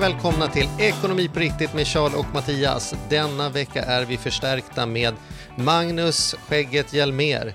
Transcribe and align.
Välkomna 0.00 0.48
till 0.48 0.68
Ekonomi 0.78 1.28
på 1.28 1.40
riktigt 1.40 1.74
med 1.74 1.86
Charles 1.86 2.18
och 2.18 2.34
Mattias. 2.34 2.94
Denna 3.10 3.48
vecka 3.48 3.82
är 3.82 4.04
vi 4.04 4.16
förstärkta 4.16 4.86
med 4.86 5.14
Magnus 5.56 6.34
Skägget 6.48 6.92
Hjelmer. 6.92 7.54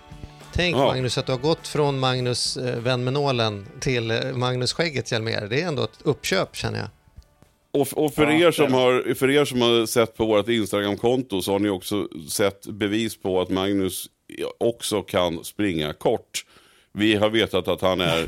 Tänk 0.53 0.75
Ja. 0.75 0.85
Magnus 0.85 1.17
att 1.17 1.25
du 1.25 1.31
har 1.31 1.39
gått 1.39 1.67
från 1.67 1.99
Magnus 1.99 2.57
eh, 2.57 2.79
vän 2.79 3.03
med 3.03 3.13
nålen 3.13 3.65
till 3.79 4.11
eh, 4.11 4.17
Magnus 4.33 4.73
Skägget 4.73 5.11
Hjelmer. 5.11 5.47
Det 5.47 5.61
är 5.61 5.67
ändå 5.67 5.83
ett 5.83 5.99
uppköp 6.03 6.55
känner 6.55 6.79
jag. 6.79 6.87
Och, 7.81 8.05
och 8.05 8.13
för, 8.13 8.31
er 8.31 8.51
som 8.51 8.73
har, 8.73 9.13
för 9.13 9.29
er 9.29 9.45
som 9.45 9.61
har 9.61 9.85
sett 9.85 10.17
på 10.17 10.25
vårt 10.25 10.49
Instagramkonto 10.49 11.41
så 11.41 11.51
har 11.51 11.59
ni 11.59 11.69
också 11.69 12.07
sett 12.29 12.67
bevis 12.67 13.17
på 13.17 13.41
att 13.41 13.49
Magnus 13.49 14.05
också 14.57 15.01
kan 15.01 15.43
springa 15.43 15.93
kort. 15.93 16.45
Vi 16.97 17.15
har 17.15 17.29
vetat 17.29 17.67
att 17.67 17.81
han 17.81 18.01
är, 18.01 18.27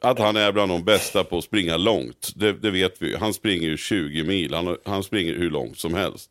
att 0.00 0.18
han 0.18 0.36
är 0.36 0.52
bland 0.52 0.70
de 0.70 0.84
bästa 0.84 1.24
på 1.24 1.38
att 1.38 1.44
springa 1.44 1.76
långt. 1.76 2.32
Det, 2.36 2.52
det 2.52 2.70
vet 2.70 3.02
vi. 3.02 3.16
Han 3.16 3.34
springer 3.34 3.68
ju 3.68 3.76
20 3.76 4.24
mil. 4.24 4.54
Han, 4.54 4.76
han 4.84 5.02
springer 5.02 5.34
hur 5.34 5.50
långt 5.50 5.78
som 5.78 5.94
helst. 5.94 6.30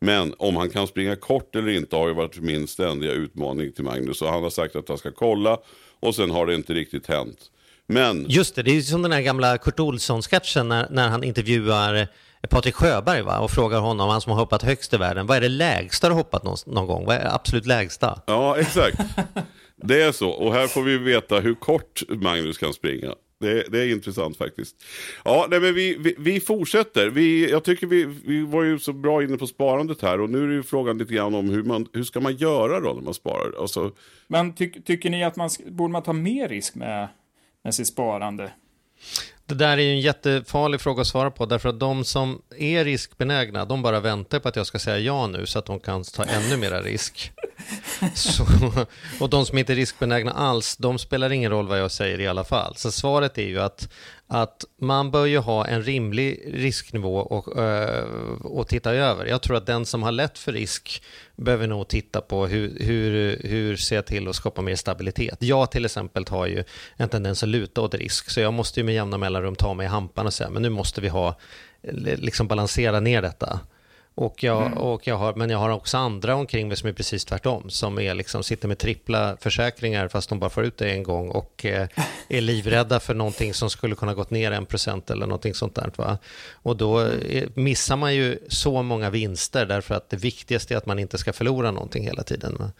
Men 0.00 0.34
om 0.38 0.56
han 0.56 0.70
kan 0.70 0.86
springa 0.86 1.16
kort 1.16 1.56
eller 1.56 1.68
inte 1.68 1.96
har 1.96 2.08
ju 2.08 2.14
varit 2.14 2.38
min 2.38 2.66
ständiga 2.66 3.12
utmaning 3.12 3.72
till 3.72 3.84
Magnus. 3.84 4.22
Och 4.22 4.28
han 4.28 4.42
har 4.42 4.50
sagt 4.50 4.76
att 4.76 4.88
han 4.88 4.98
ska 4.98 5.10
kolla 5.10 5.58
och 6.00 6.14
sen 6.14 6.30
har 6.30 6.46
det 6.46 6.54
inte 6.54 6.74
riktigt 6.74 7.06
hänt. 7.06 7.38
Men 7.86 8.26
Just 8.28 8.54
det, 8.54 8.62
det 8.62 8.70
är 8.70 8.74
ju 8.74 8.82
som 8.82 9.02
den 9.02 9.12
här 9.12 9.20
gamla 9.20 9.58
Kurt 9.58 9.80
Olsson-sketchen 9.80 10.68
när, 10.68 10.86
när 10.90 11.08
han 11.08 11.24
intervjuar 11.24 12.08
Patrik 12.50 12.74
Sjöberg 12.74 13.22
va? 13.22 13.38
och 13.38 13.50
frågar 13.50 13.80
honom, 13.80 14.08
han 14.08 14.20
som 14.20 14.32
har 14.32 14.38
hoppat 14.38 14.62
högst 14.62 14.94
i 14.94 14.96
världen, 14.96 15.26
vad 15.26 15.36
är 15.36 15.40
det 15.40 15.48
lägsta 15.48 16.08
du 16.08 16.14
hoppat 16.14 16.44
någon, 16.44 16.56
någon 16.66 16.86
gång? 16.86 17.06
Vad 17.06 17.16
är 17.16 17.20
det 17.20 17.32
absolut 17.32 17.66
lägsta? 17.66 18.20
Ja, 18.26 18.58
exakt. 18.58 19.00
Det 19.82 20.02
är 20.02 20.12
så. 20.12 20.30
Och 20.30 20.52
här 20.52 20.66
får 20.66 20.82
vi 20.82 20.98
veta 20.98 21.40
hur 21.40 21.54
kort 21.54 22.02
Magnus 22.08 22.58
kan 22.58 22.72
springa. 22.72 23.14
Det, 23.42 23.64
det 23.68 23.78
är 23.78 23.88
intressant 23.92 24.36
faktiskt. 24.36 24.76
Ja, 25.24 25.46
nej, 25.50 25.60
men 25.60 25.74
vi, 25.74 25.96
vi, 25.98 26.14
vi 26.18 26.40
fortsätter. 26.40 27.10
Vi, 27.10 27.50
jag 27.50 27.64
tycker 27.64 27.86
vi, 27.86 28.04
vi 28.04 28.42
var 28.42 28.62
ju 28.62 28.78
så 28.78 28.92
bra 28.92 29.22
inne 29.22 29.36
på 29.36 29.46
sparandet 29.46 30.02
här. 30.02 30.20
Och 30.20 30.30
nu 30.30 30.44
är 30.44 30.48
det 30.48 30.54
ju 30.54 30.62
frågan 30.62 30.98
lite 30.98 31.14
grann 31.14 31.34
om 31.34 31.48
hur, 31.48 31.62
man, 31.62 31.86
hur 31.92 32.04
ska 32.04 32.20
man 32.20 32.36
göra 32.36 32.80
då 32.80 32.92
när 32.92 33.02
man 33.02 33.14
sparar? 33.14 33.60
Alltså, 33.60 33.92
Men 34.26 34.54
ty, 34.54 34.70
tycker 34.82 35.10
ni 35.10 35.24
att 35.24 35.36
man 35.36 35.50
borde 35.66 35.92
man 35.92 36.02
ta 36.02 36.12
mer 36.12 36.48
risk 36.48 36.74
med, 36.74 37.08
med 37.64 37.74
sitt 37.74 37.86
sparande? 37.86 38.52
Det 39.46 39.54
där 39.54 39.78
är 39.78 39.82
ju 39.82 39.90
en 39.90 40.00
jättefarlig 40.00 40.80
fråga 40.80 41.00
att 41.00 41.06
svara 41.06 41.30
på, 41.30 41.46
därför 41.46 41.68
att 41.68 41.80
de 41.80 42.04
som 42.04 42.42
är 42.58 42.84
riskbenägna, 42.84 43.64
de 43.64 43.82
bara 43.82 44.00
väntar 44.00 44.38
på 44.38 44.48
att 44.48 44.56
jag 44.56 44.66
ska 44.66 44.78
säga 44.78 44.98
ja 44.98 45.26
nu, 45.26 45.46
så 45.46 45.58
att 45.58 45.66
de 45.66 45.80
kan 45.80 46.04
ta 46.04 46.24
ännu 46.24 46.56
mera 46.56 46.82
risk. 46.82 47.32
Så, 48.14 48.44
och 49.20 49.30
de 49.30 49.46
som 49.46 49.58
inte 49.58 49.72
är 49.72 49.76
riskbenägna 49.76 50.30
alls, 50.30 50.76
de 50.76 50.98
spelar 50.98 51.32
ingen 51.32 51.50
roll 51.50 51.68
vad 51.68 51.80
jag 51.80 51.90
säger 51.90 52.20
i 52.20 52.26
alla 52.26 52.44
fall. 52.44 52.76
Så 52.76 52.92
svaret 52.92 53.38
är 53.38 53.46
ju 53.46 53.60
att, 53.60 53.88
att 54.34 54.64
man 54.78 55.10
bör 55.10 55.26
ju 55.26 55.38
ha 55.38 55.66
en 55.66 55.82
rimlig 55.82 56.42
risknivå 56.52 57.16
och, 57.16 57.58
eh, 57.58 58.04
och 58.40 58.68
titta 58.68 58.92
över. 58.92 59.26
Jag 59.26 59.42
tror 59.42 59.56
att 59.56 59.66
den 59.66 59.86
som 59.86 60.02
har 60.02 60.12
lätt 60.12 60.38
för 60.38 60.52
risk 60.52 61.02
behöver 61.36 61.66
nog 61.66 61.88
titta 61.88 62.20
på 62.20 62.46
hur, 62.46 62.78
hur, 62.80 63.38
hur 63.42 63.76
ser 63.76 63.96
jag 63.96 64.06
till 64.06 64.28
att 64.28 64.36
skapa 64.36 64.62
mer 64.62 64.76
stabilitet. 64.76 65.36
Jag 65.38 65.70
till 65.70 65.84
exempel 65.84 66.24
har 66.28 66.46
ju 66.46 66.64
en 66.96 67.08
tendens 67.08 67.42
att 67.42 67.48
luta 67.48 67.80
åt 67.80 67.94
risk, 67.94 68.30
så 68.30 68.40
jag 68.40 68.52
måste 68.52 68.80
ju 68.80 68.84
med 68.84 68.94
jämna 68.94 69.18
mellanrum 69.18 69.54
ta 69.54 69.74
mig 69.74 69.86
i 69.86 69.88
hampan 69.88 70.26
och 70.26 70.34
säga, 70.34 70.50
men 70.50 70.62
nu 70.62 70.70
måste 70.70 71.00
vi 71.00 71.08
ha, 71.08 71.28
eh, 71.82 71.94
liksom 72.18 72.48
balansera 72.48 73.00
ner 73.00 73.22
detta. 73.22 73.60
Och 74.14 74.44
jag, 74.44 74.78
och 74.78 75.06
jag 75.06 75.16
har, 75.16 75.34
men 75.34 75.50
jag 75.50 75.58
har 75.58 75.70
också 75.70 75.96
andra 75.98 76.34
omkring 76.34 76.68
mig 76.68 76.76
som 76.76 76.88
är 76.88 76.92
precis 76.92 77.24
tvärtom, 77.24 77.70
som 77.70 77.98
är 77.98 78.14
liksom, 78.14 78.42
sitter 78.42 78.68
med 78.68 78.78
trippla 78.78 79.36
försäkringar 79.40 80.08
fast 80.08 80.28
de 80.28 80.38
bara 80.38 80.50
får 80.50 80.64
ut 80.64 80.76
det 80.76 80.90
en 80.90 81.02
gång 81.02 81.28
och 81.28 81.64
eh, 81.64 81.88
är 82.28 82.40
livrädda 82.40 83.00
för 83.00 83.14
någonting 83.14 83.54
som 83.54 83.70
skulle 83.70 83.94
kunna 83.94 84.14
gått 84.14 84.30
ner 84.30 84.52
en 84.52 84.66
procent 84.66 85.10
eller 85.10 85.26
någonting 85.26 85.54
sånt 85.54 85.74
där. 85.74 85.92
Va? 85.96 86.18
Och 86.52 86.76
då 86.76 87.00
eh, 87.06 87.48
missar 87.54 87.96
man 87.96 88.14
ju 88.14 88.38
så 88.48 88.82
många 88.82 89.10
vinster 89.10 89.66
därför 89.66 89.94
att 89.94 90.10
det 90.10 90.16
viktigaste 90.16 90.74
är 90.74 90.78
att 90.78 90.86
man 90.86 90.98
inte 90.98 91.18
ska 91.18 91.32
förlora 91.32 91.70
någonting 91.70 92.04
hela 92.04 92.22
tiden. 92.22 92.56
Va? 92.58 92.72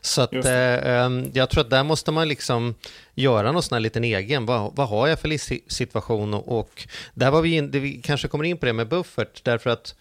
Så 0.00 0.22
att, 0.22 0.34
eh, 0.34 0.86
ehm, 0.86 1.30
jag 1.32 1.50
tror 1.50 1.60
att 1.64 1.70
där 1.70 1.84
måste 1.84 2.12
man 2.12 2.28
liksom 2.28 2.74
göra 3.14 3.52
någon 3.52 3.62
sån 3.62 3.76
här 3.76 3.80
liten 3.80 4.04
egen, 4.04 4.46
vad, 4.46 4.76
vad 4.76 4.88
har 4.88 5.08
jag 5.08 5.20
för 5.20 5.28
livssituation 5.28 6.34
och, 6.34 6.58
och 6.58 6.86
där 7.14 7.30
var 7.30 7.42
vi, 7.42 7.56
in, 7.56 7.70
vi 7.70 8.02
kanske 8.04 8.28
kommer 8.28 8.44
in 8.44 8.58
på 8.58 8.66
det 8.66 8.72
med 8.72 8.88
buffert 8.88 9.44
därför 9.44 9.70
att 9.70 9.94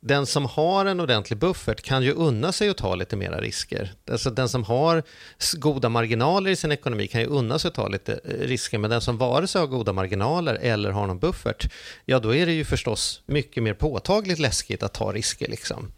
den 0.00 0.26
som 0.26 0.46
har 0.46 0.86
en 0.86 1.00
ordentlig 1.00 1.38
buffert 1.38 1.82
kan 1.82 2.02
ju 2.02 2.12
unna 2.12 2.52
sig 2.52 2.68
att 2.68 2.76
ta 2.76 2.94
lite 2.94 3.16
mera 3.16 3.40
risker. 3.40 3.92
Alltså 4.10 4.30
den 4.30 4.48
som 4.48 4.64
har 4.64 5.02
goda 5.56 5.88
marginaler 5.88 6.50
i 6.50 6.56
sin 6.56 6.72
ekonomi 6.72 7.06
kan 7.06 7.20
ju 7.20 7.26
unna 7.26 7.58
sig 7.58 7.68
att 7.68 7.74
ta 7.74 7.88
lite 7.88 8.12
eh, 8.24 8.46
risker, 8.46 8.78
men 8.78 8.90
den 8.90 9.00
som 9.00 9.18
vare 9.18 9.46
sig 9.46 9.60
har 9.60 9.66
goda 9.68 9.92
marginaler 9.92 10.54
eller 10.54 10.90
har 10.90 11.06
någon 11.06 11.18
buffert, 11.18 11.72
ja 12.04 12.18
då 12.18 12.34
är 12.34 12.46
det 12.46 12.52
ju 12.52 12.64
förstås 12.64 13.22
mycket 13.26 13.62
mer 13.62 13.74
påtagligt 13.74 14.38
läskigt 14.38 14.82
att 14.82 14.94
ta 14.94 15.12
risker 15.12 15.48
liksom. 15.48 15.92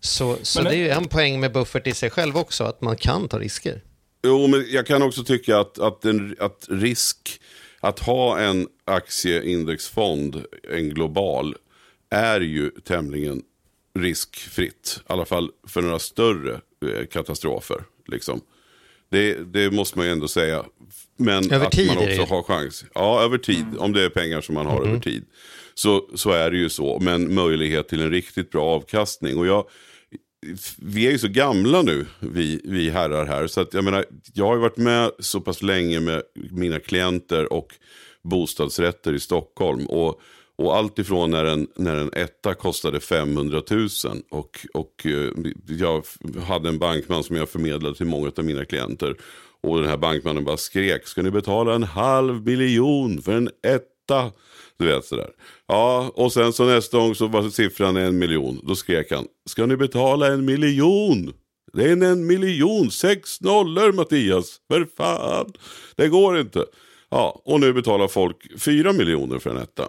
Så, 0.00 0.36
så 0.42 0.58
Men 0.62 0.64
det 0.64 0.70
det- 0.70 0.76
är 0.76 0.84
ju 0.84 0.90
en 0.90 1.08
poäng 1.08 1.40
med 1.40 1.52
buffert 1.52 1.86
i 1.86 1.94
sig 1.94 2.10
själv 2.10 2.36
också, 2.36 2.64
att 2.64 2.80
man 2.80 2.96
kan 2.96 3.28
ta 3.28 3.38
risker. 3.38 3.80
Jo, 4.24 4.46
men 4.46 4.66
jag 4.70 4.86
kan 4.86 5.02
också 5.02 5.24
tycka 5.24 5.58
att, 5.58 5.78
att, 5.78 6.04
en, 6.04 6.36
att 6.40 6.66
risk, 6.70 7.40
att 7.80 7.98
ha 7.98 8.38
en 8.38 8.68
aktieindexfond, 8.84 10.44
en 10.70 10.88
global, 10.88 11.54
är 12.10 12.40
ju 12.40 12.70
tämligen 12.70 13.42
riskfritt. 13.98 15.00
I 15.00 15.12
alla 15.12 15.24
fall 15.24 15.50
för 15.66 15.82
några 15.82 15.98
större 15.98 16.60
eh, 16.86 17.06
katastrofer. 17.06 17.84
Liksom. 18.08 18.40
Det, 19.10 19.34
det 19.52 19.70
måste 19.70 19.98
man 19.98 20.06
ju 20.06 20.12
ändå 20.12 20.28
säga. 20.28 20.64
Men 21.16 21.52
Över 21.52 21.66
att 21.66 21.86
man 21.86 21.98
också 21.98 22.22
har 22.22 22.42
chans. 22.42 22.84
Ja, 22.94 23.22
över 23.22 23.38
tid. 23.38 23.64
Om 23.78 23.92
det 23.92 24.02
är 24.02 24.08
pengar 24.08 24.40
som 24.40 24.54
man 24.54 24.66
har 24.66 24.76
Mm. 24.76 24.88
över 24.88 25.00
tid. 25.00 25.24
Så, 25.74 26.08
så 26.14 26.30
är 26.30 26.50
det 26.50 26.56
ju 26.56 26.68
så. 26.68 26.98
Men 27.00 27.34
möjlighet 27.34 27.88
till 27.88 28.00
en 28.00 28.10
riktigt 28.10 28.50
bra 28.50 28.64
avkastning. 28.64 29.38
Och 29.38 29.46
jag, 29.46 29.68
vi 30.78 31.06
är 31.06 31.10
ju 31.10 31.18
så 31.18 31.28
gamla 31.28 31.82
nu, 31.82 32.06
vi, 32.20 32.60
vi 32.64 32.90
herrar 32.90 33.26
här. 33.26 33.46
Så 33.46 33.60
att, 33.60 33.74
jag, 33.74 33.84
menar, 33.84 34.04
jag 34.34 34.46
har 34.46 34.54
ju 34.54 34.60
varit 34.60 34.76
med 34.76 35.10
så 35.18 35.40
pass 35.40 35.62
länge 35.62 36.00
med 36.00 36.22
mina 36.34 36.78
klienter 36.80 37.52
och 37.52 37.74
bostadsrätter 38.22 39.12
i 39.12 39.20
Stockholm. 39.20 39.86
Och, 39.86 40.20
och 40.58 40.76
allt 40.76 40.98
ifrån 40.98 41.30
när 41.30 41.44
en, 41.44 41.66
när 41.76 41.96
en 41.96 42.10
etta 42.12 42.54
kostade 42.54 43.00
500 43.00 43.62
000 43.70 43.88
och, 44.30 44.66
och 44.74 45.06
eh, 45.06 45.30
jag 45.68 46.04
hade 46.46 46.68
en 46.68 46.78
bankman 46.78 47.24
som 47.24 47.36
jag 47.36 47.48
förmedlade 47.48 47.94
till 47.94 48.06
många 48.06 48.32
av 48.36 48.44
mina 48.44 48.64
klienter. 48.64 49.16
Och 49.60 49.78
den 49.78 49.88
här 49.88 49.96
bankmannen 49.96 50.44
bara 50.44 50.56
skrek, 50.56 51.06
ska 51.06 51.22
ni 51.22 51.30
betala 51.30 51.74
en 51.74 51.82
halv 51.82 52.46
miljon 52.46 53.22
för 53.22 53.32
en 53.32 53.50
etta? 53.66 54.32
Du 54.78 54.86
vet 54.86 55.04
sådär. 55.04 55.30
Ja, 55.66 56.12
och 56.14 56.32
sen 56.32 56.52
så 56.52 56.64
nästa 56.64 56.98
gång 56.98 57.14
så 57.14 57.26
var 57.26 57.50
siffran 57.50 57.96
en 57.96 58.18
miljon. 58.18 58.60
Då 58.62 58.74
skrek 58.74 59.10
han, 59.10 59.26
ska 59.46 59.66
ni 59.66 59.76
betala 59.76 60.26
en 60.26 60.44
miljon? 60.44 61.32
Det 61.72 61.84
är 61.84 61.92
en, 61.92 62.02
en 62.02 62.26
miljon, 62.26 62.90
sex 62.90 63.40
nollor 63.40 63.92
Mattias. 63.92 64.60
För 64.68 64.88
fan, 64.96 65.52
det 65.96 66.08
går 66.08 66.38
inte. 66.38 66.64
Ja, 67.10 67.42
och 67.44 67.60
nu 67.60 67.72
betalar 67.72 68.08
folk 68.08 68.60
fyra 68.60 68.92
miljoner 68.92 69.38
för 69.38 69.50
en 69.50 69.56
etta. 69.56 69.88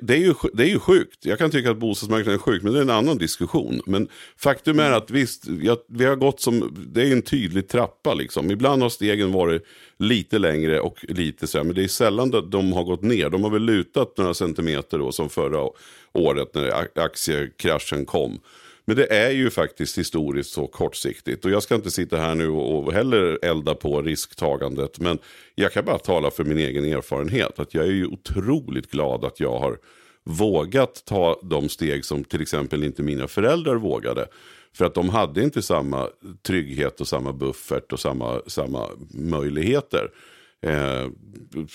Det 0.00 0.14
är, 0.14 0.18
ju, 0.18 0.34
det 0.52 0.62
är 0.62 0.68
ju 0.68 0.78
sjukt. 0.78 1.26
Jag 1.26 1.38
kan 1.38 1.50
tycka 1.50 1.70
att 1.70 1.76
bostadsmarknaden 1.76 2.34
är 2.34 2.38
sjuk, 2.38 2.62
men 2.62 2.72
det 2.72 2.78
är 2.78 2.82
en 2.82 2.90
annan 2.90 3.18
diskussion. 3.18 3.80
Men 3.86 4.08
faktum 4.36 4.78
är 4.78 4.90
att 4.90 5.10
visst, 5.10 5.46
jag, 5.62 5.78
vi 5.88 6.04
har 6.04 6.16
gått 6.16 6.40
som, 6.40 6.86
det 6.92 7.02
är 7.02 7.12
en 7.12 7.22
tydlig 7.22 7.68
trappa 7.68 8.14
liksom. 8.14 8.50
Ibland 8.50 8.82
har 8.82 8.88
stegen 8.88 9.32
varit 9.32 9.62
lite 9.98 10.38
längre 10.38 10.80
och 10.80 11.04
lite 11.08 11.46
så 11.46 11.58
här, 11.58 11.64
men 11.64 11.74
det 11.74 11.84
är 11.84 11.88
sällan 11.88 12.34
att 12.34 12.50
de 12.50 12.72
har 12.72 12.84
gått 12.84 13.02
ner. 13.02 13.30
De 13.30 13.44
har 13.44 13.50
väl 13.50 13.62
lutat 13.62 14.18
några 14.18 14.34
centimeter 14.34 14.98
då, 14.98 15.12
som 15.12 15.28
förra 15.28 15.70
året 16.12 16.54
när 16.54 16.88
aktiekraschen 16.98 18.06
kom. 18.06 18.40
Men 18.84 18.96
det 18.96 19.12
är 19.12 19.30
ju 19.30 19.50
faktiskt 19.50 19.98
historiskt 19.98 20.50
så 20.50 20.66
kortsiktigt. 20.66 21.44
Och 21.44 21.50
jag 21.50 21.62
ska 21.62 21.74
inte 21.74 21.90
sitta 21.90 22.16
här 22.16 22.34
nu 22.34 22.48
och 22.48 22.92
heller 22.92 23.38
elda 23.42 23.74
på 23.74 24.02
risktagandet. 24.02 25.00
Men 25.00 25.18
jag 25.54 25.72
kan 25.72 25.84
bara 25.84 25.98
tala 25.98 26.30
för 26.30 26.44
min 26.44 26.58
egen 26.58 26.84
erfarenhet. 26.84 27.58
Att 27.58 27.74
jag 27.74 27.84
är 27.84 27.90
ju 27.92 28.06
otroligt 28.06 28.90
glad 28.90 29.24
att 29.24 29.40
jag 29.40 29.58
har 29.58 29.78
vågat 30.24 31.04
ta 31.04 31.40
de 31.42 31.68
steg 31.68 32.04
som 32.04 32.24
till 32.24 32.42
exempel 32.42 32.84
inte 32.84 33.02
mina 33.02 33.28
föräldrar 33.28 33.76
vågade. 33.76 34.26
För 34.74 34.84
att 34.84 34.94
de 34.94 35.08
hade 35.08 35.42
inte 35.42 35.62
samma 35.62 36.08
trygghet 36.42 37.00
och 37.00 37.08
samma 37.08 37.32
buffert 37.32 37.92
och 37.92 38.00
samma, 38.00 38.42
samma 38.46 38.88
möjligheter. 39.10 40.10
Eh, 40.66 41.10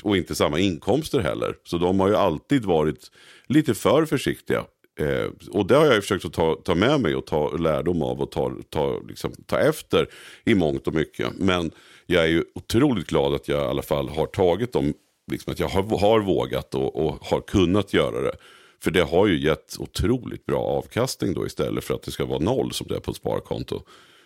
och 0.03 0.17
inte 0.17 0.35
samma 0.35 0.59
inkomster 0.59 1.19
heller. 1.19 1.55
Så 1.63 1.77
de 1.77 1.99
har 1.99 2.07
ju 2.07 2.15
alltid 2.15 2.65
varit 2.65 3.11
lite 3.47 3.73
för 3.73 4.05
försiktiga. 4.05 4.65
Eh, 4.97 5.29
och 5.51 5.67
det 5.67 5.75
har 5.75 5.85
jag 5.85 6.01
försökt 6.01 6.25
att 6.25 6.33
ta, 6.33 6.55
ta 6.55 6.75
med 6.75 7.01
mig 7.01 7.15
och 7.15 7.25
ta 7.25 7.57
lärdom 7.57 8.01
av 8.01 8.21
och 8.21 8.31
ta, 8.31 8.51
ta, 8.69 8.99
liksom, 9.07 9.31
ta 9.45 9.59
efter 9.59 10.07
i 10.45 10.55
mångt 10.55 10.87
och 10.87 10.93
mycket. 10.93 11.27
Men 11.39 11.71
jag 12.05 12.23
är 12.23 12.27
ju 12.27 12.43
otroligt 12.55 13.07
glad 13.07 13.33
att 13.33 13.47
jag 13.47 13.63
i 13.63 13.67
alla 13.67 13.81
fall 13.81 14.09
har 14.09 14.25
tagit 14.25 14.73
dem, 14.73 14.93
liksom 15.31 15.53
att 15.53 15.59
jag 15.59 15.67
har, 15.67 15.99
har 15.99 16.19
vågat 16.19 16.75
och, 16.75 16.95
och 16.95 17.17
har 17.21 17.41
kunnat 17.41 17.93
göra 17.93 18.21
det. 18.21 18.35
För 18.83 18.91
det 18.91 19.03
har 19.03 19.27
ju 19.27 19.39
gett 19.39 19.75
otroligt 19.79 20.45
bra 20.45 20.63
avkastning 20.63 21.33
då 21.33 21.45
istället 21.45 21.83
för 21.83 21.93
att 21.93 22.03
det 22.03 22.11
ska 22.11 22.25
vara 22.25 22.39
noll 22.39 22.71
som 22.73 22.87
det 22.87 22.95
är 22.95 22.99
på 22.99 23.11
ett 23.11 23.17
sparkonto. 23.17 23.81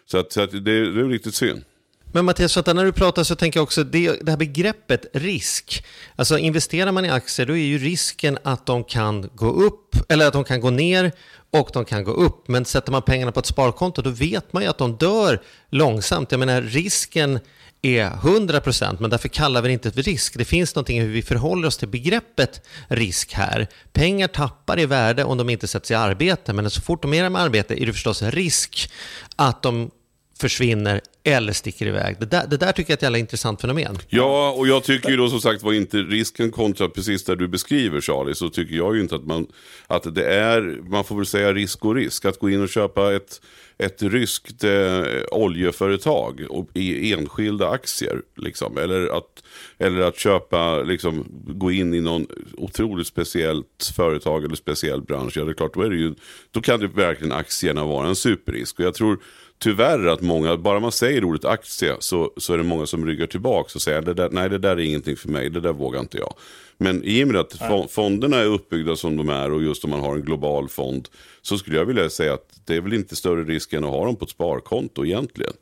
Så, 0.06 0.18
att, 0.18 0.32
så 0.32 0.42
att 0.42 0.52
det, 0.52 0.60
det 0.60 0.72
är 0.72 1.10
riktigt 1.10 1.36
synd. 1.36 1.64
Men 2.14 2.26
Mattias, 2.26 2.52
så 2.52 2.74
när 2.74 2.86
du 2.86 2.92
pratar 2.92 3.24
så 3.24 3.36
tänker 3.36 3.58
jag 3.60 3.64
också 3.64 3.84
det, 3.84 4.18
det 4.22 4.32
här 4.32 4.38
begreppet 4.38 5.06
risk. 5.14 5.86
Alltså 6.16 6.38
investerar 6.38 6.92
man 6.92 7.06
i 7.06 7.10
aktier 7.10 7.46
då 7.46 7.54
är 7.58 7.66
ju 7.66 7.78
risken 7.78 8.38
att 8.44 8.66
de 8.66 8.84
kan 8.84 9.30
gå 9.36 9.52
upp 9.52 9.96
eller 10.10 10.28
att 10.28 10.34
de 10.34 10.44
kan 10.44 10.62
gå 10.62 10.70
ner 10.70 11.12
och 11.52 11.70
de 11.74 11.86
kan 11.86 12.04
gå 12.04 12.12
upp. 12.12 12.48
Men 12.48 12.66
sätter 12.66 12.92
man 12.92 13.02
pengarna 13.02 13.32
på 13.32 13.40
ett 13.40 13.46
sparkonto 13.46 14.02
då 14.02 14.10
vet 14.10 14.54
man 14.54 14.64
ju 14.64 14.70
att 14.70 14.78
de 14.78 14.98
dör 14.98 15.42
långsamt. 15.70 16.32
Jag 16.32 16.40
menar 16.40 16.62
risken 16.62 17.40
är 17.82 18.10
100% 18.10 18.98
men 19.00 19.10
därför 19.10 19.28
kallar 19.28 19.62
vi 19.62 19.68
det 19.68 19.74
inte 19.74 19.92
för 19.92 20.04
risk. 20.04 20.38
Det 20.38 20.46
finns 20.46 20.76
någonting 20.76 20.98
i 20.98 21.02
hur 21.02 21.14
vi 21.14 21.22
förhåller 21.22 21.68
oss 21.68 21.78
till 21.78 21.88
begreppet 21.88 22.62
risk 22.88 23.34
här. 23.34 23.68
Pengar 23.94 24.28
tappar 24.28 24.80
i 24.80 24.86
värde 24.86 25.24
om 25.24 25.38
de 25.38 25.50
inte 25.50 25.68
sätts 25.68 25.92
i 25.92 25.94
arbete 25.94 26.54
men 26.54 26.70
så 26.70 26.82
fort 26.82 27.02
de 27.02 27.14
är 27.14 27.32
i 27.32 27.36
arbete 27.36 27.84
är 27.84 27.86
det 27.86 27.94
förstås 27.94 28.22
risk 28.22 28.92
att 29.36 29.62
de 29.64 29.92
försvinner 30.40 31.02
eller 31.24 31.54
sticker 31.54 31.86
iväg. 31.88 32.16
Det 32.20 32.26
där, 32.26 32.48
det 32.48 32.58
där 32.58 32.72
tycker 32.72 32.92
jag 32.92 32.96
är 32.96 32.98
ett 32.98 33.04
jävla 33.04 33.18
intressant 33.18 33.62
fenomen. 33.62 33.98
Ja, 34.10 34.52
och 34.52 34.68
jag 34.68 34.84
tycker 34.84 35.10
ju 35.10 35.18
då 35.18 35.30
som 35.30 35.42
sagt 35.42 35.64
var 35.64 35.74
inte 35.74 35.98
risken 35.98 36.52
kontra 36.52 36.90
precis 36.90 37.24
där 37.24 37.36
du 37.36 37.48
beskriver 37.48 38.02
Charlie, 38.02 38.36
så 38.36 38.50
tycker 38.50 38.76
jag 38.76 38.96
ju 38.96 39.02
inte 39.02 39.16
att 39.16 39.26
man, 39.26 39.48
att 39.88 40.16
det 40.16 40.26
är, 40.26 40.82
man 40.90 41.04
får 41.04 41.16
väl 41.16 41.26
säga 41.26 41.54
risk 41.54 41.86
och 41.86 41.96
risk. 41.96 42.26
Att 42.26 42.40
gå 42.40 42.50
in 42.50 42.62
och 42.62 42.70
köpa 42.70 43.14
ett, 43.14 43.42
ett 43.78 44.02
ryskt 44.02 44.64
eh, 44.64 45.04
oljeföretag 45.32 46.46
och, 46.50 46.70
i 46.74 47.14
enskilda 47.14 47.70
aktier, 47.70 48.22
liksom, 48.38 48.78
eller, 48.78 49.18
att, 49.18 49.44
eller 49.78 50.02
att 50.02 50.20
köpa, 50.20 50.84
liksom, 50.84 51.26
gå 51.48 51.72
in 51.72 51.94
i 51.94 52.02
någon 52.02 52.28
otroligt 52.58 53.08
speciellt 53.08 53.94
företag 53.96 54.44
eller 54.44 54.56
speciell 54.56 55.02
bransch, 55.02 55.38
ja 55.38 55.46
det 55.46 55.52
är 55.52 55.54
klart, 55.54 55.74
då, 55.74 55.82
är 55.82 55.90
det 55.90 55.98
ju, 55.98 56.14
då 56.52 56.62
kan 56.62 56.80
det 56.80 56.88
verkligen 56.88 57.34
aktierna 57.34 57.86
vara 57.86 58.08
en 58.08 58.16
superrisk. 58.16 58.80
Och 58.80 58.86
jag 58.86 58.94
tror 58.94 59.20
tyvärr 59.62 60.08
att 60.08 60.22
många, 60.22 60.58
bara 60.58 60.80
man 60.80 60.92
säger 60.92 61.24
ordet 61.24 61.46
aktie 61.46 61.96
så, 62.00 62.32
så 62.38 62.54
är 62.54 62.58
det 62.58 62.64
många 62.64 62.86
som 62.86 63.06
ryggar 63.06 63.28
tillbaka 63.28 63.72
och 63.76 63.82
säger 63.82 64.02
det 64.02 64.14
där, 64.14 64.30
nej 64.30 64.50
det 64.50 64.58
där 64.58 64.72
är 64.72 64.80
ingenting 64.80 65.16
för 65.16 65.30
mig, 65.30 65.50
det 65.50 65.60
där 65.60 65.74
vågar 65.74 66.00
inte 66.00 66.18
jag. 66.18 66.34
Men 66.78 67.04
i 67.04 67.24
och 67.24 67.28
med 67.28 67.38
att 67.38 67.58
nej. 67.60 67.88
fonderna 67.90 68.38
är 68.38 68.46
uppbyggda 68.46 68.96
som 68.96 69.18
de 69.18 69.30
är 69.30 69.52
och 69.52 69.64
just 69.64 69.84
om 69.84 69.90
man 69.90 70.00
har 70.00 70.16
en 70.16 70.22
global 70.22 70.70
fond 70.70 71.10
så 71.42 71.58
skulle 71.58 71.78
jag 71.78 71.86
vilja 71.86 72.10
säga 72.10 72.34
att 72.34 72.60
det 72.66 72.76
är 72.76 72.82
väl 72.82 72.94
inte 72.94 73.16
större 73.16 73.44
risk 73.44 73.74
än 73.74 73.84
att 73.84 73.90
ha 73.90 74.06
dem 74.06 74.16
på 74.16 74.26
ett 74.26 74.32
sparkonto 74.32 75.06
egentligen. 75.06 75.54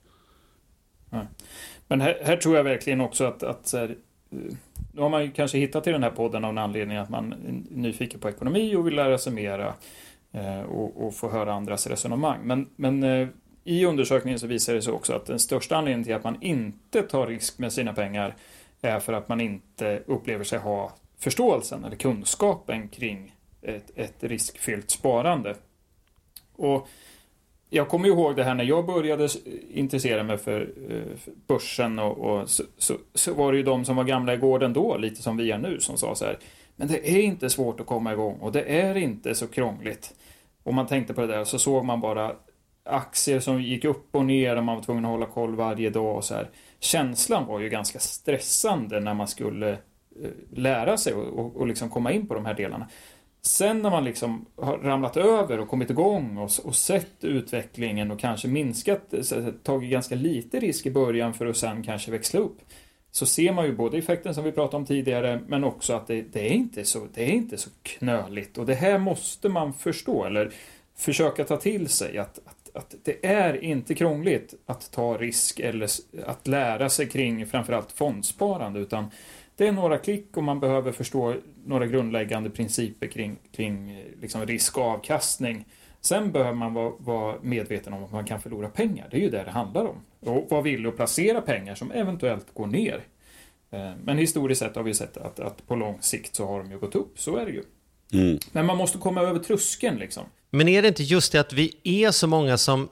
Nej. 1.10 1.26
Men 1.88 2.02
här, 2.02 2.18
här, 2.24 2.38
tror 2.38 2.58
jag 2.58 2.64
verkligen 2.64 3.02
också 3.02 3.24
att, 3.24 3.44
att 3.44 3.74
här, 3.74 3.96
nu 4.94 5.02
har 5.02 5.10
man 5.10 5.24
ju 5.24 5.32
kanske 5.32 5.58
hittat 5.58 5.84
till 5.84 5.94
den 5.94 6.04
här 6.04 6.10
podden 6.10 6.44
av 6.46 6.50
en 6.50 6.58
anledning 6.58 6.98
att 6.98 7.10
man 7.10 7.34
är 7.34 7.78
nyfiken 7.78 8.20
på 8.20 8.30
ekonomi 8.30 8.76
och 8.76 8.88
vill 8.88 8.96
lära 8.96 9.18
sig 9.18 9.34
mera 9.34 9.74
eh, 10.32 10.62
och, 10.62 11.08
och, 11.08 11.16
få 11.16 11.30
höra 11.30 11.54
andras 11.54 11.88
resonemang. 11.88 12.40
Men, 12.44 12.70
men 12.76 13.04
eh, 13.04 13.28
i 13.70 13.86
undersökningen 13.86 14.40
så 14.40 14.48
visar 14.48 14.74
det 14.74 14.82
sig 14.82 14.94
också 14.94 15.14
att 15.14 15.26
den 15.26 15.40
största 15.40 15.76
anledningen 15.76 16.04
till 16.04 16.16
att 16.16 16.24
man 16.24 16.42
inte 16.42 17.02
tar 17.02 17.28
risk 17.28 17.60
med 17.60 17.74
sina 17.74 17.94
pengar 17.94 18.36
är 18.82 19.00
för 19.00 19.14
att 19.14 19.30
man 19.30 19.42
inte 19.42 20.04
upplever 20.06 20.44
sig 20.44 20.60
ha 20.60 20.94
förståelsen 21.20 21.86
eller 21.86 21.96
kunskapen 21.96 22.88
kring 22.88 23.36
ett, 23.62 23.92
ett 23.96 24.24
riskfyllt 24.24 24.92
sparande. 24.92 25.56
Och 26.56 26.88
jag 27.70 27.90
kommer 27.90 28.08
ihåg 28.08 28.36
det 28.36 28.44
här 28.44 28.56
när 28.56 28.64
jag 28.64 28.86
började 28.86 29.30
intressera 29.74 30.24
mig 30.24 30.34
eh, 30.34 30.40
för, 30.40 30.70
börsen 31.48 32.00
och, 32.00 32.18
och 32.18 32.50
så, 32.50 32.64
så, 32.78 32.94
så, 33.14 33.34
var 33.34 33.52
det 33.52 33.58
ju 33.58 33.64
de 33.64 33.86
som 33.86 33.96
var 33.96 34.04
gamla 34.04 34.34
i 34.34 34.38
gården 34.38 34.74
då, 34.74 34.98
lite 34.98 35.22
som 35.22 35.38
vi 35.38 35.52
är 35.52 35.58
nu, 35.58 35.80
som 35.80 35.98
sa 35.98 36.16
så 36.16 36.26
här 36.26 36.38
Men 36.76 36.88
det 36.88 37.10
är 37.10 37.22
inte 37.22 37.50
svårt 37.50 37.80
att 37.80 37.88
komma 37.88 38.14
igång 38.14 38.38
och 38.40 38.52
det 38.52 38.64
är 38.64 38.98
inte 38.98 39.36
så 39.36 39.48
krångligt. 39.48 40.14
Och 40.64 40.74
man 40.74 40.88
tänkte 40.88 41.14
på 41.14 41.22
det 41.22 41.28
där 41.28 41.40
och 41.40 41.48
så 41.48 41.60
såg 41.60 41.86
man 41.86 42.02
bara 42.02 42.36
aktier 42.90 43.40
som 43.40 43.62
gick 43.62 43.86
upp 43.86 44.16
och 44.16 44.26
ner 44.26 44.56
och 44.56 44.64
man 44.64 44.76
var 44.76 44.84
tvungen 44.84 45.06
att 45.06 45.12
hålla 45.12 45.26
koll 45.26 45.56
varje 45.56 45.90
dag 45.90 46.16
och 46.16 46.24
så 46.24 46.34
här. 46.34 46.50
Känslan 46.80 47.46
var 47.46 47.60
ju 47.60 47.70
ganska 47.70 48.00
stressande 48.00 49.00
när 49.00 49.14
man 49.14 49.28
skulle 49.28 49.72
eh, 49.72 49.78
lära 50.54 50.98
sig 50.98 51.14
och, 51.14 51.40
och, 51.40 51.56
och 51.56 51.68
liksom 51.68 51.90
komma 51.90 52.12
in 52.12 52.28
på 52.28 52.34
de 52.34 52.46
här 52.46 52.54
delarna. 52.54 52.90
Sen 53.42 53.82
när 53.82 53.90
man 53.90 54.04
liksom 54.04 54.46
har 54.56 54.78
ramlat 54.78 55.18
över 55.18 55.60
och 55.60 55.68
kommit 55.68 55.90
igång 55.90 56.38
och, 56.38 56.52
och 56.64 56.76
sett 56.76 57.24
utvecklingen 57.24 58.12
och 58.12 58.20
kanske 58.20 58.48
minskat, 58.48 59.14
eh, 59.14 59.48
tagit 59.64 59.92
ganska 59.92 60.16
lite 60.16 60.60
risk 60.60 60.86
i 60.86 60.92
början 60.92 61.34
för 61.34 61.46
att 61.46 61.58
sen 61.58 61.84
kanske 61.84 62.12
växla 62.12 62.40
upp. 62.40 62.58
Så 63.12 63.26
ser 63.26 63.54
man 63.54 63.66
ju 63.66 63.76
både 63.76 63.98
effekten 63.98 64.36
som 64.36 64.44
vi 64.44 64.52
pratade 64.52 64.78
om 64.78 64.86
tidigare 64.86 65.42
men 65.48 65.64
också 65.64 65.94
att 65.94 66.08
det, 66.08 66.22
det, 66.22 66.50
är, 66.50 66.54
inte 66.54 66.84
så, 66.84 67.08
det 67.14 67.24
är 67.24 67.32
inte 67.32 67.58
så 67.58 67.70
knöligt 67.84 68.58
och 68.58 68.66
det 68.66 68.76
här 68.76 68.98
måste 68.98 69.50
man 69.50 69.74
förstå 69.74 70.26
eller 70.26 70.52
försöka 70.96 71.44
ta 71.44 71.58
till 71.58 71.90
sig 71.90 72.18
att, 72.18 72.40
att 72.46 72.59
att 72.80 72.96
det 73.04 73.26
är 73.26 73.64
inte 73.64 73.96
krångligt 73.96 74.54
att 74.66 74.92
ta 74.92 75.18
risk 75.18 75.60
eller 75.60 75.90
att 76.26 76.48
lära 76.48 76.90
sig 76.90 77.10
kring 77.10 77.48
framförallt 77.48 77.92
fondsparande 77.92 78.80
utan 78.80 79.12
det 79.56 79.68
är 79.68 79.72
några 79.72 79.98
klick 79.98 80.38
och 80.38 80.44
man 80.44 80.60
behöver 80.60 80.92
förstå 80.92 81.36
några 81.66 81.86
grundläggande 81.86 82.50
principer 82.50 83.08
kring, 83.08 83.36
kring 83.52 84.04
liksom 84.22 84.46
risk 84.46 84.78
och 84.78 84.84
avkastning. 84.84 85.66
Sen 86.02 86.32
behöver 86.32 86.54
man 86.54 86.74
vara, 86.74 86.94
vara, 86.98 87.36
medveten 87.42 87.94
om 87.94 88.04
att 88.04 88.12
man 88.12 88.26
kan 88.26 88.42
förlora 88.42 88.70
pengar. 88.70 89.08
Det 89.12 89.18
är 89.18 89.22
ju 89.22 89.30
det 89.30 89.44
det 89.44 89.52
handlar 89.52 89.86
om. 89.86 89.96
Och 90.20 90.50
vara 90.50 90.62
villig 90.62 90.90
att 90.90 90.96
placera 90.96 91.42
pengar 91.42 91.76
som 91.76 91.92
eventuellt 91.92 92.54
går 92.54 92.68
ner. 92.68 93.04
Eh, 93.72 93.92
men 94.04 94.18
historiskt 94.18 94.60
sett 94.60 94.76
har 94.76 94.84
vi 94.84 94.94
sett 94.94 95.18
att, 95.18 95.40
att 95.40 95.68
på 95.68 95.76
lång 95.76 95.98
sikt 96.02 96.36
så 96.36 96.48
har 96.48 96.60
de 96.60 96.72
ju 96.72 96.80
gått 96.80 96.96
upp. 96.96 97.20
Så 97.20 97.38
är 97.38 97.46
det 97.46 97.52
ju. 97.52 97.64
Mm. 98.14 98.40
Men 98.52 98.66
man 98.66 98.78
måste 98.78 98.98
komma 98.98 99.22
över 99.22 99.40
tröskeln 99.40 99.98
liksom. 99.98 100.24
Men 100.52 100.68
är 100.68 100.82
det 100.82 100.88
inte 100.88 101.04
just 101.04 101.32
det 101.32 101.40
att 101.40 101.54
vi 101.54 101.76
är 101.84 102.12
så 102.12 102.28
många 102.28 102.58
som, 102.58 102.90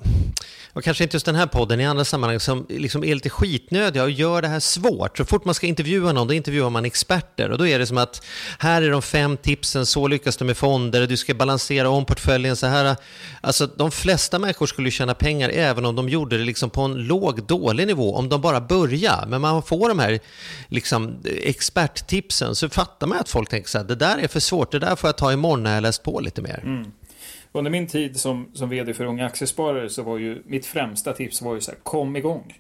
och 0.74 0.84
kanske 0.84 1.04
inte 1.04 1.16
just 1.16 1.26
den 1.26 1.36
här 1.36 1.48
podden, 1.48 1.80
i 1.80 1.86
andra 1.86 2.06
sammanhang, 2.06 2.40
som 2.40 2.66
liksom 2.70 3.04
är 3.04 3.16
lite 3.16 3.30
skitnödiga 3.30 4.04
och 4.04 4.12
gör 4.12 4.42
det 4.42 4.48
här 4.48 4.60
svårt. 4.60 5.18
Så 5.18 5.26
fort 5.26 5.46
man 5.46 5.56
ska 5.56 5.68
intervjua 5.68 6.12
någon, 6.12 6.28
då 6.28 6.34
intervjuar 6.34 6.70
man 6.70 6.86
experter. 6.86 7.52
Och 7.52 7.58
då 7.58 7.68
är 7.68 7.80
det 7.80 7.88
som 7.88 7.98
att 7.98 8.26
här 8.60 8.82
är 8.82 8.92
de 8.92 9.02
fem 9.02 9.38
tipsen, 9.38 9.86
så 9.86 10.08
lyckas 10.08 10.38
du 10.38 10.46
med 10.46 10.58
fonder, 10.58 11.08
du 11.08 11.18
ska 11.18 11.34
balansera 11.34 11.90
om 11.90 12.06
portföljen 12.06 12.56
så 12.56 12.68
här. 12.68 12.96
Alltså 13.42 13.68
de 13.68 13.92
flesta 13.92 14.40
människor 14.40 14.66
skulle 14.66 14.92
tjäna 14.92 15.14
pengar 15.14 15.50
även 15.50 15.86
om 15.86 15.96
de 15.96 16.10
gjorde 16.10 16.38
det 16.38 16.44
liksom 16.44 16.70
på 16.70 16.82
en 16.82 16.94
låg, 16.94 17.44
dålig 17.44 17.88
nivå, 17.88 18.16
om 18.16 18.30
de 18.30 18.42
bara 18.42 18.62
börjar. 18.62 19.26
Men 19.28 19.42
man 19.42 19.64
får 19.64 19.90
de 19.90 20.00
här 20.00 20.20
liksom, 20.68 21.18
experttipsen 21.44 22.56
så 22.56 22.70
fattar 22.70 23.08
man 23.08 23.18
att 23.18 23.30
folk 23.30 23.50
tänker 23.50 23.70
så 23.70 23.78
här, 23.78 23.86
det 23.86 23.96
där 23.96 24.18
är 24.18 24.28
för 24.28 24.40
svårt, 24.40 24.72
det 24.72 24.80
där 24.80 24.96
får 24.96 25.08
jag 25.08 25.18
ta 25.18 25.34
imorgon 25.34 25.64
när 25.64 25.74
jag 25.74 25.82
läst 25.82 26.04
på 26.04 26.20
lite 26.20 26.42
mer. 26.42 26.62
Mm. 26.64 26.92
Under 27.58 27.72
min 27.72 27.88
tid 27.88 28.20
som, 28.20 28.50
som 28.54 28.70
vd 28.70 28.94
för 28.94 29.06
Unga 29.06 29.26
Aktiesparare 29.26 29.90
så 29.90 30.04
var 30.04 30.18
ju 30.18 30.42
mitt 30.46 30.66
främsta 30.66 31.14
tips 31.14 31.42
var 31.42 31.54
ju 31.54 31.62
så 31.62 31.72
här, 31.72 31.80
kom 31.80 32.16
igång. 32.16 32.54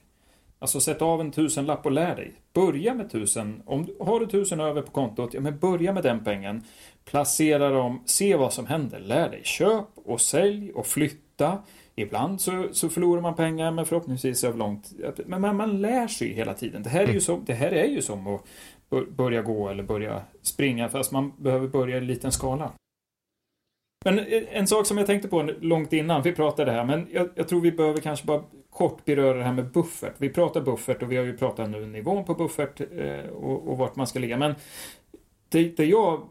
Alltså 0.59 0.79
sätt 0.79 1.01
av 1.01 1.21
en 1.21 1.31
tusenlapp 1.31 1.85
och 1.85 1.91
lär 1.91 2.15
dig. 2.15 2.33
Börja 2.53 2.93
med 2.93 3.11
tusen. 3.11 3.61
Om 3.65 3.87
har 3.99 4.19
du 4.19 4.25
tusen 4.25 4.59
över 4.59 4.81
på 4.81 4.91
kontot, 4.91 5.33
ja 5.33 5.41
men 5.41 5.59
börja 5.59 5.93
med 5.93 6.03
den 6.03 6.23
pengen. 6.23 6.63
Placera 7.05 7.69
dem, 7.69 8.03
se 8.05 8.35
vad 8.35 8.53
som 8.53 8.65
händer. 8.65 8.99
Lär 8.99 9.29
dig. 9.29 9.41
Köp 9.43 9.87
och 9.95 10.21
sälj 10.21 10.71
och 10.71 10.87
flytta. 10.87 11.57
Ibland 11.95 12.41
så, 12.41 12.67
så 12.71 12.89
förlorar 12.89 13.21
man 13.21 13.35
pengar 13.35 13.71
men 13.71 13.85
förhoppningsvis 13.85 14.43
över 14.43 14.57
långt. 14.57 14.91
Men 15.25 15.41
man, 15.41 15.55
man 15.55 15.81
lär 15.81 16.07
sig 16.07 16.33
hela 16.33 16.53
tiden. 16.53 16.83
Det 16.83 16.89
här 16.89 17.03
är 17.03 17.13
ju 17.13 17.21
som, 17.21 17.43
det 17.45 17.53
här 17.53 17.71
är 17.71 17.87
ju 17.87 18.01
som 18.01 18.27
att 18.27 18.43
börja 19.09 19.41
gå 19.41 19.69
eller 19.69 19.83
börja 19.83 20.21
springa 20.41 20.89
fast 20.89 21.11
man 21.11 21.33
behöver 21.37 21.67
börja 21.67 21.97
i 21.97 22.01
liten 22.01 22.31
skala. 22.31 22.71
Men 24.07 24.19
eh, 24.19 24.43
en 24.51 24.67
sak 24.67 24.85
som 24.85 24.97
jag 24.97 25.07
tänkte 25.07 25.27
på 25.27 25.49
långt 25.61 25.93
innan 25.93 26.21
vi 26.21 26.31
pratade 26.31 26.71
här, 26.71 26.85
men 26.85 27.07
jag, 27.11 27.29
jag, 27.35 27.47
tror 27.47 27.61
vi 27.61 27.71
behöver 27.71 28.01
kanske 28.01 28.25
bara 28.25 28.43
kort 28.69 29.05
beröra 29.05 29.37
det 29.37 29.43
här 29.43 29.53
med 29.53 29.71
buffert. 29.71 30.13
Vi 30.17 30.29
pratar 30.29 30.61
buffert 30.61 31.01
och 31.01 31.11
vi 31.11 31.17
har 31.17 31.23
ju 31.23 31.37
pratat 31.37 31.69
nu 31.69 31.85
nivån 31.85 32.25
på 32.25 32.33
buffert 32.33 32.81
eh, 32.81 33.29
och, 33.29 33.67
och 33.67 33.77
vart 33.77 33.95
man 33.95 34.07
ska 34.07 34.19
ligga. 34.19 34.37
Men 34.37 34.55
det, 35.49 35.77
det 35.77 35.85
jag 35.85 36.27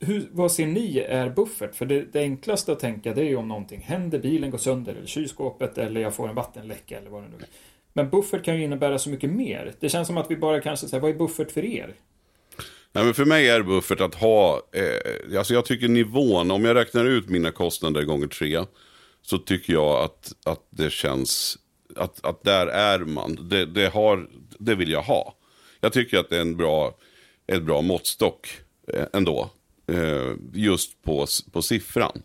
hur, 0.00 0.28
vad 0.32 0.52
ser 0.52 0.66
ni 0.66 0.98
är 0.98 1.30
buffert? 1.30 1.74
För 1.74 1.86
det, 1.86 2.12
det, 2.12 2.20
enklaste 2.20 2.72
att 2.72 2.80
tänka 2.80 3.14
det 3.14 3.20
är 3.20 3.28
ju 3.28 3.36
om 3.36 3.48
någonting 3.48 3.80
händer, 3.80 4.18
bilen 4.18 4.50
går 4.50 4.58
sönder 4.58 4.94
eller 4.94 5.06
kylskåpet 5.06 5.78
eller 5.78 6.00
jag 6.00 6.14
får 6.14 6.28
en 6.28 6.34
vattenläcka 6.34 6.98
eller 6.98 7.10
vad 7.10 7.22
det 7.22 7.28
nu 7.28 7.36
är. 7.36 7.48
Men 7.92 8.10
buffert 8.10 8.44
kan 8.44 8.56
ju 8.56 8.64
innebära 8.64 8.98
så 8.98 9.10
mycket 9.10 9.30
mer. 9.30 9.72
Det 9.80 9.88
känns 9.88 10.08
som 10.08 10.18
att 10.18 10.30
vi 10.30 10.36
bara 10.36 10.60
kanske 10.60 10.88
säger, 10.88 11.00
vad 11.00 11.10
är 11.10 11.14
buffert 11.14 11.50
för 11.50 11.64
er? 11.64 11.94
Nej, 12.94 13.04
men 13.04 13.14
för 13.14 13.24
mig 13.24 13.48
är 13.48 13.62
buffert 13.62 14.00
att 14.00 14.14
ha, 14.14 14.62
eh, 14.72 15.38
alltså 15.38 15.54
jag 15.54 15.64
tycker 15.64 15.88
nivån, 15.88 16.50
om 16.50 16.64
jag 16.64 16.76
räknar 16.76 17.04
ut 17.04 17.28
mina 17.28 17.50
kostnader 17.50 18.02
gånger 18.02 18.26
tre, 18.26 18.64
så 19.22 19.38
tycker 19.38 19.72
jag 19.72 20.04
att, 20.04 20.32
att 20.44 20.66
det 20.70 20.92
känns, 20.92 21.58
att, 21.96 22.26
att 22.26 22.44
där 22.44 22.66
är 22.66 22.98
man, 22.98 23.48
det, 23.48 23.66
det, 23.66 23.88
har, 23.88 24.28
det 24.58 24.74
vill 24.74 24.90
jag 24.90 25.02
ha. 25.02 25.34
Jag 25.80 25.92
tycker 25.92 26.18
att 26.18 26.30
det 26.30 26.36
är 26.36 26.40
en 26.40 26.56
bra, 26.56 26.94
ett 27.46 27.62
bra 27.62 27.82
måttstock 27.82 28.48
eh, 28.88 29.06
ändå, 29.12 29.50
eh, 29.92 30.32
just 30.52 31.02
på, 31.02 31.26
på 31.52 31.62
siffran. 31.62 32.22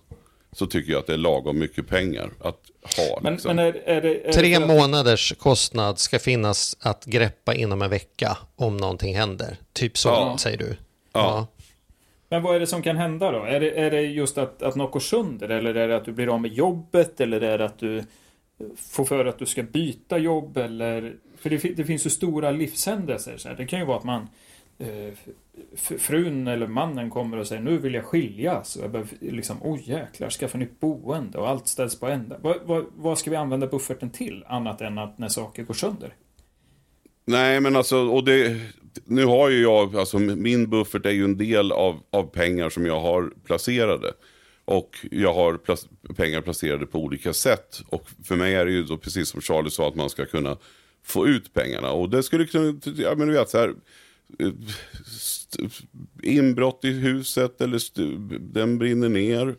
Så 0.58 0.66
tycker 0.66 0.92
jag 0.92 1.00
att 1.00 1.08
det 1.08 1.14
är 1.14 1.18
lagom 1.18 1.60
mycket 1.60 1.88
pengar 1.88 2.30
att 2.40 2.62
ha. 2.98 3.20
Men, 3.22 3.34
liksom. 3.34 3.56
men 3.56 3.66
är, 3.66 3.74
är 3.86 4.02
det, 4.02 4.28
är 4.28 4.34
Tre 4.34 4.60
det 4.60 4.68
månaders 4.68 5.34
kostnad 5.38 6.00
ska 6.00 6.20
finnas 6.20 6.78
att 6.80 7.06
greppa 7.06 7.56
inom 7.56 7.82
en 7.82 7.90
vecka 7.90 8.38
om 8.56 8.78
någonting 8.78 9.16
händer. 9.16 9.58
Typ 9.74 9.98
så, 9.98 10.10
Ja. 10.10 10.38
säger 10.40 10.58
du. 10.58 10.76
Ja. 11.14 11.48
Men 12.30 12.44
vad 12.44 12.56
är 12.56 12.60
det 12.60 12.68
som 12.68 12.82
kan 12.82 12.98
hända 12.98 13.32
då? 13.32 13.44
Är 13.44 13.60
det, 13.60 13.80
är 13.80 13.92
det 13.92 14.02
just 14.02 14.38
att, 14.38 14.62
att 14.62 14.76
något 14.76 14.92
går 14.92 15.00
sönder? 15.00 15.50
Eller 15.50 15.76
är 15.76 15.88
det 15.88 15.96
att 15.96 16.06
du 16.06 16.12
blir 16.12 16.34
av 16.34 16.42
med 16.42 16.54
jobbet? 16.54 17.22
Eller 17.22 17.42
är 17.42 17.58
det 17.58 17.66
att 17.66 17.80
du 17.80 18.04
får 18.78 19.06
för 19.06 19.26
att 19.26 19.40
du 19.40 19.46
ska 19.46 19.64
byta 19.64 20.18
jobb? 20.18 20.58
Eller... 20.58 21.16
För 21.38 21.50
det, 21.50 21.58
det 21.58 21.86
finns 21.86 22.06
ju 22.06 22.10
stora 22.10 22.52
livshändelser. 22.52 23.38
Så 23.38 23.48
här. 23.50 23.56
Det 23.56 23.66
kan 23.66 23.80
ju 23.80 23.86
vara 23.86 23.98
att 23.98 24.04
man 24.04 24.28
eh, 24.80 25.14
frun 25.76 26.48
eller 26.48 26.68
mannen 26.68 27.10
kommer 27.10 27.38
och 27.38 27.48
säger 27.48 27.62
nu 27.62 27.78
vill 27.78 27.94
jag 27.94 28.06
skiljas. 28.06 28.76
Och 28.76 28.84
jag 28.84 28.92
behöver, 28.92 29.12
liksom, 29.20 29.58
oj 29.62 29.84
jäklar, 29.86 30.30
skaffa 30.30 30.58
nytt 30.58 30.80
boende 30.80 31.38
och 31.38 31.50
allt 31.50 31.68
ställs 31.68 32.00
på 32.00 32.08
ända. 32.08 32.38
Vad, 32.42 32.58
vad, 32.66 32.86
vad 32.96 33.18
ska 33.18 33.30
vi 33.30 33.36
använda 33.36 33.68
bufferten 33.68 34.10
till? 34.10 34.44
Annat 34.48 34.82
än 34.82 34.98
att 34.98 35.18
när 35.18 35.30
saker 35.30 35.64
går 35.64 35.74
sönder? 35.74 36.14
Nej, 37.26 37.62
men 37.62 37.76
alltså, 37.76 37.98
och 37.98 38.24
det, 38.24 38.58
nu 39.06 39.26
har 39.26 39.50
ju 39.50 39.62
jag, 39.62 39.96
alltså 39.96 40.20
min 40.20 40.70
buffert 40.70 41.06
är 41.06 41.12
ju 41.12 41.24
en 41.24 41.38
del 41.38 41.72
av, 41.72 42.00
av 42.10 42.24
pengar 42.24 42.70
som 42.70 42.86
jag 42.86 43.00
har 43.00 43.34
placerade. 43.46 44.14
Och 44.66 44.98
jag 45.12 45.34
har 45.34 45.58
plas, 45.58 45.88
pengar 46.16 46.42
placerade 46.42 46.86
på 46.86 47.00
olika 47.00 47.34
sätt. 47.34 47.82
Och 47.90 48.10
för 48.24 48.36
mig 48.36 48.56
är 48.56 48.66
det 48.66 48.72
ju 48.72 48.84
då 48.84 48.98
precis 48.98 49.30
som 49.30 49.42
Charlie 49.42 49.70
sa 49.70 49.88
att 49.88 49.96
man 49.96 50.10
ska 50.10 50.26
kunna 50.26 50.58
få 51.04 51.28
ut 51.28 51.54
pengarna. 51.54 51.92
Och 51.92 52.10
det 52.10 52.24
skulle 52.24 52.46
kunna, 52.46 52.80
ja 52.84 53.16
men 53.16 53.28
du 53.28 53.34
vet 53.34 53.50
så 53.50 53.58
här, 53.58 53.74
inbrott 56.24 56.86
i 56.86 56.92
huset 56.92 57.62
eller 57.62 57.82
den 58.54 58.78
brinner 58.78 59.10
ner. 59.10 59.56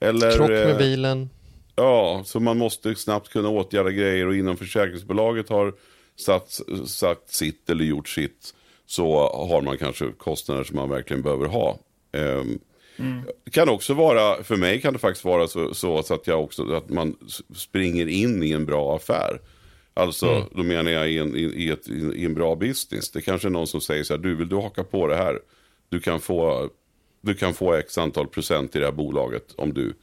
Eller, 0.00 0.36
Krock 0.36 0.48
med 0.48 0.70
eh, 0.70 0.78
bilen. 0.78 1.30
Ja, 1.76 2.22
så 2.24 2.40
man 2.40 2.58
måste 2.58 2.94
snabbt 2.94 3.28
kunna 3.28 3.48
åtgärda 3.48 3.90
grejer 3.90 4.26
och 4.26 4.36
innan 4.36 4.56
försäkringsbolaget 4.56 5.48
har 5.48 5.74
satt, 6.16 6.60
sagt 6.86 7.34
sitt 7.34 7.70
eller 7.70 7.84
gjort 7.84 8.08
sitt 8.08 8.54
så 8.86 9.28
har 9.48 9.62
man 9.62 9.78
kanske 9.78 10.12
kostnader 10.12 10.64
som 10.64 10.76
man 10.76 10.88
verkligen 10.88 11.22
behöver 11.22 11.46
ha. 11.46 11.78
Ehm, 12.12 12.58
Det 13.44 13.50
kan 13.50 13.68
också 13.68 13.94
vara, 13.94 14.42
för 14.42 14.56
mig 14.56 14.80
kan 14.80 14.92
det 14.92 14.98
faktiskt 14.98 15.24
vara 15.24 15.48
så, 15.48 15.74
så, 15.74 16.02
så 16.02 16.14
att, 16.14 16.26
jag 16.26 16.44
också, 16.44 16.74
att 16.74 16.88
man 16.88 17.16
springer 17.56 18.06
in 18.06 18.42
i 18.42 18.52
en 18.52 18.66
bra 18.66 18.96
affär. 18.96 19.40
Alltså, 19.96 20.46
då 20.54 20.62
menar 20.62 20.90
jag 20.90 21.10
i 21.10 21.18
en, 21.18 21.36
i, 21.36 21.68
ett, 21.68 21.88
i 21.88 22.24
en 22.24 22.34
bra 22.34 22.54
business. 22.56 23.10
Det 23.10 23.20
kanske 23.20 23.48
är 23.48 23.50
någon 23.50 23.66
som 23.66 23.80
säger 23.80 24.04
så 24.04 24.14
här, 24.14 24.18
du 24.18 24.34
vill 24.34 24.48
du 24.48 24.56
haka 24.56 24.84
på 24.84 25.06
det 25.06 25.16
här? 25.16 25.40
Du 25.88 26.00
kan 26.00 26.20
få, 26.20 26.70
du 27.20 27.34
kan 27.34 27.54
få 27.54 27.72
x 27.74 27.98
antal 27.98 28.26
procent 28.26 28.76
i 28.76 28.78
det 28.78 28.84
här 28.84 28.92
bolaget 28.92 29.54
om 29.56 29.74
du 29.74 29.94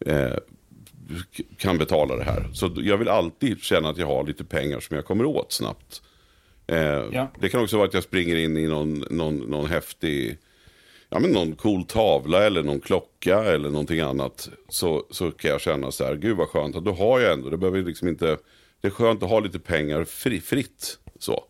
eh, 0.00 0.34
kan 1.58 1.78
betala 1.78 2.16
det 2.16 2.24
här. 2.24 2.48
Så 2.52 2.72
jag 2.76 2.96
vill 2.96 3.08
alltid 3.08 3.62
känna 3.62 3.88
att 3.88 3.98
jag 3.98 4.06
har 4.06 4.26
lite 4.26 4.44
pengar 4.44 4.80
som 4.80 4.96
jag 4.96 5.04
kommer 5.04 5.24
åt 5.24 5.52
snabbt. 5.52 6.02
Eh, 6.66 6.78
Ja. 7.12 7.32
Det 7.40 7.48
kan 7.48 7.62
också 7.62 7.76
vara 7.76 7.88
att 7.88 7.94
jag 7.94 8.02
springer 8.02 8.36
in 8.36 8.56
i 8.56 8.66
någon, 8.66 9.04
någon, 9.10 9.36
någon 9.36 9.66
häftig, 9.66 10.38
ja 11.08 11.18
men 11.18 11.30
någon 11.30 11.52
cool 11.56 11.84
tavla 11.84 12.44
eller 12.46 12.62
någon 12.62 12.80
klocka 12.80 13.44
eller 13.44 13.70
någonting 13.70 14.00
annat. 14.00 14.48
Så, 14.68 15.06
så 15.10 15.30
kan 15.30 15.50
jag 15.50 15.60
känna 15.60 15.90
så 15.90 16.04
här, 16.04 16.14
gud 16.14 16.36
vad 16.36 16.48
skönt, 16.48 16.76
då 16.84 16.92
har 16.92 17.20
jag 17.20 17.32
ändå, 17.32 17.50
det 17.50 17.56
behöver 17.56 17.82
liksom 17.82 18.08
inte, 18.08 18.36
det 18.84 18.88
är 18.88 18.90
skönt 18.90 19.22
att 19.22 19.28
ha 19.30 19.40
lite 19.40 19.58
pengar 19.58 20.04
fri, 20.04 20.40
fritt. 20.40 20.98
Så. 21.18 21.44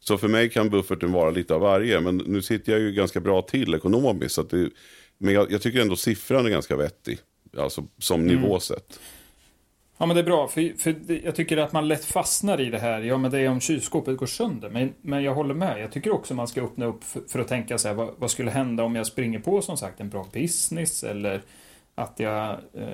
så 0.00 0.18
för 0.18 0.28
mig 0.28 0.50
kan 0.50 0.70
bufferten 0.70 1.12
vara 1.12 1.30
lite 1.30 1.54
av 1.54 1.60
varje, 1.60 2.00
men 2.00 2.16
nu 2.16 2.42
sitter 2.42 2.72
jag 2.72 2.80
ju 2.80 2.92
ganska 2.92 3.20
bra 3.20 3.42
till 3.42 3.74
ekonomiskt. 3.74 4.34
Så 4.34 4.42
det, 4.42 4.70
men 5.18 5.34
jag, 5.34 5.52
jag 5.52 5.62
tycker 5.62 5.80
ändå 5.80 5.96
siffran 5.96 6.46
är 6.46 6.50
ganska 6.50 6.76
vettig, 6.76 7.18
alltså 7.56 7.84
som 7.98 8.26
nivå 8.26 8.60
sett. 8.60 9.00
Ja 9.98 10.06
men 10.06 10.16
det 10.16 10.22
är 10.22 10.24
bra, 10.24 10.48
för, 10.48 10.78
för 10.78 10.94
jag 11.24 11.34
tycker 11.34 11.56
att 11.56 11.72
man 11.72 11.88
lätt 11.88 12.04
fastnar 12.04 12.60
i 12.60 12.70
det 12.70 12.78
här. 12.78 13.00
Ja 13.00 13.18
men 13.18 13.30
det 13.30 13.40
är 13.40 13.48
om 13.48 13.60
kylskåpet 13.60 14.16
går 14.16 14.26
sönder. 14.26 14.70
Men, 14.70 14.94
men 15.00 15.22
jag 15.22 15.34
håller 15.34 15.54
med. 15.54 15.80
Jag 15.80 15.92
tycker 15.92 16.12
också 16.12 16.34
man 16.34 16.48
ska 16.48 16.62
öppna 16.62 16.86
upp 16.86 17.04
för, 17.04 17.20
för 17.28 17.38
att 17.38 17.48
tänka 17.48 17.78
så 17.78 17.88
här, 17.88 17.94
vad, 17.94 18.14
vad 18.18 18.30
skulle 18.30 18.50
hända 18.50 18.84
om 18.84 18.96
jag 18.96 19.06
springer 19.06 19.38
på 19.38 19.62
som 19.62 19.76
sagt 19.76 20.00
en 20.00 20.08
bra 20.08 20.26
business 20.32 21.04
eller 21.04 21.42
att 21.94 22.20
jag, 22.20 22.50
eh, 22.74 22.88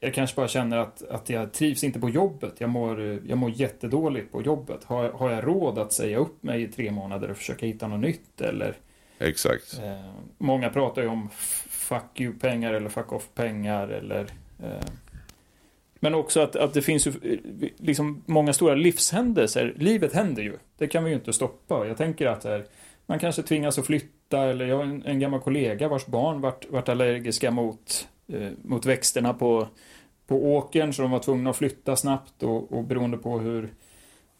jag 0.00 0.14
kanske 0.14 0.36
bara 0.36 0.48
känner 0.48 0.76
att, 0.76 1.02
att 1.02 1.30
jag 1.30 1.52
trivs 1.52 1.84
inte 1.84 2.00
på 2.00 2.10
jobbet. 2.10 2.54
Jag 2.58 2.70
mår, 2.70 3.20
jag 3.26 3.38
mår 3.38 3.50
jättedåligt 3.50 4.32
på 4.32 4.42
jobbet. 4.42 4.84
Har, 4.84 5.10
har 5.10 5.30
jag 5.30 5.46
råd 5.46 5.78
att 5.78 5.92
säga 5.92 6.18
upp 6.18 6.42
mig 6.42 6.62
i 6.62 6.68
tre 6.68 6.90
månader 6.90 7.30
och 7.30 7.36
försöka 7.36 7.66
hitta 7.66 7.88
något 7.88 8.00
nytt? 8.00 8.40
Eller, 8.40 8.76
Exakt. 9.18 9.78
eh, 9.84 10.10
många 10.38 10.70
pratar 10.70 11.02
ju 11.02 11.08
om 11.08 11.28
fuck 11.68 12.20
you-pengar 12.20 12.72
eller 12.72 12.88
fuck 12.88 13.12
off-pengar 13.12 13.88
eller 13.88 14.26
eh, 14.62 14.88
men 16.00 16.14
också 16.14 16.40
att, 16.40 16.56
att 16.56 16.74
det 16.74 16.82
finns 16.82 17.06
ju 17.06 17.12
liksom 17.76 18.22
många 18.26 18.52
stora 18.52 18.74
livshändelser. 18.74 19.74
Livet 19.76 20.12
händer 20.12 20.42
ju. 20.42 20.58
Det 20.78 20.86
kan 20.86 21.04
vi 21.04 21.10
ju 21.10 21.16
inte 21.16 21.32
stoppa. 21.32 21.86
Jag 21.86 21.96
tänker 21.96 22.26
att 22.26 22.44
här, 22.44 22.64
man 23.06 23.18
kanske 23.18 23.42
tvingas 23.42 23.78
att 23.78 23.86
flytta 23.86 24.42
eller 24.44 24.66
jag 24.66 24.76
har 24.76 24.84
en, 24.84 25.02
en 25.06 25.20
gammal 25.20 25.40
kollega 25.40 25.88
vars 25.88 26.06
barn 26.06 26.40
vart, 26.40 26.70
vart 26.70 26.88
allergiska 26.88 27.50
mot, 27.50 28.08
eh, 28.32 28.50
mot 28.62 28.86
växterna 28.86 29.34
på, 29.34 29.68
på 30.28 30.54
åkern 30.56 30.92
så 30.92 31.02
de 31.02 31.10
var 31.10 31.18
tvungna 31.18 31.50
att 31.50 31.56
flytta 31.56 31.96
snabbt 31.96 32.42
och, 32.42 32.72
och 32.72 32.84
beroende 32.84 33.16
på 33.18 33.38
hur 33.38 33.68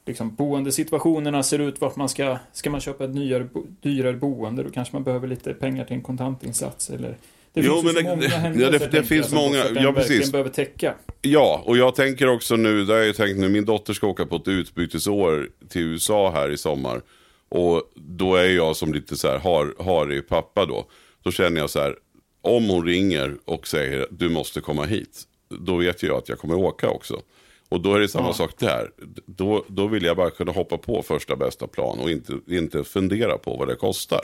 liksom, 0.07 0.35
boendesituationerna 0.35 1.43
ser 1.43 1.59
ut, 1.59 1.81
vart 1.81 1.97
man 1.97 2.09
ska, 2.09 2.39
ska 2.53 2.71
man 2.71 2.81
köpa 2.81 3.05
ett 3.05 3.15
nyare, 3.15 3.49
dyrare 3.83 4.13
boende, 4.17 4.63
då 4.63 4.71
kanske 4.71 4.97
man 4.97 5.05
behöver 5.05 5.29
lite 5.29 5.55
pengar 5.55 5.85
till 5.85 5.97
en 5.97 6.03
kontantinsats 6.03 6.91
eller 6.91 7.17
det 7.53 7.61
Jo, 7.61 7.73
finns 7.73 7.85
men 7.85 7.95
det- 7.95 8.11
många 8.11 8.23
ja, 8.25 8.29
händelser, 8.37 8.79
det- 8.79 8.87
det 8.91 8.97
jag, 8.97 9.07
finns 9.07 9.27
som 9.27 9.39
många- 9.39 9.65
ja, 9.83 9.93
precis. 9.93 10.33
behöver 10.33 10.51
täcka. 10.51 10.95
Ja, 11.23 11.63
och 11.65 11.77
jag 11.77 11.95
tänker 11.95 12.29
också 12.29 12.57
nu, 12.57 12.85
det 12.85 12.93
har 12.93 13.01
jag 13.01 13.17
tänkt 13.17 13.39
nu, 13.39 13.49
min 13.49 13.65
dotter 13.65 13.93
ska 13.93 14.07
åka 14.07 14.27
på 14.27 14.37
ett 14.37 14.49
utbytesår 14.49 15.49
till 15.69 15.83
USA 15.83 16.31
här 16.31 16.51
i 16.51 16.57
sommar. 16.57 17.01
Och 17.49 17.83
då 17.95 18.35
är 18.37 18.49
jag 18.49 18.77
som 18.77 18.93
lite 18.95 19.17
så 19.17 19.29
här 19.29 19.39
har, 19.39 19.75
harig 19.85 20.29
pappa 20.29 20.67
då. 20.67 20.87
Då 21.23 21.31
känner 21.31 21.61
jag 21.61 21.71
så 21.71 21.81
här, 21.81 21.97
om 22.43 22.69
hon 22.69 22.87
ringer 22.87 23.37
och 23.45 23.67
säger 23.69 24.07
du 24.11 24.29
måste 24.29 24.61
komma 24.61 24.85
hit. 24.85 25.23
Då 25.49 25.77
vet 25.77 26.03
jag 26.03 26.19
att 26.19 26.29
jag 26.29 26.39
kommer 26.39 26.55
åka 26.55 26.91
också. 26.91 27.23
Och 27.69 27.81
då 27.81 27.95
är 27.95 28.01
det 28.01 28.09
samma 28.09 28.27
Ja. 28.29 28.33
sak 28.33 28.51
där. 28.59 28.91
Då, 29.27 29.65
då 29.69 29.87
vill 29.87 30.05
jag 30.05 30.17
bara 30.17 30.31
kunna 30.31 30.53
hoppa 30.53 30.79
på 30.79 31.03
första 31.03 31.37
bästa 31.37 31.67
plan 31.67 31.99
och 31.99 32.11
inte, 32.11 32.41
inte 32.47 32.85
fundera 32.85 33.39
på 33.39 33.57
vad 33.57 33.69
det 33.69 33.75
kostar. 33.77 34.21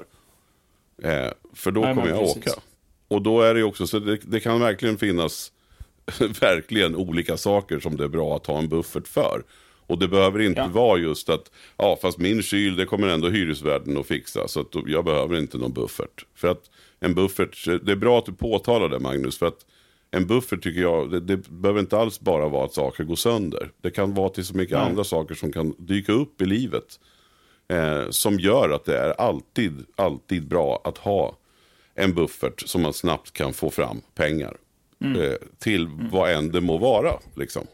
Eh, 1.02 1.28
för 1.54 1.70
då 1.70 1.80
Nej, 1.80 1.94
kommer 1.94 2.08
jag 2.08 2.18
precis. 2.18 2.36
åka. 2.36 2.60
Och 3.08 3.22
då 3.22 3.40
är 3.42 3.54
det 3.54 3.62
också 3.62 3.86
så 3.86 3.98
det, 3.98 4.16
det 4.22 4.40
kan 4.40 4.60
verkligen 4.60 4.98
finnas 4.98 5.52
verkligen 6.40 6.96
olika 6.96 7.36
saker 7.36 7.78
som 7.80 7.96
det 7.96 8.04
är 8.04 8.08
bra 8.08 8.36
att 8.36 8.46
ha 8.46 8.58
en 8.58 8.68
buffert 8.68 9.08
för. 9.08 9.42
Och 9.86 9.98
det 9.98 10.08
behöver 10.08 10.40
inte 10.40 10.60
Ja. 10.60 10.68
vara 10.68 10.98
just 10.98 11.28
att, 11.28 11.50
ja 11.76 11.98
fast 12.02 12.18
min 12.18 12.42
kyl 12.42 12.76
det 12.76 12.86
kommer 12.86 13.08
ändå 13.08 13.28
hyresvärden 13.28 13.96
att 13.96 14.06
fixa. 14.06 14.48
Så 14.48 14.60
att 14.60 14.66
jag 14.86 15.04
behöver 15.04 15.36
inte 15.38 15.58
någon 15.58 15.72
buffert. 15.72 16.26
För 16.34 16.48
att 16.48 16.70
en 17.00 17.14
buffert, 17.14 17.64
det 17.86 17.92
är 17.92 17.96
bra 17.96 18.18
att 18.18 18.26
du 18.26 18.32
påtalar 18.32 18.88
det 18.88 18.98
Magnus. 18.98 19.38
För 19.38 19.46
att 19.46 19.66
en 20.16 20.26
buffert 20.26 20.62
tycker 20.62 20.80
jag, 20.80 21.10
det, 21.10 21.20
det 21.20 21.36
behöver 21.36 21.80
inte 21.80 21.98
alls 21.98 22.20
bara 22.20 22.48
vara 22.48 22.64
att 22.64 22.74
saker 22.74 23.04
går 23.04 23.16
sönder. 23.16 23.70
Det 23.80 23.90
kan 23.90 24.14
vara 24.14 24.28
till 24.28 24.44
så 24.44 24.56
mycket 24.56 24.78
Nej. 24.78 24.86
andra 24.86 25.04
saker 25.04 25.34
som 25.34 25.52
kan 25.52 25.74
dyka 25.78 26.12
upp 26.12 26.42
i 26.42 26.46
livet. 26.46 27.00
Eh, 27.68 28.10
som 28.10 28.40
gör 28.40 28.70
att 28.70 28.84
det 28.84 28.98
är 28.98 29.10
alltid, 29.10 29.84
alltid 29.96 30.48
bra 30.48 30.80
att 30.84 30.98
ha 30.98 31.36
en 31.94 32.14
buffert 32.14 32.68
som 32.68 32.82
man 32.82 32.92
snabbt 32.92 33.32
kan 33.32 33.52
få 33.52 33.70
fram 33.70 34.00
pengar. 34.14 34.56
Eh, 35.04 35.36
till 35.58 35.88
vad 36.12 36.30
än 36.30 36.52
det 36.52 36.60
må 36.60 36.78
vara. 36.78 37.12
Liksom. 37.36 37.66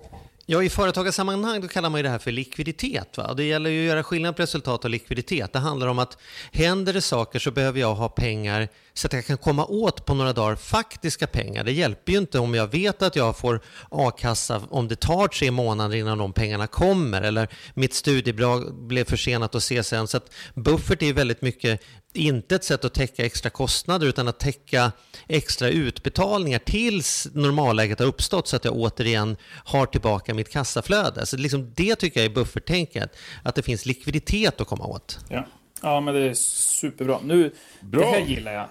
Ja, 0.53 0.63
i 0.63 0.69
företagarsammanhang 0.69 1.61
då 1.61 1.69
kallar 1.69 1.91
man 1.91 1.99
ju 1.99 2.03
det 2.03 2.09
här 2.09 2.19
för 2.19 2.33
likviditet. 2.33 3.17
Va? 3.17 3.35
Det 3.35 3.45
gäller 3.45 3.71
ju 3.71 3.81
att 3.81 3.87
göra 3.87 4.03
skillnad 4.03 4.37
på 4.37 4.43
resultat 4.43 4.85
och 4.85 4.91
likviditet. 4.91 5.53
Det 5.53 5.59
handlar 5.59 5.87
om 5.87 5.99
att 5.99 6.19
händer 6.53 6.93
det 6.93 7.01
saker 7.01 7.39
så 7.39 7.51
behöver 7.51 7.81
jag 7.81 7.95
ha 7.95 8.09
pengar 8.09 8.69
så 8.95 9.07
att 9.07 9.13
jag 9.13 9.27
kan 9.27 9.39
komma 9.39 9.67
åt 9.67 10.07
på 10.07 10.15
några 10.15 10.33
dagar 10.33 10.57
faktiska 10.57 11.27
pengar. 11.27 11.65
Det 11.65 11.73
hjälper 11.73 12.13
ju 12.13 12.19
inte 12.19 12.39
om 12.39 12.55
jag 12.55 12.67
vet 12.67 13.03
att 13.03 13.17
jag 13.17 13.37
får 13.37 13.61
a-kassa 13.91 14.63
om 14.71 14.89
det 14.89 14.97
tar 14.97 15.29
tre 15.29 15.51
månader 15.51 15.97
innan 15.97 16.19
de 16.19 16.33
pengarna 16.33 16.67
kommer 16.67 17.23
eller 17.23 17.49
mitt 17.75 17.95
studiebidrag 17.95 18.75
blev 18.75 19.05
försenat 19.05 19.55
och 19.55 19.63
CSN. 19.63 20.07
Så 20.07 20.17
att 20.17 20.33
buffert 20.55 21.03
är 21.03 21.07
ju 21.07 21.13
väldigt 21.13 21.43
mycket 21.43 21.81
inte 22.13 22.55
ett 22.55 22.65
sätt 22.65 22.85
att 22.85 22.95
täcka 22.95 23.25
extra 23.25 23.51
kostnader 23.51 24.07
utan 24.07 24.29
att 24.29 24.39
täcka 24.39 24.93
extra 25.29 25.69
utbetalningar 25.69 26.59
tills 26.59 27.29
normalläget 27.35 27.99
har 27.99 28.07
uppstått 28.07 28.49
så 28.49 28.57
att 28.57 28.65
jag 28.65 28.75
återigen 28.77 29.37
har 29.65 29.87
tillbaka 29.87 30.35
mitt 30.35 30.53
kassaflöde. 30.53 31.27
Så 31.27 31.37
liksom 31.37 31.73
det 31.77 31.97
tycker 31.97 32.21
jag 32.21 32.31
är 32.31 32.35
bufferttänket, 32.35 33.17
att 33.43 33.55
det 33.55 33.63
finns 33.63 33.87
likviditet 33.87 34.61
att 34.61 34.67
komma 34.67 34.87
åt. 34.87 35.19
Ja. 35.29 35.47
Ja, 35.83 36.01
men 36.01 36.15
det 36.15 36.21
är 36.21 36.35
superbra. 36.35 37.19
Nu, 37.25 37.55
Bra. 37.81 38.01
det 38.01 38.07
här 38.07 38.27
gillar 38.27 38.53
jag. 38.53 38.69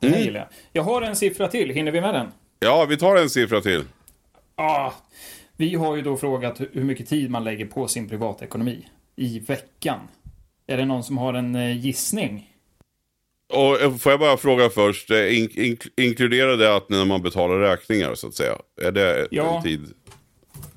Det 0.00 0.08
här 0.08 0.18
gillar 0.18 0.40
jag. 0.40 0.48
Jag 0.72 0.82
har 0.82 1.02
en 1.02 1.16
siffra 1.16 1.48
till. 1.48 1.70
Hinner 1.70 1.92
vi 1.92 2.00
med 2.00 2.14
den? 2.14 2.26
Ja, 2.58 2.84
vi 2.84 2.96
tar 2.96 3.16
en 3.16 3.30
siffra 3.30 3.60
till. 3.60 3.84
Ah, 4.54 4.92
vi 5.56 5.74
har 5.74 5.96
ju 5.96 6.02
då 6.02 6.16
frågat 6.16 6.60
hur 6.72 6.84
mycket 6.84 7.08
tid 7.08 7.30
man 7.30 7.44
lägger 7.44 7.66
på 7.66 7.88
sin 7.88 8.08
privatekonomi 8.08 8.88
i 9.16 9.38
veckan. 9.38 10.00
Är 10.66 10.76
det 10.76 10.84
någon 10.84 11.04
som 11.04 11.18
har 11.18 11.34
en 11.34 11.54
eh, 11.54 11.78
gissning? 11.78 12.50
Och 13.48 13.80
eh, 13.80 13.96
får 13.96 14.12
jag 14.12 14.20
bara 14.20 14.36
fråga 14.36 14.70
först, 14.70 15.10
eh, 15.10 15.38
in, 15.38 15.50
in, 15.50 15.78
inkluderar 15.96 16.56
det 16.56 16.76
att 16.76 16.88
när 16.90 17.04
man 17.04 17.22
betalar 17.22 17.58
räkningar 17.58 18.14
så 18.14 18.26
att 18.26 18.34
säga? 18.34 18.56
Är 18.82 18.92
det 18.92 19.28
Ja. 19.30 19.56
en 19.56 19.62
tid? 19.62 19.94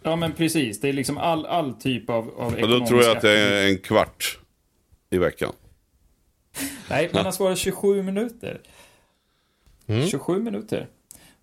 Ja, 0.04 0.16
men 0.16 0.32
precis. 0.34 0.80
Det 0.82 0.90
är 0.90 0.94
liksom 0.94 1.18
all, 1.18 1.46
all 1.46 1.74
typ 1.74 2.10
av, 2.10 2.30
av 2.38 2.54
Och 2.54 2.68
då 2.70 2.88
tror 2.88 3.04
jag 3.04 3.16
att 3.18 3.22
det 3.22 3.40
är 3.40 3.68
en 3.68 3.78
kvart 3.78 4.40
i 5.10 5.18
veckan. 5.18 5.54
Nej, 6.90 7.10
man 7.14 7.26
har 7.26 7.32
svarat 7.32 7.58
27 7.58 8.04
minuter. 8.04 8.62
27 10.12 10.40
minuter. 10.40 10.88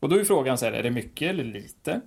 Och 0.01 0.09
då 0.09 0.17
är 0.17 0.25
frågan 0.25 0.59
så 0.59 0.65
här, 0.65 0.73
är 0.73 0.83
det 0.83 0.91
mycket 0.91 1.31
eller 1.31 1.45
lite? 1.45 2.01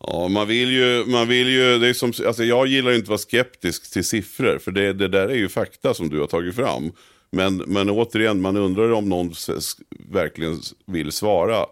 Ja, 0.00 0.28
man 0.28 0.48
vill 0.48 0.70
ju, 0.72 1.04
man 1.06 1.28
vill 1.28 1.48
ju, 1.48 1.78
det 1.78 1.88
är 1.88 1.92
som, 1.92 2.12
alltså 2.26 2.44
jag 2.44 2.66
gillar 2.66 2.90
ju 2.90 2.96
inte 2.96 3.04
att 3.04 3.08
vara 3.08 3.18
skeptisk 3.18 3.92
till 3.92 4.04
siffror, 4.04 4.58
för 4.58 4.70
det, 4.70 4.92
det 4.92 5.08
där 5.08 5.28
är 5.28 5.34
ju 5.34 5.48
fakta 5.48 5.94
som 5.94 6.08
du 6.08 6.20
har 6.20 6.26
tagit 6.26 6.56
fram. 6.56 6.92
Men, 7.30 7.56
men 7.56 7.90
återigen, 7.90 8.40
man 8.40 8.56
undrar 8.56 8.92
om 8.92 9.08
någon 9.08 9.32
verkligen 10.10 10.60
vill 10.86 11.12
svara 11.12 11.66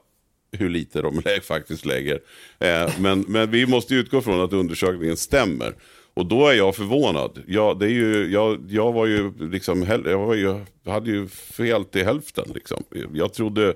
hur 0.52 0.70
lite 0.70 1.02
de 1.02 1.22
faktiskt 1.42 1.84
lägger. 1.84 2.20
Eh, 2.58 2.90
men, 2.98 3.24
men 3.28 3.50
vi 3.50 3.66
måste 3.66 3.94
utgå 3.94 4.20
från 4.20 4.40
att 4.40 4.52
undersökningen 4.52 5.16
stämmer. 5.16 5.74
Och 6.14 6.26
då 6.26 6.46
är 6.46 6.54
jag 6.54 6.76
förvånad. 6.76 7.42
Jag, 7.46 7.78
det 7.78 7.86
är 7.86 7.90
ju, 7.90 8.32
jag, 8.32 8.66
jag 8.68 8.92
var 8.92 9.06
ju 9.06 9.32
liksom, 9.50 9.82
jag, 9.82 10.18
var 10.18 10.34
ju, 10.34 10.64
hade 10.86 11.10
ju 11.10 11.28
fel 11.28 11.84
till 11.84 12.04
hälften. 12.04 12.50
Liksom. 12.54 12.84
Jag 13.12 13.32
trodde, 13.34 13.74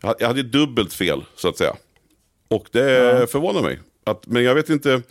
jag 0.00 0.26
hade 0.26 0.42
dubbelt 0.42 0.92
fel 0.92 1.24
så 1.36 1.48
att 1.48 1.58
säga. 1.58 1.76
Och 2.48 2.68
det 2.72 3.30
förvånar 3.30 3.62
mig. 3.62 3.78
Att, 4.04 4.26
men 4.26 4.44
jag 4.44 4.54
vet 4.54 4.70
inte 4.70 5.02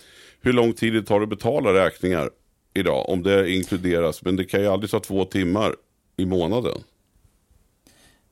hur 0.42 0.54
lång 0.54 0.74
tid 0.74 0.94
det 0.94 1.04
tar 1.04 1.22
att 1.22 1.30
betala 1.30 1.74
räkningar 1.74 2.30
idag. 2.74 3.10
Om 3.10 3.24
det 3.24 3.52
inkluderas. 3.52 4.24
Men 4.24 4.36
det 4.36 4.46
kan 4.46 4.62
ju 4.62 4.68
aldrig 4.68 4.92
ta 4.92 5.00
två 5.00 5.26
timmar 5.26 5.76
i 6.18 6.26
månaden. 6.26 6.84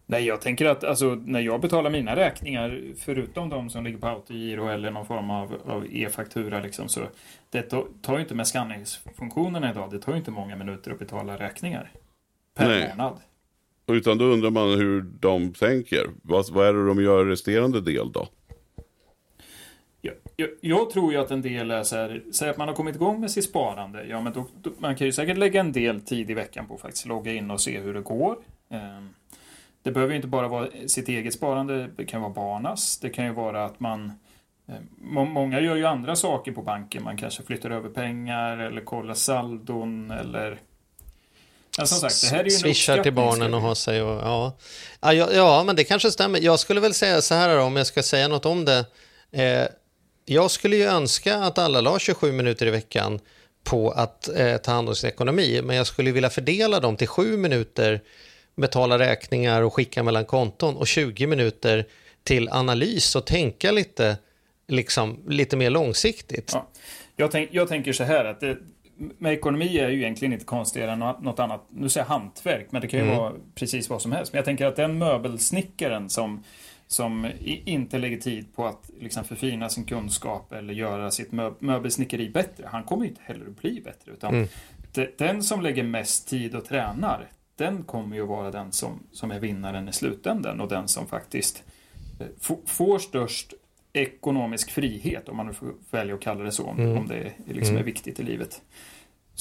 Nej, 0.05 0.25
jag 0.25 0.41
tänker 0.41 0.65
att 0.65 0.83
alltså, 0.83 1.15
när 1.25 1.39
jag 1.39 1.61
betalar 1.61 1.89
mina 1.89 2.15
räkningar, 2.15 2.81
förutom 2.97 3.49
de 3.49 3.69
som 3.69 3.83
ligger 3.83 3.97
på 3.97 4.07
autogiro 4.07 4.67
eller 4.67 4.91
någon 4.91 5.05
form 5.05 5.29
av, 5.29 5.61
av 5.65 5.85
e-faktura, 5.91 6.59
liksom, 6.59 6.89
så 6.89 7.01
det 7.49 7.61
tar 8.01 8.15
ju 8.15 8.19
inte 8.19 8.35
med 8.35 8.47
skanningsfunktionerna 8.47 9.71
idag, 9.71 9.91
det 9.91 9.99
tar 9.99 10.11
ju 10.11 10.17
inte 10.17 10.31
många 10.31 10.55
minuter 10.55 10.91
att 10.91 10.99
betala 10.99 11.37
räkningar 11.37 11.91
per 12.57 12.67
Nej. 12.67 12.89
månad. 12.89 13.17
Utan 13.87 14.17
då 14.17 14.25
undrar 14.25 14.49
man 14.49 14.69
hur 14.69 15.01
de 15.01 15.53
tänker. 15.53 16.09
Vad, 16.23 16.49
vad 16.51 16.67
är 16.67 16.73
det 16.73 16.87
de 16.87 17.03
gör 17.03 17.25
resterande 17.25 17.81
del 17.81 18.11
då? 18.11 18.27
Jag, 20.61 20.89
tror 20.89 21.13
ju 21.13 21.19
att 21.19 21.31
en 21.31 21.41
del 21.41 21.71
är 21.71 21.83
så 21.83 21.95
här, 21.95 22.23
säg 22.33 22.49
att 22.49 22.57
man 22.57 22.67
har 22.67 22.75
kommit 22.75 22.95
igång 22.95 23.19
med 23.21 23.31
sitt 23.31 23.45
sparande, 23.45 24.05
ja 24.05 24.21
men 24.21 24.33
då, 24.33 24.45
då, 24.61 24.69
man 24.77 24.95
kan 24.95 25.07
ju 25.07 25.13
säkert 25.13 25.37
lägga 25.37 25.59
en 25.59 25.71
del 25.71 26.01
tid 26.01 26.31
i 26.31 26.33
veckan 26.33 26.67
på 26.67 26.73
att 26.75 26.81
faktiskt 26.81 27.05
logga 27.05 27.33
in 27.33 27.51
och 27.51 27.61
se 27.61 27.79
hur 27.79 27.93
det 27.93 28.01
går. 28.01 28.37
Ehm, 28.69 29.09
Det 29.83 29.91
behöver 29.91 30.11
ju 30.11 30.15
inte 30.15 30.27
bara 30.27 30.47
vara 30.47 30.67
sitt 30.87 31.07
eget 31.09 31.33
sparande, 31.33 31.89
det 31.97 32.05
kan 32.05 32.21
vara 32.21 32.33
barnas, 32.33 32.97
det 32.99 33.09
kan 33.09 33.25
ju 33.25 33.31
vara 33.31 33.65
att 33.65 33.79
man 33.79 34.11
eh, 34.67 34.75
må- 35.01 35.25
Många 35.25 35.59
gör 35.59 35.75
ju 35.75 35.85
andra 35.85 36.15
saker 36.15 36.51
på 36.51 36.61
banken, 36.61 37.03
man 37.03 37.17
kanske 37.17 37.43
flyttar 37.43 37.69
över 37.69 37.89
pengar 37.89 38.57
eller 38.57 38.81
kollar 38.81 39.13
saldon 39.13 40.11
eller 40.11 40.59
Ja, 41.77 41.85
som 41.85 42.09
sagt, 42.09 42.21
det 42.21 42.35
här 42.35 42.39
är 42.39 42.43
ju 42.43 42.49
Swishar 42.51 43.03
till 43.03 43.13
barnen 43.13 43.53
och 43.53 43.61
har 43.61 43.75
sig 43.75 44.01
och 44.01 44.21
ja. 44.21 44.53
Ja, 45.01 45.13
ja. 45.13 45.31
ja, 45.33 45.63
men 45.65 45.75
det 45.75 45.83
kanske 45.83 46.11
stämmer. 46.11 46.39
Jag 46.39 46.59
skulle 46.59 46.81
väl 46.81 46.93
säga 46.93 47.21
så 47.21 47.35
här 47.35 47.55
då, 47.57 47.61
om 47.63 47.75
jag 47.75 47.87
ska 47.87 48.03
säga 48.03 48.27
något 48.27 48.45
om 48.45 48.65
det. 48.65 48.85
Eh, 49.31 49.67
jag 50.25 50.51
skulle 50.51 50.75
ju 50.75 50.83
önska 50.83 51.35
att 51.35 51.57
alla 51.57 51.81
la 51.81 51.99
27 51.99 52.31
minuter 52.31 52.65
i 52.65 52.69
veckan 52.69 53.19
på 53.63 53.91
att 53.91 54.29
eh, 54.35 54.57
ta 54.57 54.71
hand 54.71 54.89
om 54.89 54.95
sin 54.95 55.09
ekonomi, 55.09 55.61
men 55.63 55.75
jag 55.75 55.87
skulle 55.87 56.11
vilja 56.11 56.29
fördela 56.29 56.79
dem 56.79 56.95
till 56.95 57.07
7 57.07 57.37
minuter 57.37 58.01
betala 58.55 58.99
räkningar 58.99 59.61
och 59.61 59.73
skicka 59.73 60.03
mellan 60.03 60.25
konton 60.25 60.77
och 60.77 60.87
20 60.87 61.27
minuter 61.27 61.85
till 62.23 62.49
analys 62.49 63.15
och 63.15 63.25
tänka 63.25 63.71
lite, 63.71 64.17
liksom, 64.67 65.19
lite 65.27 65.57
mer 65.57 65.69
långsiktigt. 65.69 66.51
Ja. 66.53 66.67
Jag, 67.15 67.31
tänk, 67.31 67.49
jag 67.53 67.67
tänker 67.67 67.93
så 67.93 68.03
här 68.03 68.25
att 68.25 68.39
det, 68.39 68.57
med 69.17 69.33
ekonomi 69.33 69.79
är 69.79 69.89
ju 69.89 69.97
egentligen 69.97 70.33
inte 70.33 70.45
konstigare 70.45 70.91
än 70.91 70.99
nå- 70.99 71.19
något 71.21 71.39
annat. 71.39 71.65
Nu 71.69 71.89
säger 71.89 72.05
jag 72.05 72.09
hantverk, 72.09 72.67
men 72.69 72.81
det 72.81 72.87
kan 72.87 72.99
ju 72.99 73.15
vara 73.15 73.33
precis 73.55 73.89
vad 73.89 74.01
som 74.01 74.11
helst. 74.11 74.33
Men 74.33 74.37
jag 74.37 74.45
tänker 74.45 74.65
att 74.65 74.75
den 74.75 74.97
möbelsnickaren 74.97 76.09
som, 76.09 76.43
som 76.91 77.31
inte 77.65 77.97
lägger 77.97 78.17
tid 78.17 78.55
på 78.55 78.65
att 78.65 78.89
liksom 78.99 79.23
förfina 79.23 79.69
sin 79.69 79.85
kunskap 79.85 80.51
eller 80.53 80.73
göra 80.73 81.11
sitt 81.11 81.31
mö, 81.31 81.51
möbelsnickeri 81.59 82.29
bättre, 82.29 82.67
han 82.71 82.83
kommer 82.83 83.03
ju 83.03 83.09
inte 83.09 83.21
heller 83.23 83.45
att 83.47 83.61
bli 83.61 83.81
bättre. 83.81 84.11
Utan 84.11 84.47
de, 84.93 85.07
den 85.17 85.43
som 85.43 85.61
lägger 85.61 85.83
mest 85.83 86.27
tid 86.27 86.55
och 86.55 86.65
tränar, 86.65 87.27
den 87.55 87.83
kommer 87.83 88.15
ju 88.15 88.25
vara 88.25 88.51
den 88.51 88.71
som, 88.71 88.99
som 89.11 89.31
är 89.31 89.39
vinnaren 89.39 89.89
i 89.89 89.93
slutändan 89.93 90.61
och 90.61 90.67
den 90.69 90.87
som 90.87 91.07
faktiskt 91.07 91.63
eh, 92.19 92.27
få- 92.39 92.59
får 92.65 92.99
störst 92.99 93.53
ekonomisk 93.93 94.71
frihet, 94.71 95.29
om 95.29 95.37
man 95.37 95.47
nu 95.47 95.53
får 95.53 95.73
välja 95.91 96.15
att 96.15 96.21
kalla 96.21 96.43
det 96.43 96.51
så, 96.51 96.65
om, 96.65 96.97
om 96.97 97.07
det 97.07 97.31
liksom 97.47 97.77
är 97.77 97.83
viktigt 97.83 98.19
i 98.19 98.23
livet. 98.23 98.61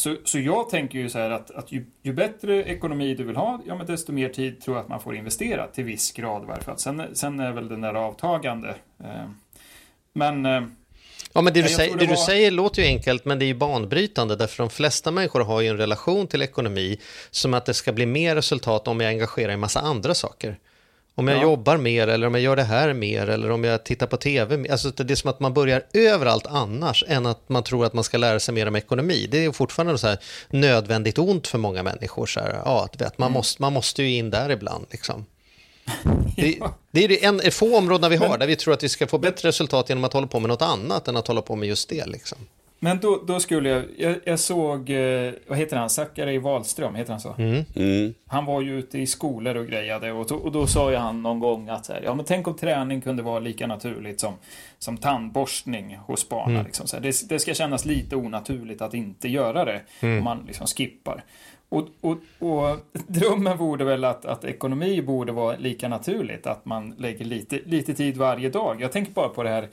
Så, 0.00 0.16
så 0.24 0.38
jag 0.38 0.68
tänker 0.70 0.98
ju 0.98 1.08
så 1.10 1.18
här 1.18 1.30
att, 1.30 1.50
att 1.50 1.72
ju, 1.72 1.86
ju 2.02 2.12
bättre 2.12 2.62
ekonomi 2.64 3.14
du 3.14 3.24
vill 3.24 3.36
ha, 3.36 3.60
ja 3.66 3.74
men 3.74 3.86
desto 3.86 4.12
mer 4.12 4.28
tid 4.28 4.60
tror 4.60 4.76
jag 4.76 4.82
att 4.82 4.88
man 4.88 5.00
får 5.00 5.16
investera 5.16 5.66
till 5.66 5.84
viss 5.84 6.12
grad 6.12 6.62
fall. 6.64 6.78
Sen, 6.78 7.02
sen 7.12 7.40
är 7.40 7.52
väl 7.52 7.68
den 7.68 7.80
där 7.80 7.94
avtagande. 7.94 8.74
Eh, 9.04 9.24
men 10.12 10.46
eh, 10.46 10.62
Ja, 11.32 11.40
men 11.40 11.52
det, 11.52 11.60
du, 11.60 11.64
Nej, 11.64 11.72
säger, 11.74 11.92
det 11.92 11.98
det 11.98 12.04
du 12.04 12.10
var- 12.10 12.16
säger 12.16 12.50
låter 12.50 12.82
ju 12.82 12.88
enkelt, 12.88 13.24
men 13.24 13.38
det 13.38 13.44
är 13.44 13.46
ju 13.46 13.54
banbrytande, 13.54 14.36
därför 14.36 14.62
de 14.62 14.70
flesta 14.70 15.10
människor 15.10 15.40
har 15.40 15.60
ju 15.60 15.68
en 15.68 15.76
relation 15.76 16.26
till 16.26 16.42
ekonomi 16.42 16.98
som 17.30 17.54
att 17.54 17.66
det 17.66 17.74
ska 17.74 17.92
bli 17.92 18.06
mer 18.06 18.34
resultat 18.34 18.88
om 18.88 19.00
jag 19.00 19.08
engagerar 19.08 19.50
i 19.50 19.54
en 19.54 19.60
massa 19.60 19.80
andra 19.80 20.14
saker. 20.14 20.56
Om 21.14 21.28
jag 21.28 21.36
Ja. 21.38 21.42
jobbar 21.42 21.76
mer, 21.76 22.08
eller 22.08 22.26
om 22.26 22.34
jag 22.34 22.42
gör 22.42 22.56
det 22.56 22.62
här 22.62 22.92
mer, 22.92 23.26
eller 23.28 23.50
om 23.50 23.64
jag 23.64 23.84
tittar 23.84 24.06
på 24.06 24.16
tv. 24.16 24.68
Alltså 24.70 24.90
det 24.90 25.12
är 25.12 25.16
som 25.16 25.30
att 25.30 25.40
man 25.40 25.54
börjar 25.54 25.82
överallt 25.92 26.46
annars, 26.46 27.04
än 27.08 27.26
att 27.26 27.48
man 27.48 27.62
tror 27.62 27.84
att 27.86 27.92
man 27.92 28.04
ska 28.04 28.18
lära 28.18 28.40
sig 28.40 28.54
mer 28.54 28.66
om 28.68 28.76
ekonomi. 28.76 29.28
Det 29.30 29.44
är 29.44 29.52
fortfarande 29.52 29.98
så 29.98 30.06
här 30.06 30.18
nödvändigt 30.50 31.18
ont 31.18 31.46
för 31.46 31.58
många 31.58 31.82
människor. 31.82 32.26
Så 32.26 32.40
här, 32.40 32.60
ja, 32.64 32.88
du 32.92 33.04
vet, 33.04 33.18
man, 33.18 33.26
Mm. 33.26 33.34
måste, 33.38 33.62
man 33.62 33.72
måste 33.72 34.02
ju 34.02 34.10
in 34.16 34.30
där 34.30 34.50
ibland. 34.50 34.86
Liksom. 34.90 35.26
Det, 36.36 36.58
det 36.92 37.04
är 37.04 37.08
det 37.08 37.24
en, 37.24 37.40
få 37.52 37.76
områden 37.76 38.10
vi 38.10 38.16
har 38.16 38.38
där 38.38 38.46
vi 38.46 38.56
tror 38.56 38.74
att 38.74 38.82
vi 38.84 38.88
ska 38.88 39.06
få 39.06 39.18
bättre 39.18 39.48
resultat 39.48 39.88
genom 39.88 40.04
att 40.04 40.12
hålla 40.12 40.26
på 40.26 40.40
med 40.40 40.48
något 40.48 40.62
annat 40.62 41.08
än 41.08 41.16
att 41.16 41.26
hålla 41.28 41.42
på 41.42 41.56
med 41.56 41.68
just 41.68 41.88
det. 41.88 42.06
Liksom. 42.06 42.38
Men 42.82 42.98
då, 43.00 43.22
då 43.26 43.40
skulle 43.40 43.68
jag, 43.68 43.84
jag, 43.98 44.16
jag 44.24 44.38
såg, 44.38 44.90
eh, 44.90 45.32
vad 45.48 45.58
heter 45.58 45.76
han, 45.76 45.90
Zackari 45.90 46.38
Wahlström, 46.38 46.94
heter 46.94 47.10
han 47.12 47.20
så? 47.20 47.34
Mm. 47.38 48.14
Han 48.26 48.44
var 48.44 48.60
ju 48.60 48.78
ute 48.78 48.98
i 48.98 49.06
skolor 49.06 49.56
och 49.56 49.66
grejade 49.66 50.12
och, 50.12 50.26
då- 50.26 50.34
och 50.36 50.52
då 50.52 50.66
sa 50.66 50.90
ju 50.90 50.96
han 50.96 51.22
någon 51.22 51.40
gång 51.40 51.68
att 51.68 51.86
så 51.86 51.92
här, 51.92 52.02
ja 52.04 52.14
men 52.14 52.24
tänk 52.24 52.48
om 52.48 52.54
träning 52.56 53.00
kunde 53.00 53.22
vara 53.22 53.38
lika 53.38 53.66
naturligt 53.66 54.20
som, 54.20 54.34
som 54.78 54.96
tandborstning 54.96 55.96
hos 56.06 56.28
barnen. 56.28 56.64
Liksom, 56.64 56.86
så 56.86 56.96
här. 56.96 57.02
Det, 57.02 57.28
det 57.28 57.38
ska 57.38 57.54
kännas 57.54 57.84
lite 57.84 58.16
onaturligt 58.16 58.82
att 58.82 58.94
inte 58.94 59.28
göra 59.28 59.64
det 59.64 59.80
om 60.02 60.24
man 60.24 60.44
liksom 60.46 60.66
skippar. 60.66 61.24
Och, 61.68 61.88
och, 62.00 62.18
och 62.38 62.76
drömmen 63.06 63.58
borde 63.58 63.84
väl 63.84 64.04
att, 64.04 64.24
att 64.24 64.44
ekonomi 64.44 65.02
borde 65.02 65.32
vara 65.32 65.56
lika 65.56 65.88
naturligt, 65.88 66.46
att 66.46 66.64
man 66.64 66.94
lägger 66.98 67.24
lite, 67.24 67.58
lite 67.66 67.94
tid 67.94 68.16
varje 68.16 68.50
dag. 68.50 68.80
Jag 68.80 68.92
tänker 68.92 69.12
bara 69.12 69.28
på 69.28 69.42
det 69.42 69.50
här, 69.50 69.68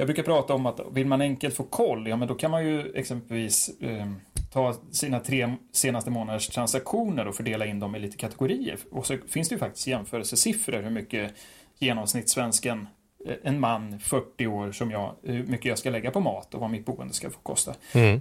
jag 0.00 0.06
brukar 0.06 0.22
prata 0.22 0.54
om 0.54 0.66
att 0.66 0.80
vill 0.92 1.06
man 1.06 1.20
enkelt 1.20 1.56
få 1.56 1.64
koll, 1.64 2.08
ja 2.08 2.16
men 2.16 2.28
då 2.28 2.34
kan 2.34 2.50
man 2.50 2.66
ju 2.66 2.92
exempelvis 2.94 3.70
eh, 3.80 4.06
ta 4.52 4.74
sina 4.90 5.20
tre 5.20 5.54
senaste 5.72 6.10
månaders 6.10 6.48
transaktioner 6.48 7.28
och 7.28 7.34
fördela 7.34 7.66
in 7.66 7.80
dem 7.80 7.96
i 7.96 7.98
lite 7.98 8.16
kategorier. 8.16 8.78
Och 8.90 9.06
så 9.06 9.16
finns 9.28 9.48
det 9.48 9.54
ju 9.54 9.58
faktiskt 9.58 9.86
jämförelsesiffror 9.86 10.82
hur 10.82 10.90
mycket 10.90 11.32
genomsnittssvensken 11.78 12.88
eh, 13.26 13.34
en 13.42 13.60
man 13.60 14.00
40 14.00 14.46
år 14.46 14.72
som 14.72 14.90
jag, 14.90 15.14
hur 15.22 15.46
mycket 15.46 15.66
jag 15.66 15.78
ska 15.78 15.90
lägga 15.90 16.10
på 16.10 16.20
mat 16.20 16.54
och 16.54 16.60
vad 16.60 16.70
mitt 16.70 16.86
boende 16.86 17.14
ska 17.14 17.30
få 17.30 17.40
kosta. 17.40 17.74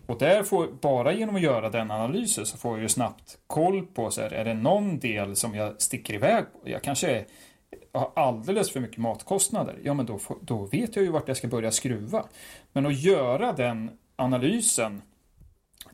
Och 0.06 0.18
där 0.18 0.44
får, 0.44 0.68
bara 0.82 1.14
genom 1.14 1.36
att 1.36 1.42
göra 1.42 1.70
den 1.70 1.92
analysen 1.92 2.46
så 2.46 2.58
får 2.58 2.72
jag 2.72 2.82
ju 2.82 2.90
snabbt 2.90 3.38
koll 3.48 3.86
på, 3.86 4.12
så 4.12 4.22
här, 4.22 4.32
är 4.32 4.46
det 4.46 4.54
någon 4.54 5.00
del 5.00 5.36
som 5.36 5.56
jag 5.56 5.82
sticker 5.82 6.14
iväg 6.14 6.44
på? 6.54 6.70
Jag 6.70 6.82
kanske 6.82 7.12
är, 7.12 7.26
har 7.94 8.12
alldeles 8.16 8.72
för 8.72 8.80
mycket 8.80 8.98
matkostnader. 8.98 9.80
Ja, 9.84 9.94
men 9.94 10.06
då, 10.06 10.20
då 10.42 10.66
vet 10.66 10.96
jag 10.96 11.06
ju 11.06 11.12
vart 11.12 11.28
jag 11.28 11.38
ska 11.38 11.48
börja 11.48 11.72
skruva. 11.72 12.26
Men 12.74 12.86
att 12.86 13.00
göra 13.00 13.54
den 13.54 13.92
analysen 14.16 15.02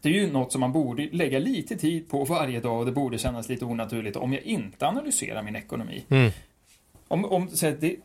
det 0.01 0.09
är 0.09 0.13
ju 0.13 0.31
något 0.31 0.51
som 0.51 0.61
man 0.61 0.71
borde 0.71 1.09
lägga 1.11 1.39
lite 1.39 1.77
tid 1.77 2.09
på 2.09 2.23
varje 2.23 2.59
dag 2.59 2.79
och 2.79 2.85
det 2.85 2.91
borde 2.91 3.17
kännas 3.17 3.49
lite 3.49 3.65
onaturligt 3.65 4.17
om 4.17 4.33
jag 4.33 4.41
inte 4.41 4.88
analyserar 4.88 5.43
min 5.43 5.55
ekonomi. 5.55 6.03
Om, 7.07 7.25
om, 7.25 7.49
så 7.49 7.65
här, 7.65 7.77
det, 7.79 7.95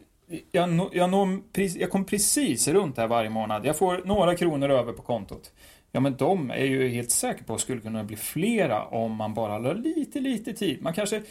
jag, 0.52 0.88
jag, 0.92 1.10
når, 1.10 1.40
jag 1.54 1.90
kom 1.90 2.04
precis 2.04 2.68
runt 2.68 2.96
här 2.96 3.06
varje 3.06 3.30
månad. 3.30 3.66
Jag 3.66 3.78
får 3.78 4.02
några 4.04 4.36
kronor 4.36 4.70
över 4.70 4.92
på 4.92 5.02
kontot. 5.02 5.52
Ja, 5.92 6.00
men 6.00 6.16
de 6.16 6.50
är 6.50 6.64
ju 6.64 6.88
helt 6.88 7.10
säker 7.10 7.44
på 7.44 7.54
att 7.54 7.60
skulle 7.60 7.80
kunna 7.80 8.04
bli 8.04 8.16
flera 8.16 8.84
om 8.84 9.16
man 9.16 9.34
bara 9.34 9.58
la 9.58 9.72
lite, 9.72 10.20
lite 10.20 10.52
tid. 10.52 10.82
Man 10.82 10.92
kanske... 10.92 11.22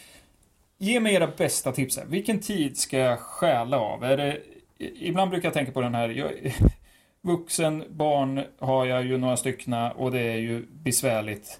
Ge 0.82 1.00
mig 1.00 1.13
era 1.13 1.28
bästa 1.38 1.72
tips 1.72 1.98
här. 1.98 2.06
Vilken 2.06 2.39
tid 2.39 2.78
ska 2.78 2.98
jag 2.98 3.20
stjäla 3.20 3.80
av? 3.80 4.04
Är 4.04 4.18
det... 4.18 4.42
Ibland 4.78 5.32
brukar 5.32 5.48
jag 5.48 5.54
tänka 5.54 5.72
på 5.72 5.82
den 5.82 5.96
här... 5.96 6.10
Jag... 6.10 6.32
Vuxen, 7.22 7.84
barn 7.89 8.44
har 8.60 8.86
jag 8.86 9.06
ju 9.06 9.18
några 9.18 9.38
styckna 9.38 9.92
och 9.92 10.12
det 10.12 10.20
är 10.20 10.38
ju 10.38 10.65
besvärligt. 10.72 11.60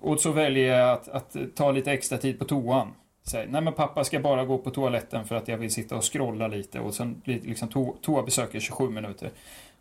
Och 0.00 0.20
så 0.20 0.30
väljer 0.30 0.78
jag 0.78 0.90
att, 0.90 1.08
att 1.08 1.36
ta 1.54 1.72
lite 1.72 1.92
extra 1.92 2.18
tid 2.18 2.38
på 2.38 2.44
toan. 2.44 2.94
Säg, 3.22 3.46
nej 3.48 3.60
men 3.60 3.72
pappa 3.72 4.04
ska 4.04 4.20
bara 4.20 4.44
gå 4.44 4.58
på 4.58 4.70
toaletten 4.70 5.24
för 5.24 5.34
att 5.34 5.48
jag 5.48 5.58
vill 5.58 5.70
sitta 5.70 5.96
och 5.96 6.12
scrolla 6.12 6.48
lite 6.48 6.80
och 6.80 6.94
sen 6.94 7.20
blir 7.24 7.40
liksom 7.40 7.68
to 7.68 7.96
toabesök 8.02 8.54
i 8.54 8.60
27 8.60 8.90
minuter. 8.90 9.30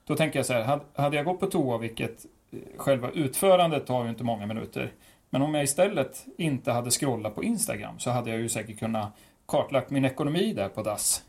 Då 0.05 0.15
tänker 0.15 0.39
jag 0.39 0.45
så 0.45 0.53
här, 0.53 0.79
hade 0.93 1.15
jag 1.15 1.25
gått 1.25 1.39
på 1.39 1.47
toa, 1.47 1.77
vilket 1.77 2.25
eh, 2.51 2.59
själva 2.77 3.09
utförandet 3.11 3.87
tar 3.87 4.03
ju 4.03 4.09
inte 4.09 4.23
många 4.23 4.45
minuter. 4.45 4.91
Men 5.33 5.41
om 5.41 5.53
jag 5.53 5.63
istället 5.63 6.25
inte 6.37 6.71
hade 6.71 6.91
scrollat 6.91 7.35
på 7.35 7.43
Instagram 7.43 7.99
så 7.99 8.09
hade 8.09 8.29
jag 8.29 8.39
ju 8.39 8.49
säkert 8.49 8.79
kunnat 8.79 9.13
kartlagt 9.47 9.89
min 9.89 10.05
ekonomi 10.05 10.53
där 10.53 10.69
på 10.69 10.83
dass. 10.83 11.23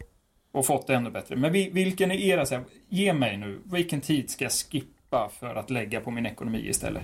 Och 0.53 0.67
fått 0.67 0.87
det 0.87 0.95
ännu 0.95 1.11
bättre. 1.11 1.37
Men 1.37 1.53
vilken 1.53 2.11
är 2.11 2.17
era, 2.17 2.47
så 2.47 2.55
här, 2.55 2.65
ge 2.89 3.13
mig 3.13 3.37
nu, 3.37 3.61
vilken 3.65 4.01
tid 4.01 4.31
ska 4.31 4.45
jag 4.45 4.53
skippa 4.53 5.31
för 5.41 5.55
att 5.55 5.71
lägga 5.71 6.01
på 6.01 6.11
min 6.11 6.27
ekonomi 6.27 6.69
istället? 6.69 7.03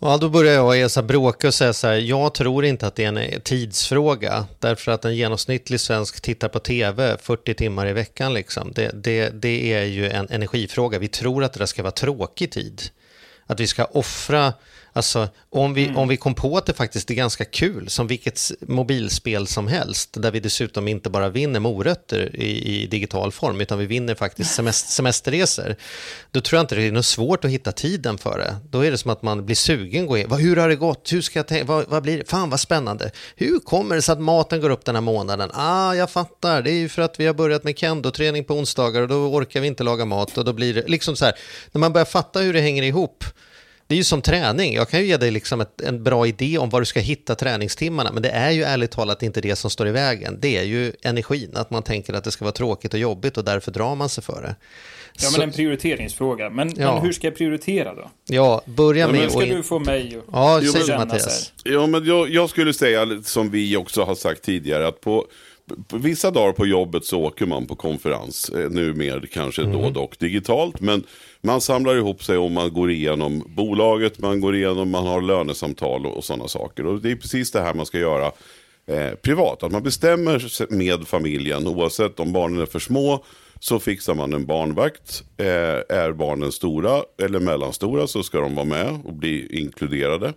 Ja, 0.00 0.16
då 0.16 0.28
börjar 0.28 0.54
jag 0.54 0.80
Esa 0.80 1.02
bråka 1.02 1.46
och 1.46 1.54
säga 1.54 1.72
så 1.72 1.86
här, 1.86 1.94
jag 1.94 2.34
tror 2.34 2.64
inte 2.64 2.86
att 2.86 2.94
det 2.94 3.04
är 3.04 3.12
en 3.12 3.40
tidsfråga, 3.40 4.46
därför 4.58 4.92
att 4.92 5.04
en 5.04 5.16
genomsnittlig 5.16 5.80
svensk 5.80 6.20
tittar 6.20 6.48
på 6.48 6.58
tv 6.58 7.16
40 7.20 7.54
timmar 7.54 7.86
i 7.88 7.92
veckan. 7.92 8.34
Liksom. 8.34 8.72
Det, 8.74 9.04
det, 9.04 9.42
det 9.42 9.72
är 9.72 9.84
ju 9.84 10.08
en 10.08 10.28
energifråga. 10.30 10.98
Vi 10.98 11.08
tror 11.08 11.44
att 11.44 11.52
det 11.52 11.58
där 11.58 11.66
ska 11.66 11.82
vara 11.82 11.92
tråkig 11.92 12.50
tid. 12.50 12.82
Att 13.46 13.60
vi 13.60 13.66
ska 13.66 13.84
offra 13.84 14.52
Alltså, 14.96 15.28
om 15.50 15.74
vi, 15.74 15.84
mm. 15.84 15.96
om 15.96 16.08
vi 16.08 16.16
kom 16.16 16.34
på 16.34 16.56
att 16.56 16.66
det 16.66 16.72
faktiskt 16.72 17.10
är 17.10 17.14
ganska 17.14 17.44
kul, 17.44 17.88
som 17.88 18.06
vilket 18.06 18.52
mobilspel 18.60 19.46
som 19.46 19.68
helst, 19.68 20.10
där 20.12 20.30
vi 20.30 20.40
dessutom 20.40 20.88
inte 20.88 21.10
bara 21.10 21.28
vinner 21.28 21.60
morötter 21.60 22.36
i, 22.36 22.82
i 22.82 22.86
digital 22.86 23.32
form, 23.32 23.60
utan 23.60 23.78
vi 23.78 23.86
vinner 23.86 24.14
faktiskt 24.14 24.54
semester, 24.54 24.90
semesterresor, 24.90 25.76
då 26.30 26.40
tror 26.40 26.58
jag 26.58 26.62
inte 26.62 26.74
det 26.74 26.82
är 26.82 26.92
något 26.92 27.06
svårt 27.06 27.44
att 27.44 27.50
hitta 27.50 27.72
tiden 27.72 28.18
för 28.18 28.38
det. 28.38 28.56
Då 28.70 28.80
är 28.84 28.90
det 28.90 28.98
som 28.98 29.10
att 29.10 29.22
man 29.22 29.46
blir 29.46 29.56
sugen, 29.56 30.06
gå 30.06 30.18
in. 30.18 30.30
hur 30.30 30.56
har 30.56 30.68
det 30.68 30.76
gått, 30.76 31.12
hur 31.12 31.22
ska 31.22 31.38
jag 31.38 31.46
tänka, 31.46 31.64
vad, 31.64 31.88
vad 31.88 32.02
blir 32.02 32.18
det, 32.18 32.30
fan 32.30 32.50
vad 32.50 32.60
spännande, 32.60 33.10
hur 33.34 33.58
kommer 33.58 33.94
det 33.94 34.02
sig 34.02 34.12
att 34.12 34.20
maten 34.20 34.60
går 34.60 34.70
upp 34.70 34.84
den 34.84 34.94
här 34.94 35.02
månaden? 35.02 35.50
Ah, 35.54 35.94
jag 35.94 36.10
fattar, 36.10 36.62
det 36.62 36.70
är 36.70 36.78
ju 36.78 36.88
för 36.88 37.02
att 37.02 37.20
vi 37.20 37.26
har 37.26 37.34
börjat 37.34 37.64
med 37.64 37.78
kendo-träning 37.78 38.44
på 38.44 38.54
onsdagar 38.54 39.02
och 39.02 39.08
då 39.08 39.14
orkar 39.14 39.60
vi 39.60 39.66
inte 39.66 39.84
laga 39.84 40.04
mat 40.04 40.38
och 40.38 40.44
då 40.44 40.52
blir 40.52 40.74
det 40.74 40.88
liksom 40.88 41.16
så 41.16 41.24
här, 41.24 41.34
när 41.72 41.78
man 41.78 41.92
börjar 41.92 42.06
fatta 42.06 42.40
hur 42.40 42.52
det 42.52 42.60
hänger 42.60 42.82
ihop, 42.82 43.24
det 43.86 43.94
är 43.94 43.96
ju 43.96 44.04
som 44.04 44.22
träning. 44.22 44.74
Jag 44.74 44.88
kan 44.88 45.00
ju 45.00 45.06
ge 45.06 45.16
dig 45.16 45.30
liksom 45.30 45.60
ett, 45.60 45.80
en 45.80 46.02
bra 46.02 46.26
idé 46.26 46.58
om 46.58 46.70
var 46.70 46.80
du 46.80 46.86
ska 46.86 47.00
hitta 47.00 47.34
träningstimmarna, 47.34 48.12
men 48.12 48.22
det 48.22 48.30
är 48.30 48.50
ju 48.50 48.62
ärligt 48.62 48.90
talat 48.90 49.22
inte 49.22 49.40
det 49.40 49.56
som 49.56 49.70
står 49.70 49.88
i 49.88 49.90
vägen. 49.90 50.38
Det 50.40 50.56
är 50.56 50.62
ju 50.62 50.92
energin, 51.02 51.50
att 51.54 51.70
man 51.70 51.82
tänker 51.82 52.12
att 52.12 52.24
det 52.24 52.30
ska 52.30 52.44
vara 52.44 52.52
tråkigt 52.52 52.94
och 52.94 53.00
jobbigt 53.00 53.36
och 53.36 53.44
därför 53.44 53.70
drar 53.70 53.94
man 53.94 54.08
sig 54.08 54.24
för 54.24 54.42
det. 54.42 54.56
Ja, 55.22 55.28
men 55.32 55.40
en 55.40 55.52
prioriteringsfråga. 55.52 56.50
Men, 56.50 56.72
ja. 56.76 56.94
men 56.94 57.02
hur 57.02 57.12
ska 57.12 57.26
jag 57.26 57.36
prioritera 57.36 57.94
då? 57.94 58.10
Ja, 58.24 58.62
börja 58.64 59.08
med... 59.08 59.20
Nu 59.20 59.30
ska 59.30 59.40
du 59.40 59.62
få 59.62 59.78
mig 59.78 60.16
att 60.16 60.24
ja, 60.32 60.72
säg 60.72 60.86
det, 60.86 60.98
Mattias. 60.98 61.52
Ja, 61.64 61.86
men 61.86 62.04
jag, 62.04 62.30
jag, 62.30 62.50
skulle 62.50 62.74
säga, 62.74 63.22
som 63.24 63.50
vi 63.50 63.76
också 63.76 64.02
har 64.02 64.14
sagt 64.14 64.42
tidigare, 64.42 64.88
att 64.88 65.00
på 65.00 65.26
vissa 65.92 66.30
dagar 66.30 66.52
på 66.52 66.66
jobbet 66.66 67.04
så 67.04 67.20
åker 67.20 67.46
man 67.46 67.66
på 67.66 67.74
konferens. 67.74 68.48
Eh, 68.48 68.70
nu 68.70 68.94
mer 68.94 69.28
kanske 69.32 69.62
mm. 69.62 69.82
då 69.82 69.90
dock 69.90 70.18
digitalt. 70.18 70.80
Men 70.80 71.02
man 71.40 71.60
samlar 71.60 71.96
ihop 71.96 72.24
sig 72.24 72.38
och 72.38 72.50
man 72.50 72.72
går 72.72 72.90
igenom 72.90 73.44
bolaget, 73.46 74.18
man 74.18 74.40
går 74.40 74.56
igenom, 74.56 74.90
man 74.90 75.06
har 75.06 75.20
lönesamtal 75.20 76.06
och, 76.06 76.16
och 76.16 76.24
sådana 76.24 76.48
saker. 76.48 76.86
Och 76.86 77.00
det 77.00 77.10
är 77.10 77.16
precis 77.16 77.50
det 77.50 77.60
här 77.60 77.74
man 77.74 77.86
ska 77.86 77.98
göra 77.98 78.32
eh, 78.86 79.10
privat. 79.22 79.62
Att 79.62 79.72
man 79.72 79.82
bestämmer 79.82 80.72
med 80.76 81.08
familjen, 81.08 81.66
oavsett 81.66 82.20
om 82.20 82.32
barnen 82.32 82.60
är 82.60 82.66
för 82.66 82.78
små, 82.78 83.24
så 83.60 83.78
fixar 83.78 84.14
man 84.14 84.32
en 84.32 84.46
barnvakt. 84.46 85.24
Eh, 85.36 85.96
är 85.98 86.12
barnen 86.12 86.52
stora 86.52 87.02
eller 87.22 87.40
mellanstora 87.40 88.06
så 88.06 88.22
ska 88.22 88.40
de 88.40 88.54
vara 88.54 88.66
med 88.66 88.98
och 89.04 89.14
bli 89.14 89.58
inkluderade. 89.60 90.32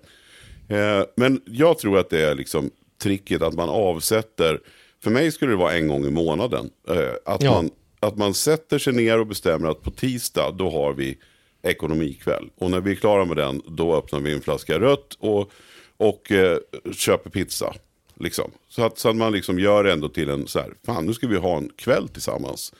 Eh, 0.68 1.04
men 1.16 1.42
jag 1.46 1.78
tror 1.78 1.98
att 1.98 2.10
det 2.10 2.22
är 2.22 2.36
liksom 2.36 2.70
tricket 3.02 3.42
att 3.42 3.54
man 3.54 3.70
avsätter, 3.70 4.60
för 5.04 5.12
mig 5.12 5.32
skulle 5.32 5.52
det 5.52 5.58
vara 5.58 5.74
en 5.74 5.88
gång 5.88 6.06
i 6.06 6.12
månaden. 6.12 6.70
Eh, 6.90 7.14
att 7.26 7.44
ja. 7.44 7.54
man 7.54 7.70
att 8.00 8.18
man 8.18 8.34
sätter 8.34 8.80
sig 8.80 8.94
ner 8.94 9.20
och 9.20 9.28
bestämmer 9.28 9.70
att 9.70 9.82
på 9.82 9.92
tisdag 9.92 10.52
då 10.52 10.70
har 10.70 10.94
vi 10.94 11.18
ekonomikväll. 11.64 12.50
Och 12.58 12.72
när 12.72 12.82
vi 12.82 12.92
är 12.92 12.96
klara 12.96 13.26
med 13.26 13.38
den 13.38 13.62
då 13.68 13.96
öppnar 13.96 14.20
vi 14.20 14.34
en 14.34 14.42
flaska 14.42 14.80
rött 14.80 15.18
och, 15.20 15.52
och 15.98 16.32
eh, 16.32 16.58
köper 16.94 17.30
pizza. 17.30 17.74
Liksom. 18.20 18.52
Så, 18.70 18.84
att, 18.84 18.98
så 18.98 19.10
att 19.10 19.16
man 19.16 19.32
liksom 19.32 19.60
gör 19.60 19.84
det 19.84 19.92
ändå 19.92 20.10
till 20.10 20.30
en 20.30 20.48
så 20.48 20.60
här, 20.60 20.74
fan 20.86 21.06
nu 21.06 21.14
ska 21.14 21.28
vi 21.28 21.38
ha 21.38 21.58
en 21.58 21.70
kväll 21.76 22.08
tillsammans. 22.08 22.74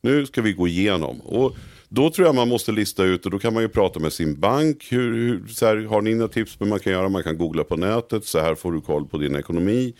Nu 0.00 0.26
ska 0.26 0.42
vi 0.42 0.52
gå 0.52 0.68
igenom. 0.68 1.20
Och 1.20 1.56
då 1.88 2.10
tror 2.10 2.26
jag 2.26 2.34
man 2.34 2.48
måste 2.48 2.72
lista 2.72 3.04
ut 3.04 3.24
och 3.24 3.30
då 3.30 3.38
kan 3.38 3.54
man 3.54 3.62
ju 3.62 3.68
prata 3.68 4.00
med 4.00 4.12
sin 4.12 4.40
bank. 4.40 4.86
Hur, 4.90 5.14
hur, 5.14 5.46
så 5.48 5.66
här, 5.66 5.76
har 5.76 6.02
ni 6.02 6.14
några 6.14 6.32
tips 6.32 6.56
på 6.56 6.64
vad 6.64 6.68
man 6.68 6.80
kan 6.80 6.92
göra? 6.92 7.08
Man 7.08 7.22
kan 7.22 7.38
googla 7.38 7.64
på 7.64 7.76
nätet, 7.76 8.24
så 8.24 8.38
här 8.38 8.54
får 8.54 8.72
du 8.72 8.80
koll 8.80 9.06
på 9.06 9.18
din 9.18 9.36
ekonomi. 9.36 9.94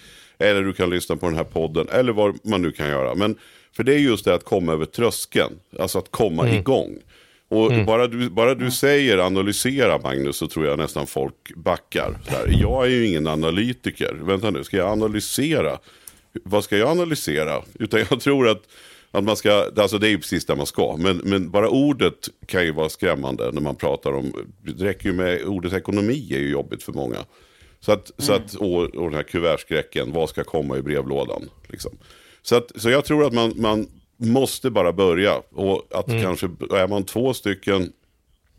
Eller 0.45 0.63
du 0.63 0.73
kan 0.73 0.91
lyssna 0.91 1.17
på 1.17 1.27
den 1.27 1.37
här 1.37 1.45
podden, 1.45 1.89
eller 1.89 2.13
vad 2.13 2.47
man 2.47 2.63
nu 2.63 2.73
kan 2.73 2.89
göra. 2.89 3.15
Men 3.15 3.37
för 3.77 3.85
det 3.85 3.95
är 3.95 3.99
just 3.99 4.25
det 4.25 4.35
att 4.35 4.45
komma 4.45 4.73
över 4.73 4.85
tröskeln, 4.85 5.53
alltså 5.79 5.99
att 5.99 6.11
komma 6.11 6.43
mm. 6.43 6.55
igång. 6.55 6.99
Och 7.49 7.73
mm. 7.73 7.87
bara, 7.87 8.07
du, 8.07 8.31
bara 8.31 8.55
du 8.55 8.71
säger 8.71 9.19
analysera 9.19 9.99
Magnus 9.99 10.37
så 10.37 10.47
tror 10.47 10.67
jag 10.67 10.79
nästan 10.79 11.07
folk 11.07 11.55
backar. 11.57 12.19
jag 12.49 12.85
är 12.85 12.91
ju 12.91 13.07
ingen 13.07 13.27
analytiker. 13.27 14.19
Vänta 14.21 14.51
nu, 14.51 14.65
ska 14.65 14.77
jag 14.77 14.89
analysera? 14.89 15.79
Vad 16.45 16.65
ska 16.65 16.77
jag 16.77 16.89
analysera? 16.89 17.63
Utan 17.75 18.01
jag 18.11 18.21
tror 18.21 18.49
att, 18.49 18.63
att 19.11 19.25
man 19.25 19.37
ska, 19.37 19.71
alltså 19.77 19.99
det 19.99 20.07
är 20.07 20.11
ju 20.11 20.19
precis 20.19 20.47
det 20.47 20.57
man 20.57 20.67
ska. 20.67 20.97
Men, 20.99 21.17
men 21.17 21.51
bara 21.51 21.69
ordet 21.69 22.29
kan 22.47 22.65
ju 22.65 22.73
vara 22.73 22.89
skrämmande 22.89 23.51
när 23.53 23.61
man 23.61 23.77
pratar 23.77 24.13
om, 24.13 24.33
det 24.63 24.85
räcker 24.85 25.09
ju 25.09 25.13
med, 25.13 25.45
ordet 25.45 25.73
ekonomi 25.73 26.29
är 26.31 26.39
ju 26.39 26.51
jobbigt 26.51 26.83
för 26.83 26.93
många. 26.93 27.19
Så 27.85 27.93
att, 27.93 28.11
mm. 28.19 28.27
så 28.27 28.33
att 28.33 28.55
och, 28.55 28.83
och 28.83 29.11
den 29.11 29.15
här 29.15 29.23
kuvertskräcken, 29.23 30.13
vad 30.13 30.29
ska 30.29 30.45
komma 30.45 30.77
i 30.77 30.83
brevlådan? 30.83 31.51
Liksom. 31.69 31.99
Så, 32.43 32.57
att, 32.57 32.73
så 32.77 32.91
jag 32.91 33.05
tror 33.05 33.27
att 33.27 33.33
man, 33.33 33.53
man 33.57 33.89
måste 34.17 34.71
bara 34.71 34.93
börja. 34.93 35.43
Och 35.53 35.87
att 35.91 36.09
mm. 36.09 36.23
kanske, 36.23 36.47
är 36.71 36.89
man 36.89 37.05
två 37.05 37.35
stycken 37.35 37.93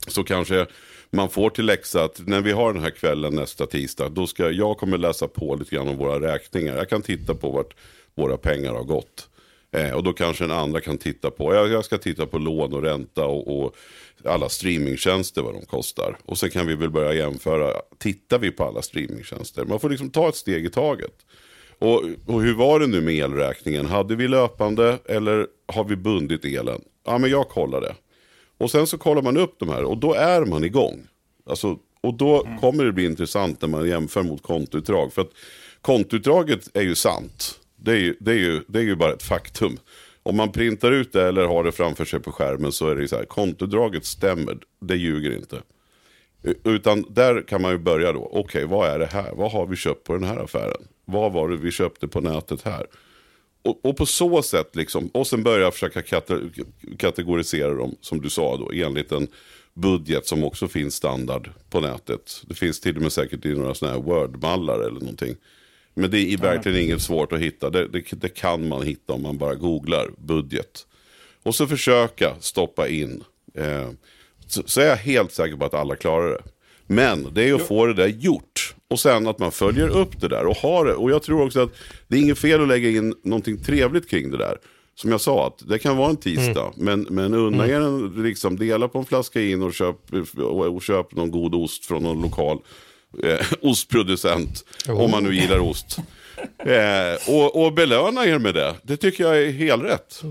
så 0.07 0.23
kanske 0.23 0.65
man 1.09 1.29
får 1.29 1.49
till 1.49 1.65
läxa 1.65 2.03
att 2.03 2.27
när 2.27 2.41
vi 2.41 2.51
har 2.51 2.73
den 2.73 2.83
här 2.83 2.89
kvällen 2.89 3.35
nästa 3.35 3.65
tisdag, 3.65 4.09
då 4.09 4.27
ska 4.27 4.51
jag 4.51 4.77
kommer 4.77 4.97
läsa 4.97 5.27
på 5.27 5.55
lite 5.55 5.75
grann 5.75 5.87
om 5.87 5.97
våra 5.97 6.33
räkningar. 6.33 6.77
Jag 6.77 6.89
kan 6.89 7.01
titta 7.01 7.35
på 7.35 7.49
vart 7.49 7.75
våra 8.15 8.37
pengar 8.37 8.73
har 8.73 8.83
gått. 8.83 9.29
Eh, 9.71 9.91
och 9.91 10.03
då 10.03 10.13
kanske 10.13 10.43
en 10.43 10.51
andra 10.51 10.81
kan 10.81 10.97
titta 10.97 11.31
på, 11.31 11.53
jag, 11.53 11.69
jag 11.69 11.85
ska 11.85 11.97
titta 11.97 12.25
på 12.25 12.37
lån 12.37 12.73
och 12.73 12.81
ränta 12.81 13.25
och, 13.25 13.59
och, 13.59 13.75
alla 14.27 14.49
streamingtjänster 14.49 15.41
vad 15.41 15.53
de 15.53 15.65
kostar. 15.65 16.17
Och 16.25 16.37
sen 16.37 16.49
kan 16.49 16.67
vi 16.67 16.75
väl 16.75 16.89
börja 16.89 17.13
jämföra, 17.13 17.81
tittar 17.97 18.39
vi 18.39 18.51
på 18.51 18.63
alla 18.63 18.81
streamingtjänster? 18.81 19.65
Man 19.65 19.79
får 19.79 19.89
liksom 19.89 20.09
ta 20.09 20.29
ett 20.29 20.35
steg 20.35 20.65
i 20.65 20.69
taget. 20.69 21.13
Och, 21.79 22.03
och, 22.25 22.41
hur 22.41 22.53
var 22.53 22.79
det 22.79 22.87
nu 22.87 23.01
med 23.01 23.13
elräkningen? 23.13 23.85
Hade 23.85 24.15
vi 24.15 24.27
löpande 24.27 24.99
eller 25.05 25.47
har 25.67 25.83
vi 25.83 25.95
bundit 25.95 26.45
elen? 26.45 26.81
Ja, 27.05 27.17
men 27.17 27.29
jag 27.29 27.49
kollade. 27.49 27.95
Och 28.57 28.71
sen 28.71 28.87
så 28.87 28.97
kollar 28.97 29.21
man 29.21 29.37
upp 29.37 29.55
de 29.59 29.69
här 29.69 29.83
och 29.83 29.97
då 29.97 30.13
är 30.13 30.45
man 30.45 30.63
igång. 30.63 31.07
Alltså, 31.45 31.77
och 32.01 32.13
då 32.13 32.43
mm. 32.43 32.57
kommer 32.57 32.85
det 32.85 32.91
bli 32.91 33.05
intressant 33.05 33.61
när 33.61 33.69
man 33.69 33.89
jämför 33.89 34.23
mot 34.23 34.41
kontoutdrag. 34.41 35.13
För 35.13 35.21
att 35.21 35.31
kontoutdraget 35.81 36.69
är 36.73 36.81
ju 36.81 36.95
sant. 36.95 37.59
Det 37.75 37.91
är 37.91 37.97
ju, 37.97 38.15
det 38.19 38.31
är 38.31 38.37
ju, 38.37 38.61
det 38.67 38.79
är 38.79 38.83
ju 38.83 38.95
bara 38.95 39.13
ett 39.13 39.23
faktum. 39.23 39.77
Om 40.29 40.37
man 40.37 40.51
printar 40.51 40.91
ut 40.91 41.13
det 41.13 41.27
eller 41.27 41.45
har 41.45 41.63
det 41.63 41.71
framför 41.71 42.05
sig 42.05 42.19
på 42.19 42.31
skärmen 42.31 42.71
så 42.71 42.89
är 42.89 42.95
det 42.95 43.07
så 43.07 43.15
här. 43.15 43.25
kontodraget 43.25 44.05
stämmer, 44.05 44.57
det 44.81 44.95
ljuger 44.95 45.35
inte. 45.35 45.61
Utan 46.63 47.05
där 47.09 47.47
kan 47.47 47.61
man 47.61 47.71
ju 47.71 47.77
börja 47.77 48.11
då. 48.11 48.19
Okej, 48.19 48.39
okay, 48.39 48.65
vad 48.65 48.89
är 48.89 48.99
det 48.99 49.05
här? 49.05 49.31
Vad 49.35 49.51
har 49.51 49.65
vi 49.65 49.75
köpt 49.75 50.03
på 50.03 50.13
den 50.13 50.23
här 50.23 50.37
affären? 50.37 50.87
Vad 51.05 51.33
var 51.33 51.49
det 51.49 51.57
vi 51.57 51.71
köpte 51.71 52.07
på 52.07 52.21
nätet 52.21 52.61
här? 52.61 52.85
Och, 53.61 53.85
och 53.85 53.97
på 53.97 54.05
så 54.05 54.41
sätt 54.41 54.75
liksom. 54.75 55.07
Och 55.07 55.27
sen 55.27 55.43
börja 55.43 55.71
försöka 55.71 56.21
kategorisera 56.97 57.73
dem 57.73 57.95
som 58.01 58.21
du 58.21 58.29
sa 58.29 58.57
då. 58.57 58.71
Enligt 58.73 59.11
en 59.11 59.27
budget 59.73 60.27
som 60.27 60.43
också 60.43 60.67
finns 60.67 60.95
standard 60.95 61.49
på 61.69 61.79
nätet. 61.79 62.41
Det 62.47 62.53
finns 62.53 62.79
till 62.79 62.95
och 62.95 63.01
med 63.01 63.11
säkert 63.11 63.45
i 63.45 63.55
några 63.55 63.73
sådana 63.73 63.97
här 63.97 64.03
Word-mallar 64.03 64.79
eller 64.79 64.99
någonting. 64.99 65.35
Men 65.95 66.11
det 66.11 66.33
är 66.33 66.37
verkligen 66.37 66.79
inget 66.79 67.01
svårt 67.01 67.31
att 67.31 67.39
hitta. 67.39 67.69
Det, 67.69 67.87
det, 67.87 68.03
det, 68.11 68.29
kan 68.29 68.67
man 68.67 68.83
hitta 68.83 69.13
om 69.13 69.21
man 69.21 69.37
bara 69.37 69.55
googlar 69.55 70.09
budget. 70.17 70.87
Och 71.43 71.55
så 71.55 71.67
försöka 71.67 72.35
stoppa 72.39 72.87
in. 72.87 73.23
Eh, 73.53 73.89
så, 74.47 74.63
så, 74.65 74.81
är 74.81 74.85
jag 74.85 74.95
helt 74.95 75.31
säker 75.31 75.55
på 75.55 75.65
att 75.65 75.73
alla 75.73 75.95
klarar 75.95 76.29
det. 76.29 76.41
Men 76.87 77.33
det 77.33 77.49
är 77.49 77.53
att 77.53 77.67
få 77.67 77.85
det 77.85 77.93
där 77.93 78.07
gjort. 78.07 78.75
Och 78.89 78.99
sen 78.99 79.27
att 79.27 79.39
man 79.39 79.51
följer 79.51 79.87
upp 79.87 80.21
det 80.21 80.27
där 80.27 80.45
och 80.45 80.55
har 80.55 80.85
det. 80.85 80.93
Och 80.93 81.11
jag 81.11 81.23
tror 81.23 81.45
också 81.45 81.61
att 81.61 81.71
det 82.07 82.17
är 82.17 82.21
inget 82.21 82.39
fel 82.39 82.61
att 82.61 82.67
lägga 82.67 82.89
in 82.89 83.15
någonting 83.23 83.63
trevligt 83.63 84.09
kring 84.09 84.31
det 84.31 84.37
där. 84.37 84.57
som 84.95 85.11
jag 85.11 85.21
sa, 85.21 85.47
att 85.47 85.69
det 85.69 85.79
kan 85.79 85.97
vara 85.97 86.09
en 86.09 86.17
tisdag. 86.17 86.73
Men, 86.77 87.07
men 87.09 87.33
unna 87.33 87.67
er 87.67 87.81
en, 87.81 88.23
liksom, 88.23 88.57
dela 88.57 88.87
på 88.87 88.99
en 88.99 89.05
flaska 89.05 89.41
in 89.41 89.61
och 89.63 89.73
köp, 89.73 89.97
och, 90.37 90.65
och 90.65 90.83
köp 90.83 91.15
någon 91.15 91.31
god 91.31 91.55
ost 91.55 91.85
från 91.85 92.03
någon 92.03 92.21
lokal 92.21 92.59
eh, 93.23 93.45
ostproducent. 93.61 94.63
Om 94.87 95.11
man 95.11 95.23
nu 95.23 95.35
gillar 95.35 95.59
ost. 95.59 95.97
Eh, 96.65 97.33
och, 97.33 97.65
och 97.65 97.73
belöna 97.73 98.25
er 98.25 98.37
med 98.39 98.53
det. 98.53 98.75
Det 98.83 98.97
tycker 98.97 99.23
jag 99.23 99.37
är 99.43 99.51
helt 99.51 99.83
rätt. 99.83 100.21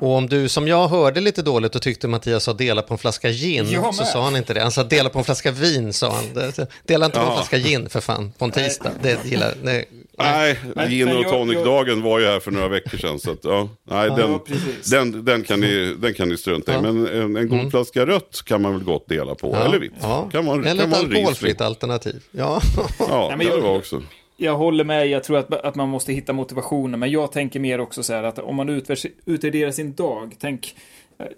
Och 0.00 0.10
om 0.16 0.26
du 0.28 0.48
som 0.48 0.68
jag 0.68 0.88
hörde 0.88 1.20
lite 1.20 1.42
dåligt 1.42 1.74
och 1.76 1.82
tyckte 1.82 2.08
Mattias 2.08 2.44
sa 2.44 2.52
dela 2.52 2.82
på 2.82 2.94
en 2.94 2.98
flaska 2.98 3.30
gin, 3.30 3.66
så 3.92 4.04
sa 4.04 4.24
han 4.24 4.36
inte 4.36 4.54
det. 4.54 4.60
Han 4.62 4.72
sa 4.72 4.84
dela 4.84 5.08
på 5.10 5.18
en 5.18 5.24
flaska 5.24 5.50
vin, 5.50 5.92
sa 5.92 6.12
han. 6.14 6.52
Dela 6.86 7.06
inte 7.06 7.18
på 7.18 7.24
en 7.24 7.30
Ja. 7.30 7.36
flaska 7.36 7.58
gin 7.58 7.88
för 7.88 8.00
fan, 8.00 8.32
på 8.38 8.44
en 8.44 8.50
tisdag. 8.50 8.90
Det 9.02 9.24
gillar 9.24 9.54
det, 9.62 9.84
Nej, 10.18 10.58
Men- 10.74 10.90
gin 10.90 11.04
men 11.08 11.16
och 11.16 11.24
tonic-dagen 11.24 12.02
var 12.02 12.18
ju 12.18 12.26
här 12.26 12.40
för 12.40 12.50
några 12.50 12.68
veckor 12.68 12.98
sedan. 12.98 13.18
Så 13.18 13.30
att, 13.30 13.38
ja, 13.44 13.68
nej, 13.90 14.10
den, 14.16 14.38
precis. 14.40 14.90
den, 14.90 15.24
den, 15.24 15.42
kan 15.42 15.60
ni, 15.60 15.94
den 15.98 16.14
kan 16.14 16.28
ni 16.28 16.36
strunta 16.36 16.78
i. 16.78 16.82
Men 16.82 17.06
en, 17.06 17.36
en 17.36 17.48
god 17.48 17.70
flaska 17.70 18.06
rött 18.06 18.42
kan 18.44 18.62
man 18.62 18.72
väl 18.74 18.84
gott 18.84 19.08
dela 19.08 19.34
på. 19.34 19.56
Eller 19.56 19.78
vitt. 19.78 19.92
Ja. 20.00 20.28
Kan 20.32 20.44
man, 20.44 20.64
Eller 20.64 20.82
kan 20.82 20.92
ett 20.92 21.02
man 21.02 21.10
alkoholfritt 21.10 21.60
alternativ. 21.60 22.22
Ja. 22.30 22.60
Ja, 22.98 23.28
men 23.30 23.38
det 23.38 23.44
jag- 23.44 23.60
var 23.60 23.76
också. 23.76 24.02
Jag 24.36 24.54
håller 24.56 24.84
med, 24.84 25.06
jag 25.08 25.24
tror 25.24 25.36
att, 25.38 25.52
att 25.64 25.74
man 25.74 25.88
måste 25.88 26.12
hitta 26.12 26.32
motivationen, 26.32 27.00
men 27.00 27.10
jag 27.10 27.32
tänker 27.32 27.60
mer 27.60 27.80
också 27.80 28.02
så 28.02 28.12
här 28.12 28.22
att 28.22 28.38
om 28.38 28.56
man 28.56 28.70
utvär- 28.70 29.10
utvärderar 29.26 29.70
sin 29.70 29.94
dag, 29.94 30.36
tänk 30.40 30.74
eh, 30.76 30.80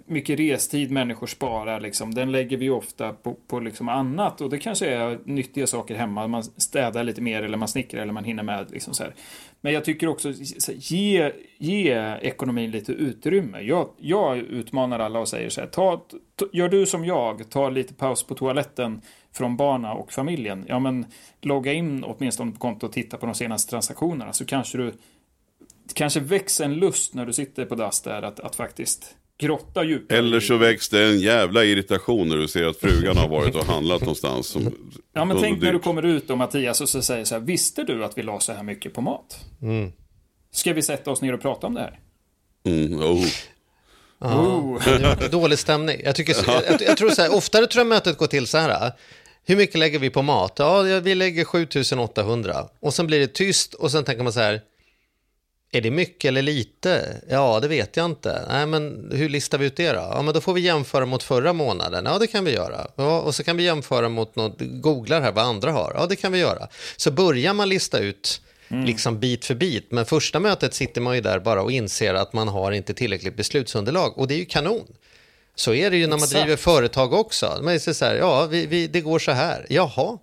mycket 0.07 0.41
restid 0.41 0.91
människor 0.91 1.27
sparar, 1.27 1.81
liksom, 1.81 2.15
den 2.15 2.33
lägger 2.33 2.57
vi 2.57 2.71
ofta 2.71 3.13
på, 3.13 3.35
på 3.47 3.61
liksom 3.61 3.89
annat 3.89 4.41
och 4.41 4.51
det 4.51 4.59
kanske 4.59 4.87
är 4.87 5.19
nyttiga 5.25 5.67
saker 5.67 5.95
hemma, 5.95 6.27
man 6.27 6.45
städar 6.45 7.05
lite 7.05 7.21
mer 7.21 7.43
eller 7.43 7.59
man 7.59 7.69
snickrar 7.69 8.03
eller 8.03 8.13
man 8.13 8.25
hinner 8.25 8.43
med. 8.43 8.71
Liksom 8.71 8.95
så 8.95 9.03
här. 9.03 9.15
Men 9.61 9.73
jag 9.73 9.85
tycker 9.85 10.09
också, 10.09 10.33
ge, 10.73 11.33
ge 11.59 11.95
ekonomin 12.21 12.71
lite 12.71 12.93
utrymme. 12.93 13.61
Jag, 13.61 13.89
jag 13.99 14.39
utmanar 14.39 14.99
alla 14.99 15.19
och 15.19 15.29
säger 15.29 15.51
så 15.51 15.61
här, 15.61 15.69
ta, 15.69 16.03
ta, 16.37 16.47
gör 16.53 16.69
du 16.69 16.87
som 16.87 17.05
jag, 17.05 17.51
ta 17.51 17.69
lite 17.71 17.95
paus 17.95 18.23
på 18.23 18.35
toaletten 18.35 19.01
från 19.33 19.57
barna 19.57 19.93
och 19.93 20.13
familjen. 20.13 20.65
Ja, 20.69 20.79
men 20.79 21.07
logga 21.43 21.73
in 21.73 22.05
åtminstone 22.05 22.53
på 22.53 22.59
kontot 22.59 22.83
och 22.83 22.93
titta 22.93 23.17
på 23.17 23.27
de 23.27 23.35
senaste 23.35 23.71
transaktionerna 23.71 24.33
så 24.33 24.45
kanske 24.45 24.79
du 24.79 24.93
kanske 25.95 26.21
växer 26.21 26.65
en 26.65 26.75
lust 26.75 27.15
när 27.15 27.27
du 27.27 27.33
sitter 27.33 27.65
på 27.65 27.75
dass 27.75 28.01
där 28.01 28.23
att, 28.23 28.41
att 28.41 28.57
faktiskt 28.57 29.17
grotta 29.39 29.85
djupare. 29.85 30.19
Eller 30.19 30.41
så 30.41 30.57
väcks 30.57 30.89
det 30.89 31.05
en 31.05 31.19
jävla 31.19 31.65
irritation 31.65 32.29
när 32.29 32.37
du 32.37 32.49
ser 32.49 32.67
att 32.67 32.77
frugan 32.77 33.17
har 33.17 33.29
varit 33.29 33.55
och 33.55 33.65
handlat 33.65 34.01
någonstans. 34.01 34.47
Som, 34.47 34.75
Ja, 35.13 35.25
men 35.25 35.41
tänk 35.41 35.63
när 35.63 35.67
du 35.67 35.79
dyrt. 35.79 35.85
kommer 35.85 36.03
ut 36.03 36.29
då 36.29 36.37
Mattias 36.37 36.81
och 36.81 36.89
så 36.89 37.03
säger 37.03 37.25
så 37.25 37.35
här, 37.35 37.43
visste 37.43 37.83
du 37.83 38.05
att 38.05 38.19
vi 38.19 38.23
la 38.23 38.41
så 38.41 38.53
här 38.53 38.63
mycket 38.63 38.95
på 38.95 39.01
mat? 39.01 39.41
Ska 40.53 40.73
vi 40.73 40.83
sätta 40.83 41.11
oss 41.11 41.23
ner 41.23 41.33
och 41.33 41.43
prata 41.43 41.67
om 41.67 41.75
det 41.75 41.81
här? 41.81 41.99
Mm, 42.65 43.01
oh. 43.03 43.27
Oh. 44.21 45.29
Dålig 45.31 45.59
stämning. 45.59 46.01
Jag, 46.05 46.15
tycker, 46.15 46.37
jag, 46.47 46.83
jag, 46.83 46.97
tror 46.97 47.11
så 47.11 47.23
här, 47.23 47.35
oftare 47.35 47.67
tror 47.67 47.81
jag 47.81 47.87
mötet 47.87 48.19
går 48.19 48.27
till 48.27 48.47
så 48.47 48.59
här. 48.59 48.93
Hur 49.45 49.57
mycket 49.57 49.79
lägger 49.79 49.99
vi 49.99 50.11
på 50.11 50.23
mat? 50.23 50.53
Ja, 50.59 50.89
ja, 50.89 51.01
vi 51.01 51.15
lägger 51.15 51.45
7800. 51.45 52.69
Och 52.81 52.95
sen 52.95 53.07
blir 53.07 53.21
det 53.21 53.27
tyst 53.27 53.75
och 53.75 53.91
sen 53.91 54.05
tänker 54.05 54.25
man 54.25 54.33
så 54.33 54.41
här. 54.41 54.61
Är 55.77 55.81
det 55.81 55.91
mycket 55.91 56.29
eller 56.29 56.43
lite? 56.43 57.21
Ja, 57.29 57.61
det 57.61 57.69
vet 57.69 57.97
jag 57.97 58.07
inte. 58.07 58.45
Nej, 58.49 58.67
men 58.67 59.11
hur 59.15 59.29
listar 59.29 59.59
vi 59.59 59.67
ut 59.67 59.77
det 59.77 59.93
då? 59.93 60.09
Ja, 60.13 60.23
men 60.23 60.35
då 60.35 60.41
får 60.41 60.53
vi 60.53 60.61
jämföra 60.61 61.07
mot 61.07 61.23
förra 61.23 61.53
månaden. 61.53 62.05
Ja, 62.05 62.19
det 62.19 62.27
kan 62.27 62.45
vi 62.45 62.53
göra. 62.53 62.87
Ja, 62.97 63.21
och 63.21 63.35
så 63.35 63.45
kan 63.45 63.57
vi 63.57 63.63
jämföra 63.65 64.09
mot 64.09 64.37
något, 64.37 64.57
googlar 64.59 65.21
här 65.21 65.33
vad 65.33 65.45
andra 65.45 65.73
har. 65.73 65.93
Ja, 65.99 66.07
det 66.07 66.17
kan 66.17 66.33
vi 66.33 66.39
göra. 66.39 66.69
Så 66.97 67.11
börjar 67.11 67.55
man 67.55 67.69
lista 67.69 67.99
ut 67.99 68.41
liksom 68.69 69.21
bit 69.21 69.45
för 69.45 69.55
bit, 69.55 69.87
men 69.91 70.07
första 70.07 70.41
mötet 70.41 70.75
sitter 70.75 71.01
man 71.01 71.15
ju 71.15 71.21
där 71.21 71.39
bara 71.39 71.63
och 71.63 71.73
inser 71.73 72.15
att 72.15 72.33
man 72.33 72.49
har 72.49 72.73
inte 72.73 72.95
tillräckligt 72.95 73.37
beslutsunderlag 73.37 74.19
och 74.19 74.29
det 74.29 74.35
är 74.35 74.39
ju 74.39 74.45
kanon. 74.45 74.87
Så 75.55 75.75
är 75.75 75.91
det 75.91 75.97
ju 75.97 76.07
när 76.07 76.17
man 76.17 76.19
Exakt. 76.19 76.33
driver 76.33 76.57
företag 76.57 77.13
också. 77.13 77.59
Man 77.63 77.81
säger 77.81 77.95
så 77.95 78.05
här, 78.05 78.15
ja, 78.15 78.47
vi, 78.47 78.67
vi, 78.67 78.87
det 78.87 79.01
går 79.01 79.19
så 79.19 79.33
här. 79.33 79.67
Jaha, 79.69 80.19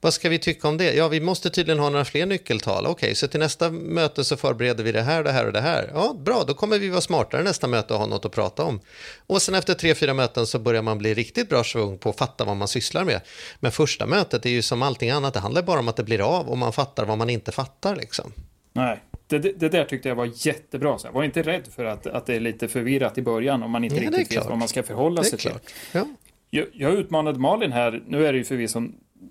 vad 0.00 0.14
ska 0.14 0.28
vi 0.28 0.38
tycka 0.38 0.68
om 0.68 0.76
det? 0.76 0.94
Ja, 0.94 1.08
vi 1.08 1.20
måste 1.20 1.50
tydligen 1.50 1.78
ha 1.78 1.90
några 1.90 2.04
fler 2.04 2.26
nyckeltal. 2.26 2.86
Okej, 2.86 3.14
så 3.14 3.28
till 3.28 3.40
nästa 3.40 3.70
möte 3.70 4.24
så 4.24 4.36
förbereder 4.36 4.84
vi 4.84 4.92
det 4.92 5.02
här, 5.02 5.22
det 5.24 5.32
här 5.32 5.46
och 5.46 5.52
det 5.52 5.60
här. 5.60 5.90
Ja, 5.94 6.16
bra, 6.24 6.44
då 6.46 6.54
kommer 6.54 6.78
vi 6.78 6.88
vara 6.88 7.00
smartare 7.00 7.42
nästa 7.42 7.66
möte 7.66 7.94
och 7.94 8.00
ha 8.00 8.06
något 8.06 8.24
att 8.24 8.32
prata 8.32 8.64
om. 8.64 8.80
Och 9.26 9.42
sen 9.42 9.54
efter 9.54 9.74
tre, 9.74 9.94
fyra 9.94 10.14
möten 10.14 10.46
så 10.46 10.58
börjar 10.58 10.82
man 10.82 10.98
bli 10.98 11.14
riktigt 11.14 11.48
bra 11.48 11.64
svung 11.64 11.98
på 11.98 12.10
att 12.10 12.18
fatta 12.18 12.44
vad 12.44 12.56
man 12.56 12.68
sysslar 12.68 13.04
med. 13.04 13.20
Men 13.60 13.72
första 13.72 14.06
mötet 14.06 14.46
är 14.46 14.50
ju 14.50 14.62
som 14.62 14.82
allting 14.82 15.10
annat, 15.10 15.34
det 15.34 15.40
handlar 15.40 15.62
bara 15.62 15.80
om 15.80 15.88
att 15.88 15.96
det 15.96 16.04
blir 16.04 16.20
av 16.38 16.48
och 16.48 16.58
man 16.58 16.72
fattar 16.72 17.04
vad 17.04 17.18
man 17.18 17.30
inte 17.30 17.52
fattar 17.52 17.96
liksom. 17.96 18.32
Nej, 18.72 19.00
det, 19.26 19.38
det, 19.38 19.68
där 19.68 19.84
tyckte 19.84 20.08
jag 20.08 20.16
var 20.16 20.30
jättebra. 20.46 20.98
Så. 20.98 21.10
Var 21.10 21.24
inte 21.24 21.42
rädd 21.42 21.62
för 21.76 21.84
att, 21.84 22.06
att 22.06 22.26
det 22.26 22.34
är 22.34 22.40
lite 22.40 22.68
förvirrat 22.68 23.18
i 23.18 23.22
början 23.22 23.62
om 23.62 23.70
man 23.70 23.84
inte 23.84 23.96
Ja, 23.96 24.10
riktigt 24.10 24.38
vet 24.38 24.46
vad 24.46 24.58
man 24.58 24.68
ska 24.68 24.82
förhålla 24.82 25.22
sig 25.22 25.38
till. 25.38 25.50
klart. 25.50 25.62
Ja. 25.92 26.06
Jag, 26.50 26.66
jag 26.72 26.92
utmanade 26.94 27.38
Malin 27.38 27.72
här, 27.72 28.02
nu 28.06 28.26
är 28.26 28.32
det 28.32 28.38
ju 28.38 28.44
förvisso 28.44 28.82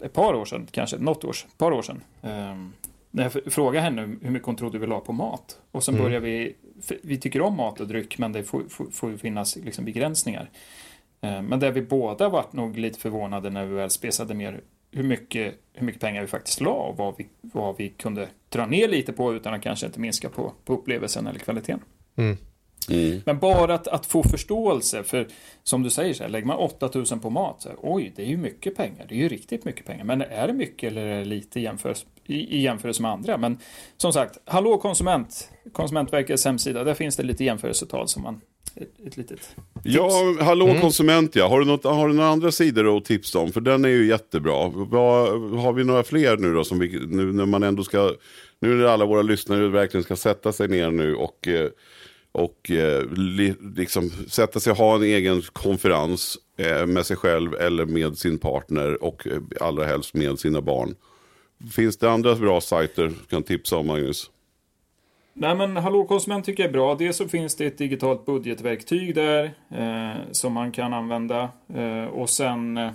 ett 0.03 0.13
par 0.13 0.33
år 0.33 0.45
sedan, 0.45 0.67
kanske 0.71 0.97
något 0.97 1.23
års, 1.23 1.45
ett 1.45 1.57
par 1.57 1.71
år 1.71 1.81
sedan. 1.81 2.03
Um, 2.21 2.73
när 3.11 3.23
jag 3.23 3.53
frågade 3.53 3.83
henne 3.83 4.01
hur 4.21 4.31
mycket 4.31 4.45
hon 4.45 4.55
trodde 4.55 4.79
vi 4.79 4.87
la 4.87 4.99
på 4.99 5.13
mat. 5.13 5.59
Och 5.71 5.83
sen 5.83 5.97
börjar 5.97 6.19
vi, 6.19 6.55
vi 7.03 7.17
tycker 7.17 7.41
om 7.41 7.57
mat 7.57 7.79
och 7.79 7.87
dryck 7.87 8.17
men 8.17 8.31
det 8.31 8.43
får, 8.43 8.63
får, 8.69 8.85
får 8.85 9.11
ju 9.11 9.17
finnas 9.17 9.55
liksom 9.55 9.85
begränsningar. 9.85 10.49
Eh, 11.21 11.41
men 11.41 11.59
där 11.59 11.71
vi 11.71 11.81
båda 11.81 12.29
varit 12.29 12.53
nog 12.53 12.77
lite 12.77 12.99
förvånade 12.99 13.49
när 13.49 13.65
vi 13.65 13.75
väl 13.75 13.89
spesade 13.89 14.33
mer 14.33 14.61
hur 14.91 15.03
mycket, 15.03 15.55
hur 15.73 15.85
mycket 15.85 16.01
pengar 16.01 16.21
vi 16.21 16.27
faktiskt 16.27 16.61
la 16.61 16.71
och 16.71 16.97
vad 16.97 17.17
vi, 17.17 17.27
vad 17.41 17.77
vi 17.77 17.89
kunde 17.89 18.27
dra 18.49 18.65
ner 18.65 18.87
lite 18.87 19.13
på 19.13 19.33
utan 19.33 19.53
att 19.53 19.61
kanske 19.61 19.85
inte 19.85 19.99
minska 19.99 20.29
på, 20.29 20.53
på 20.65 20.73
upplevelsen 20.73 21.27
eller 21.27 21.39
kvaliteten. 21.39 21.79
Mm. 22.15 22.37
Men 23.25 23.39
bara 23.39 23.73
att, 23.73 23.87
att 23.87 24.05
få 24.05 24.23
förståelse, 24.23 25.03
för 25.03 25.27
som 25.63 25.83
du 25.83 25.89
säger, 25.89 26.13
så 26.13 26.23
här, 26.23 26.29
lägger 26.29 26.47
man 26.47 26.57
8000 26.57 27.19
på 27.19 27.29
mat, 27.29 27.61
så 27.61 27.69
här, 27.69 27.77
oj, 27.81 28.13
det 28.15 28.21
är 28.21 28.27
ju 28.27 28.37
mycket 28.37 28.75
pengar. 28.75 29.05
Det 29.09 29.15
är 29.15 29.19
ju 29.19 29.29
riktigt 29.29 29.65
mycket 29.65 29.85
pengar. 29.85 30.03
Men 30.03 30.21
är 30.21 30.47
det 30.47 30.53
mycket 30.53 30.91
eller 30.91 31.05
är 31.05 31.19
det 31.19 31.25
lite 31.25 31.59
i 31.59 31.63
jämförelse, 31.63 32.05
i, 32.25 32.57
i 32.57 32.61
jämförelse 32.61 33.01
med 33.01 33.11
andra? 33.11 33.37
Men 33.37 33.57
som 33.97 34.13
sagt, 34.13 34.37
hallå 34.45 34.77
konsument, 34.77 35.49
Konsumentverkets 35.71 36.45
hemsida, 36.45 36.83
där 36.83 36.93
finns 36.93 37.15
det 37.15 37.23
lite 37.23 37.43
jämförelsetal 37.43 38.07
som 38.07 38.23
man, 38.23 38.41
ett, 38.75 39.07
ett 39.07 39.17
litet 39.17 39.55
Ja, 39.83 40.35
hallå 40.39 40.75
konsument 40.81 41.35
ja. 41.35 41.47
Har 41.47 41.59
du, 41.59 41.65
något, 41.65 41.83
har 41.83 42.07
du 42.07 42.13
några 42.13 42.29
andra 42.29 42.51
sidor 42.51 42.97
att 42.97 43.05
tipsa 43.05 43.39
om? 43.39 43.51
För 43.51 43.61
den 43.61 43.85
är 43.85 43.89
ju 43.89 44.07
jättebra. 44.07 44.69
Vad, 44.69 45.41
har 45.59 45.73
vi 45.73 45.83
några 45.83 46.03
fler 46.03 46.37
nu 46.37 46.53
då? 46.53 46.63
Som 46.63 46.79
vi, 46.79 47.05
nu 47.07 47.33
när 47.33 47.45
man 47.45 47.63
ändå 47.63 47.83
ska, 47.83 48.13
nu 48.59 48.75
när 48.75 48.85
alla 48.85 49.05
våra 49.05 49.21
lyssnare 49.21 49.67
verkligen 49.67 50.03
ska 50.03 50.15
sätta 50.15 50.51
sig 50.51 50.67
ner 50.67 50.91
nu 50.91 51.15
och, 51.15 51.47
eh, 51.47 51.69
och 52.31 52.71
eh, 52.71 53.05
li, 53.11 53.53
liksom 53.75 54.09
sätta 54.09 54.59
sig 54.59 54.71
och 54.71 54.77
ha 54.77 54.95
en 54.95 55.03
egen 55.03 55.41
konferens 55.41 56.37
eh, 56.57 56.85
med 56.85 57.05
sig 57.05 57.17
själv 57.17 57.53
eller 57.53 57.85
med 57.85 58.17
sin 58.17 58.37
partner 58.37 59.03
och 59.03 59.27
eh, 59.27 59.41
allra 59.61 59.85
helst 59.85 60.13
med 60.13 60.39
sina 60.39 60.61
barn. 60.61 60.95
Finns 61.71 61.97
det 61.97 62.11
andra 62.11 62.35
bra 62.35 62.61
sajter 62.61 63.07
du 63.07 63.25
kan 63.29 63.43
tipsa 63.43 63.77
om 63.77 63.87
Magnus? 63.87 64.31
Nej 65.33 65.55
men 65.55 65.77
Hallå 65.77 66.05
konsument 66.05 66.45
tycker 66.45 66.63
jag 66.63 66.69
är 66.69 66.73
bra. 66.73 66.95
Dels 66.95 67.17
så 67.17 67.27
finns 67.27 67.55
det 67.55 67.65
ett 67.65 67.77
digitalt 67.77 68.25
budgetverktyg 68.25 69.15
där 69.15 69.43
eh, 69.69 70.21
som 70.31 70.53
man 70.53 70.71
kan 70.71 70.93
använda. 70.93 71.49
Eh, 71.73 72.05
och 72.05 72.29
sen 72.29 72.77
eh, 72.77 72.91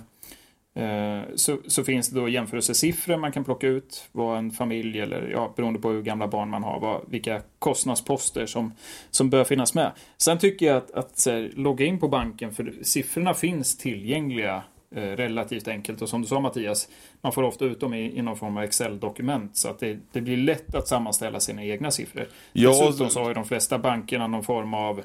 så, 1.35 1.57
så 1.67 1.83
finns 1.83 2.09
det 2.09 2.19
då 2.19 2.29
jämförelsesiffror 2.29 3.17
man 3.17 3.31
kan 3.31 3.43
plocka 3.43 3.67
ut. 3.67 4.09
Vad 4.11 4.37
en 4.37 4.51
familj 4.51 4.99
eller 4.99 5.29
ja, 5.31 5.53
beroende 5.55 5.79
på 5.79 5.89
hur 5.89 6.01
gamla 6.01 6.27
barn 6.27 6.49
man 6.49 6.63
har. 6.63 6.79
Vad, 6.79 7.01
vilka 7.07 7.41
kostnadsposter 7.59 8.45
som, 8.45 8.73
som 9.09 9.29
bör 9.29 9.43
finnas 9.43 9.73
med. 9.73 9.91
Sen 10.17 10.37
tycker 10.37 10.65
jag 10.65 10.77
att, 10.77 10.91
att 10.91 11.25
här, 11.25 11.51
logga 11.55 11.85
in 11.85 11.99
på 11.99 12.07
banken 12.07 12.53
för 12.53 12.73
siffrorna 12.81 13.33
finns 13.33 13.77
tillgängliga 13.77 14.63
eh, 14.95 15.01
relativt 15.01 15.67
enkelt. 15.67 16.01
Och 16.01 16.09
som 16.09 16.21
du 16.21 16.27
sa 16.27 16.39
Mattias, 16.39 16.89
man 17.21 17.31
får 17.31 17.43
ofta 17.43 17.65
ut 17.65 17.79
dem 17.79 17.93
i, 17.93 18.17
i 18.17 18.21
någon 18.21 18.37
form 18.37 18.57
av 18.57 18.63
Excel-dokument. 18.63 19.57
Så 19.57 19.69
att 19.69 19.79
det, 19.79 19.99
det 20.11 20.21
blir 20.21 20.37
lätt 20.37 20.75
att 20.75 20.87
sammanställa 20.87 21.39
sina 21.39 21.63
egna 21.63 21.91
siffror. 21.91 22.27
Ja, 22.53 22.69
Dessutom 22.69 23.09
så 23.09 23.19
har 23.19 23.27
ju 23.27 23.33
de 23.33 23.45
flesta 23.45 23.79
bankerna 23.79 24.27
någon 24.27 24.43
form 24.43 24.73
av 24.73 25.03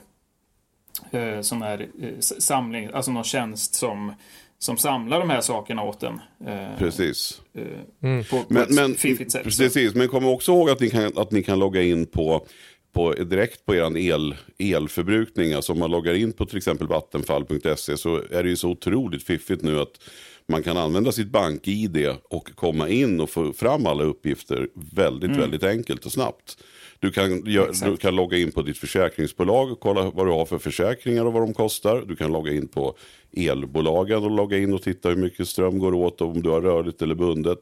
eh, 1.10 1.40
sån 1.40 1.62
här 1.62 1.88
eh, 2.00 2.18
samling, 2.20 2.90
alltså 2.92 3.10
någon 3.10 3.24
tjänst 3.24 3.74
som, 3.74 4.12
som 4.58 4.76
samlar 4.76 5.20
de 5.20 5.30
här 5.30 5.40
sakerna 5.40 5.82
åt 5.82 6.02
en. 6.02 6.20
Eh, 6.46 6.78
Precis. 6.78 7.40
eh, 7.54 8.24
på, 8.30 8.42
på 8.42 8.44
Men, 8.48 8.66
men, 8.70 8.94
sätt. 8.94 9.32
Så- 9.32 9.38
precis, 9.38 9.94
men 9.94 10.08
kom 10.08 10.26
också 10.26 10.52
ihåg 10.52 10.70
att 10.70 10.80
ni 10.80 10.90
kan, 10.90 11.12
att 11.18 11.30
ni 11.30 11.42
kan 11.42 11.58
logga 11.58 11.82
in 11.82 12.06
på, 12.06 12.46
på, 12.92 13.12
direkt 13.12 13.66
på 13.66 13.74
er 13.74 13.96
el, 13.96 14.34
elförbrukning. 14.58 15.52
Alltså 15.52 15.72
om 15.72 15.78
man 15.78 15.90
loggar 15.90 16.14
in 16.14 16.32
på 16.32 16.46
till 16.46 16.56
exempel 16.56 16.86
vattenfall.se 16.86 17.96
så 17.96 18.16
är 18.30 18.42
det 18.42 18.48
ju 18.48 18.56
så 18.56 18.68
otroligt 18.68 19.22
fiffigt 19.26 19.62
nu 19.62 19.80
att 19.80 20.00
man 20.48 20.62
kan 20.62 20.76
använda 20.76 21.12
sitt 21.12 21.28
bank-id 21.30 22.14
och 22.30 22.50
komma 22.54 22.88
in 22.88 23.20
och 23.20 23.30
få 23.30 23.52
fram 23.52 23.86
alla 23.86 24.04
uppgifter 24.04 24.68
väldigt, 24.94 25.30
väldigt 25.30 25.62
enkelt 25.62 26.06
och 26.06 26.12
snabbt. 26.12 26.58
Du 27.00 27.10
kan, 27.10 27.44
du 27.84 27.96
kan 27.96 28.16
logga 28.16 28.38
in 28.38 28.52
på 28.52 28.62
ditt 28.62 28.78
försäkringsbolag 28.78 29.72
och 29.72 29.80
kolla 29.80 30.10
vad 30.10 30.26
du 30.26 30.30
har 30.30 30.44
för 30.44 30.58
försäkringar 30.58 31.24
och 31.24 31.32
vad 31.32 31.42
de 31.42 31.54
kostar. 31.54 32.04
Du 32.06 32.16
kan 32.16 32.32
logga 32.32 32.52
in 32.52 32.68
på 32.68 32.94
elbolagen 33.36 34.24
och 34.24 34.30
logga 34.30 34.58
in 34.58 34.74
och 34.74 34.82
titta 34.82 35.08
hur 35.08 35.16
mycket 35.16 35.48
ström 35.48 35.78
går 35.78 35.94
åt 35.94 36.20
och 36.20 36.28
om 36.28 36.42
du 36.42 36.50
har 36.50 36.60
rörligt 36.60 37.02
eller 37.02 37.14
bundet. 37.14 37.58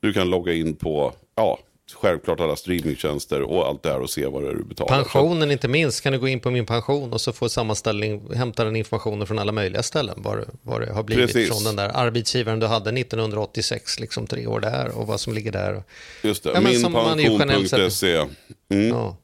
Du 0.00 0.12
kan 0.12 0.30
logga 0.30 0.52
in 0.52 0.76
på 0.76 1.12
ja, 1.34 1.58
självklart 1.94 2.40
alla 2.40 2.56
streamingtjänster 2.56 3.42
och 3.42 3.66
allt 3.66 3.82
det 3.82 3.88
här 3.88 4.00
och 4.00 4.10
se 4.10 4.26
vad 4.26 4.42
det 4.42 4.48
är 4.48 4.54
du 4.54 4.64
betalar. 4.64 4.96
Pensionen 4.96 5.50
inte 5.50 5.68
minst, 5.68 6.00
kan 6.00 6.12
du 6.12 6.18
gå 6.18 6.28
in 6.28 6.40
på 6.40 6.50
min 6.50 6.66
pension 6.66 7.12
och 7.12 7.20
så 7.20 7.32
få 7.32 7.48
sammanställning, 7.48 8.34
hämta 8.34 8.64
den 8.64 8.76
informationen 8.76 9.26
från 9.26 9.38
alla 9.38 9.52
möjliga 9.52 9.82
ställen, 9.82 10.14
vad, 10.18 10.44
vad 10.62 10.80
det 10.80 10.92
har 10.92 11.02
blivit 11.02 11.26
Precis. 11.26 11.48
från 11.48 11.64
den 11.64 11.76
där 11.76 11.90
arbetsgivaren 11.94 12.60
du 12.60 12.66
hade 12.66 13.00
1986, 13.00 14.00
liksom 14.00 14.26
tre 14.26 14.46
år 14.46 14.60
där 14.60 14.98
och 14.98 15.06
vad 15.06 15.20
som 15.20 15.34
ligger 15.34 15.52
där. 15.52 15.82
Just 16.22 16.42
det, 16.42 16.50
Ja, 16.54 16.60
minpension.se. 16.60 18.26
Mm. 18.70 18.88
Ja. 18.88 19.16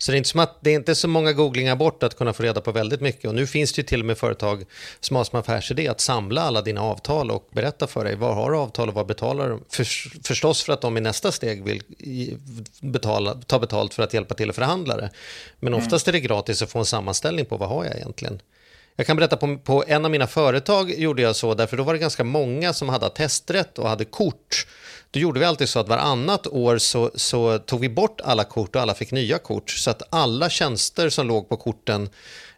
Så 0.00 0.12
det 0.12 0.16
är, 0.16 0.18
inte 0.18 0.28
som 0.28 0.40
att, 0.40 0.58
det 0.60 0.70
är 0.70 0.74
inte 0.74 0.94
så 0.94 1.08
många 1.08 1.32
googlingar 1.32 1.76
bort 1.76 2.02
att 2.02 2.16
kunna 2.16 2.32
få 2.32 2.42
reda 2.42 2.60
på 2.60 2.72
väldigt 2.72 3.00
mycket. 3.00 3.24
Och 3.24 3.34
nu 3.34 3.46
finns 3.46 3.72
det 3.72 3.80
ju 3.80 3.86
till 3.86 4.00
och 4.00 4.06
med 4.06 4.18
företag 4.18 4.64
som 5.00 5.16
har 5.16 5.24
som 5.24 5.38
affärsidé 5.38 5.88
att 5.88 6.00
samla 6.00 6.42
alla 6.42 6.62
dina 6.62 6.80
avtal 6.80 7.30
och 7.30 7.48
berätta 7.52 7.86
för 7.86 8.04
dig 8.04 8.16
vad 8.16 8.34
har 8.34 8.50
du 8.50 8.56
avtal 8.56 8.88
och 8.88 8.94
vad 8.94 9.06
betalar 9.06 9.48
du? 9.48 9.58
För, 9.70 9.84
förstås 10.26 10.62
för 10.62 10.72
att 10.72 10.80
de 10.80 10.96
i 10.96 11.00
nästa 11.00 11.32
steg 11.32 11.64
vill 11.64 11.82
betala, 12.80 13.34
ta 13.34 13.58
betalt 13.58 13.94
för 13.94 14.02
att 14.02 14.14
hjälpa 14.14 14.34
till 14.34 14.50
att 14.50 14.56
förhandla 14.56 14.96
det. 14.96 15.10
Men 15.60 15.74
oftast 15.74 16.08
är 16.08 16.12
det 16.12 16.20
gratis 16.20 16.62
att 16.62 16.70
få 16.70 16.78
en 16.78 16.84
sammanställning 16.84 17.46
på 17.46 17.56
vad 17.56 17.68
har 17.68 17.84
jag 17.84 17.96
egentligen. 17.96 18.40
Jag 18.96 19.06
kan 19.06 19.16
berätta 19.16 19.36
på, 19.36 19.58
på 19.58 19.84
en 19.86 20.04
av 20.04 20.10
mina 20.10 20.26
företag 20.26 20.98
gjorde 20.98 21.22
jag 21.22 21.36
så 21.36 21.54
därför 21.54 21.76
då 21.76 21.82
var 21.82 21.92
det 21.92 21.98
ganska 21.98 22.24
många 22.24 22.72
som 22.72 22.88
hade 22.88 23.10
testrätt 23.10 23.78
och 23.78 23.88
hade 23.88 24.04
kort. 24.04 24.66
Då 25.16 25.20
gjorde 25.20 25.40
vi 25.40 25.46
alltid 25.46 25.68
så 25.68 25.78
att 25.78 25.88
varannat 25.88 26.46
år 26.46 26.78
så, 26.78 27.10
så 27.14 27.58
tog 27.58 27.80
vi 27.80 27.88
bort 27.88 28.20
alla 28.24 28.44
kort 28.44 28.76
och 28.76 28.82
alla 28.82 28.94
fick 28.94 29.10
nya 29.10 29.38
kort 29.38 29.70
så 29.70 29.90
att 29.90 30.02
alla 30.10 30.50
tjänster 30.50 31.10
som 31.10 31.26
låg 31.28 31.48
på 31.48 31.56
korten 31.56 32.08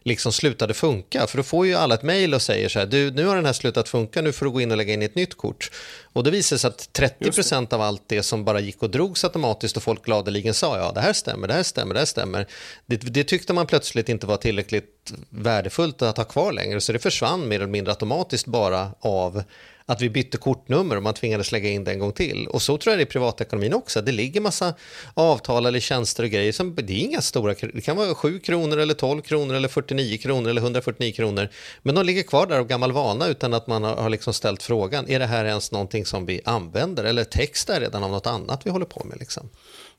liksom 0.03 0.31
slutade 0.31 0.73
funka. 0.73 1.27
För 1.27 1.37
då 1.37 1.43
får 1.43 1.67
ju 1.67 1.75
alla 1.75 1.95
ett 1.95 2.03
mail 2.03 2.33
och 2.33 2.41
säger 2.41 2.69
så 2.69 2.79
här, 2.79 2.85
du 2.85 3.11
nu 3.11 3.25
har 3.25 3.35
den 3.35 3.45
här 3.45 3.53
slutat 3.53 3.89
funka, 3.89 4.21
nu 4.21 4.31
får 4.31 4.45
du 4.45 4.51
gå 4.51 4.61
in 4.61 4.71
och 4.71 4.77
lägga 4.77 4.93
in 4.93 5.01
ett 5.01 5.15
nytt 5.15 5.37
kort. 5.37 5.71
Och 6.13 6.23
då 6.23 6.29
visade 6.29 6.55
det 6.55 6.59
sig 6.59 6.67
att 6.67 6.89
30% 7.19 7.73
av 7.73 7.81
allt 7.81 8.03
det 8.07 8.23
som 8.23 8.45
bara 8.45 8.59
gick 8.59 8.83
och 8.83 8.89
drogs 8.89 9.23
automatiskt 9.23 9.77
och 9.77 9.83
folk 9.83 10.05
gladeligen 10.05 10.53
sa, 10.53 10.77
ja 10.77 10.91
det 10.91 11.01
här 11.01 11.13
stämmer, 11.13 11.47
det 11.47 11.53
här 11.53 11.63
stämmer, 11.63 11.93
det 11.93 11.99
här 11.99 12.05
stämmer. 12.05 12.47
Det, 12.85 12.97
det 12.97 13.23
tyckte 13.23 13.53
man 13.53 13.67
plötsligt 13.67 14.09
inte 14.09 14.27
var 14.27 14.37
tillräckligt 14.37 15.13
värdefullt 15.29 16.01
att 16.01 16.17
ha 16.17 16.23
kvar 16.23 16.51
längre, 16.51 16.81
så 16.81 16.93
det 16.93 16.99
försvann 16.99 17.47
mer 17.47 17.55
eller 17.55 17.67
mindre 17.67 17.91
automatiskt 17.91 18.45
bara 18.45 18.91
av 18.99 19.43
att 19.89 20.01
vi 20.01 20.09
bytte 20.09 20.37
kortnummer 20.37 20.95
och 20.95 21.03
man 21.03 21.13
tvingades 21.13 21.51
lägga 21.51 21.69
in 21.69 21.83
det 21.83 21.91
en 21.91 21.99
gång 21.99 22.11
till. 22.11 22.47
Och 22.47 22.61
så 22.61 22.77
tror 22.77 22.91
jag 22.91 22.99
det 22.99 23.03
är 23.03 23.05
i 23.05 23.09
privatekonomin 23.09 23.73
också. 23.73 24.01
Det 24.01 24.11
ligger 24.11 24.41
massa 24.41 24.73
avtal 25.13 25.65
eller 25.65 25.79
tjänster 25.79 26.23
och 26.23 26.29
grejer. 26.29 26.51
Som, 26.51 26.75
det 26.75 26.93
är 26.93 26.97
inga 26.97 27.21
stora, 27.21 27.55
det 27.73 27.81
kan 27.81 27.97
vara 27.97 28.15
7 28.15 28.39
kronor 28.39 28.77
eller 28.77 28.93
12 28.93 29.21
kronor 29.21 29.55
eller 29.55 29.67
49 29.67 30.17
kronor 30.17 30.49
eller 30.49 30.61
149 30.61 31.11
kronor. 31.11 31.49
Men 31.81 31.95
de 31.95 32.05
ligger 32.05 32.23
kvar 32.23 32.47
där 32.47 32.59
av 32.59 32.67
gammal 32.67 32.91
vana 32.91 33.27
utan 33.27 33.53
att 33.53 33.67
man 33.67 33.83
har, 33.83 33.95
har 33.95 34.09
liksom 34.09 34.33
ställt 34.33 34.63
frågan. 34.63 35.09
Är 35.09 35.19
det 35.19 35.25
här 35.25 35.45
ens 35.45 35.71
någonting 35.71 35.98
som 36.05 36.25
vi 36.25 36.41
använder 36.45 37.03
eller 37.03 37.23
text 37.23 37.69
är 37.69 37.79
redan 37.81 38.03
av 38.03 38.11
något 38.11 38.27
annat 38.27 38.65
vi 38.65 38.69
håller 38.69 38.85
på 38.85 39.03
med? 39.09 39.19
Liksom? 39.19 39.49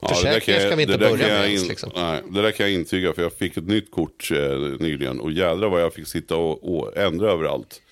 Ja, 0.00 0.08
Försäkringar 0.08 0.60
ska 0.60 0.76
vi 0.76 0.82
inte 0.82 0.98
börja 0.98 1.16
med 1.26 1.44
ens. 1.46 1.62
in- 1.62 1.68
Liksom. 1.68 1.90
Nej, 1.94 2.22
det 2.30 2.42
där 2.42 2.50
kan 2.50 2.66
jag 2.66 2.74
intyga 2.74 3.12
för 3.12 3.22
jag 3.22 3.32
fick 3.32 3.56
ett 3.56 3.66
nytt 3.66 3.90
kort 3.90 4.30
eh, 4.34 4.58
nyligen 4.80 5.20
och 5.20 5.32
jädrar 5.32 5.68
vad 5.68 5.82
jag 5.82 5.94
fick 5.94 6.06
sitta 6.06 6.36
och, 6.36 6.74
och 6.78 6.96
ändra 6.96 7.30
överallt. 7.32 7.82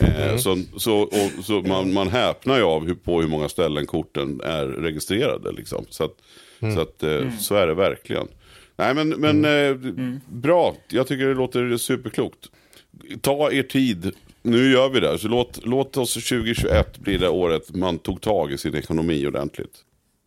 Eh, 0.00 0.22
Mm. 0.26 0.38
Så, 0.38 0.58
så, 0.76 0.96
och, 1.00 1.44
så 1.44 1.52
man, 1.60 1.92
man 1.92 2.08
häpnar 2.08 2.56
ju 2.56 2.62
av 2.62 2.86
hur, 2.86 2.94
på 2.94 3.20
hur 3.20 3.28
många 3.28 3.48
ställen 3.48 3.86
korten 3.86 4.40
är 4.44 4.66
registrerade. 4.66 5.52
Liksom. 5.52 5.86
Så, 5.90 6.04
att, 6.04 6.12
Mm. 6.60 6.74
så, 6.74 6.80
att, 6.80 7.02
eh, 7.02 7.30
så 7.40 7.54
är 7.54 7.66
det 7.66 7.74
verkligen. 7.74 8.28
Nej 8.76 8.94
men, 8.94 9.08
men 9.08 9.44
Mm. 9.44 10.12
eh, 10.12 10.18
bra, 10.34 10.76
jag 10.88 11.06
tycker 11.06 11.26
det 11.26 11.34
låter 11.34 11.76
superklokt. 11.76 12.38
Ta 13.20 13.52
er 13.52 13.62
tid, 13.62 14.12
nu 14.46 14.72
gör 14.72 14.88
vi 14.88 15.00
det. 15.00 15.18
Så 15.18 15.28
låt, 15.28 15.60
låt 15.64 15.96
oss 15.96 16.14
2021 16.14 16.98
bli 16.98 17.18
det 17.18 17.28
året 17.28 17.74
man 17.74 17.98
tog 17.98 18.20
tag 18.20 18.52
i 18.52 18.58
sin 18.58 18.74
ekonomi 18.74 19.26
ordentligt. 19.26 19.72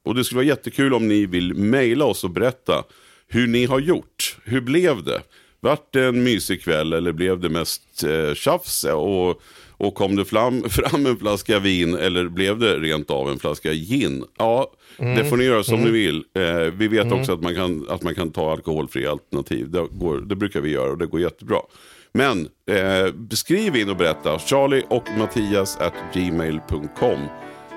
Och 0.06 0.16
det 0.16 0.24
skulle 0.24 0.38
vara 0.38 0.48
jättekul 0.48 0.94
om 0.94 1.08
ni 1.08 1.26
vill 1.26 1.54
mejla 1.54 2.06
oss 2.06 2.24
och 2.24 2.30
berätta 2.30 2.84
hur 3.28 3.48
ni 3.48 3.66
har 3.66 3.80
gjort. 3.80 4.38
Hur 4.44 4.62
blev 4.62 5.04
det? 5.04 5.22
Vart 5.60 5.94
det 5.94 6.06
en 6.06 6.24
mysig 6.24 6.62
kväll 6.62 6.94
eller 6.94 7.12
blev 7.12 7.40
det 7.40 7.50
mest 7.50 8.04
eh, 8.04 8.34
tjafs? 8.34 8.84
Och, 8.84 9.42
och 9.72 9.96
kom 9.96 10.16
det 10.16 10.26
fram, 10.26 10.64
fram 10.70 11.06
en 11.06 11.18
flaska 11.18 11.60
vin 11.60 11.96
eller 11.96 12.28
blev 12.28 12.60
det 12.60 12.80
rent 12.80 13.10
av 13.10 13.30
en 13.30 13.40
flaska 13.40 13.74
gin? 13.74 14.24
Ja, 14.38 14.72
det 14.98 15.26
får 15.26 15.38
ni 15.38 15.44
göra 15.44 15.64
som 15.64 15.82
ni 15.82 15.90
vill. 15.90 16.24
Eh, 16.36 16.74
vi 16.74 16.88
vet 16.88 17.12
också 17.12 17.34
att 17.34 17.42
man, 17.42 17.56
kan, 17.56 17.86
att 17.90 18.04
man 18.04 18.16
kan 18.16 18.32
ta 18.32 18.52
alkoholfria 18.52 19.12
alternativ. 19.12 19.70
Det, 19.70 19.88
går, 19.92 20.18
det 20.18 20.36
brukar 20.36 20.62
vi 20.62 20.70
göra 20.70 20.92
och 20.92 20.98
det 20.98 21.06
går 21.06 21.22
jättebra. 21.22 21.60
Men 22.14 22.48
eh, 22.72 23.14
skriv 23.34 23.76
in 23.76 23.90
och 23.90 23.96
berätta. 23.96 24.40
Charlie 24.40 24.84
och 24.90 25.04
Mattias 25.18 25.78
at 25.78 25.94
gmail.com. 26.14 27.20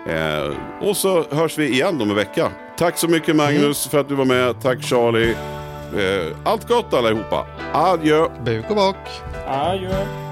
Eh, 0.09 0.57
och 0.89 0.97
så 0.97 1.23
hörs 1.31 1.59
vi 1.59 1.69
igen 1.69 2.01
om 2.01 2.11
en 2.11 2.17
vecka. 2.17 2.53
Tack 2.79 2.99
så 2.99 3.09
mycket 3.09 3.37
Magnus 3.37 3.87
för 3.89 3.99
att 3.99 4.09
du 4.09 4.15
var 4.15 4.25
med. 4.25 4.61
Tack 4.61 4.83
Charlie. 4.83 5.31
Eh, 5.97 6.37
allt 6.45 6.69
gott 6.69 6.95
allihopa. 6.95 7.47
Adjö. 7.73 8.29
Buk 8.45 8.65
och 8.71 8.77
bak. 8.77 8.97
Adjö. 9.47 10.32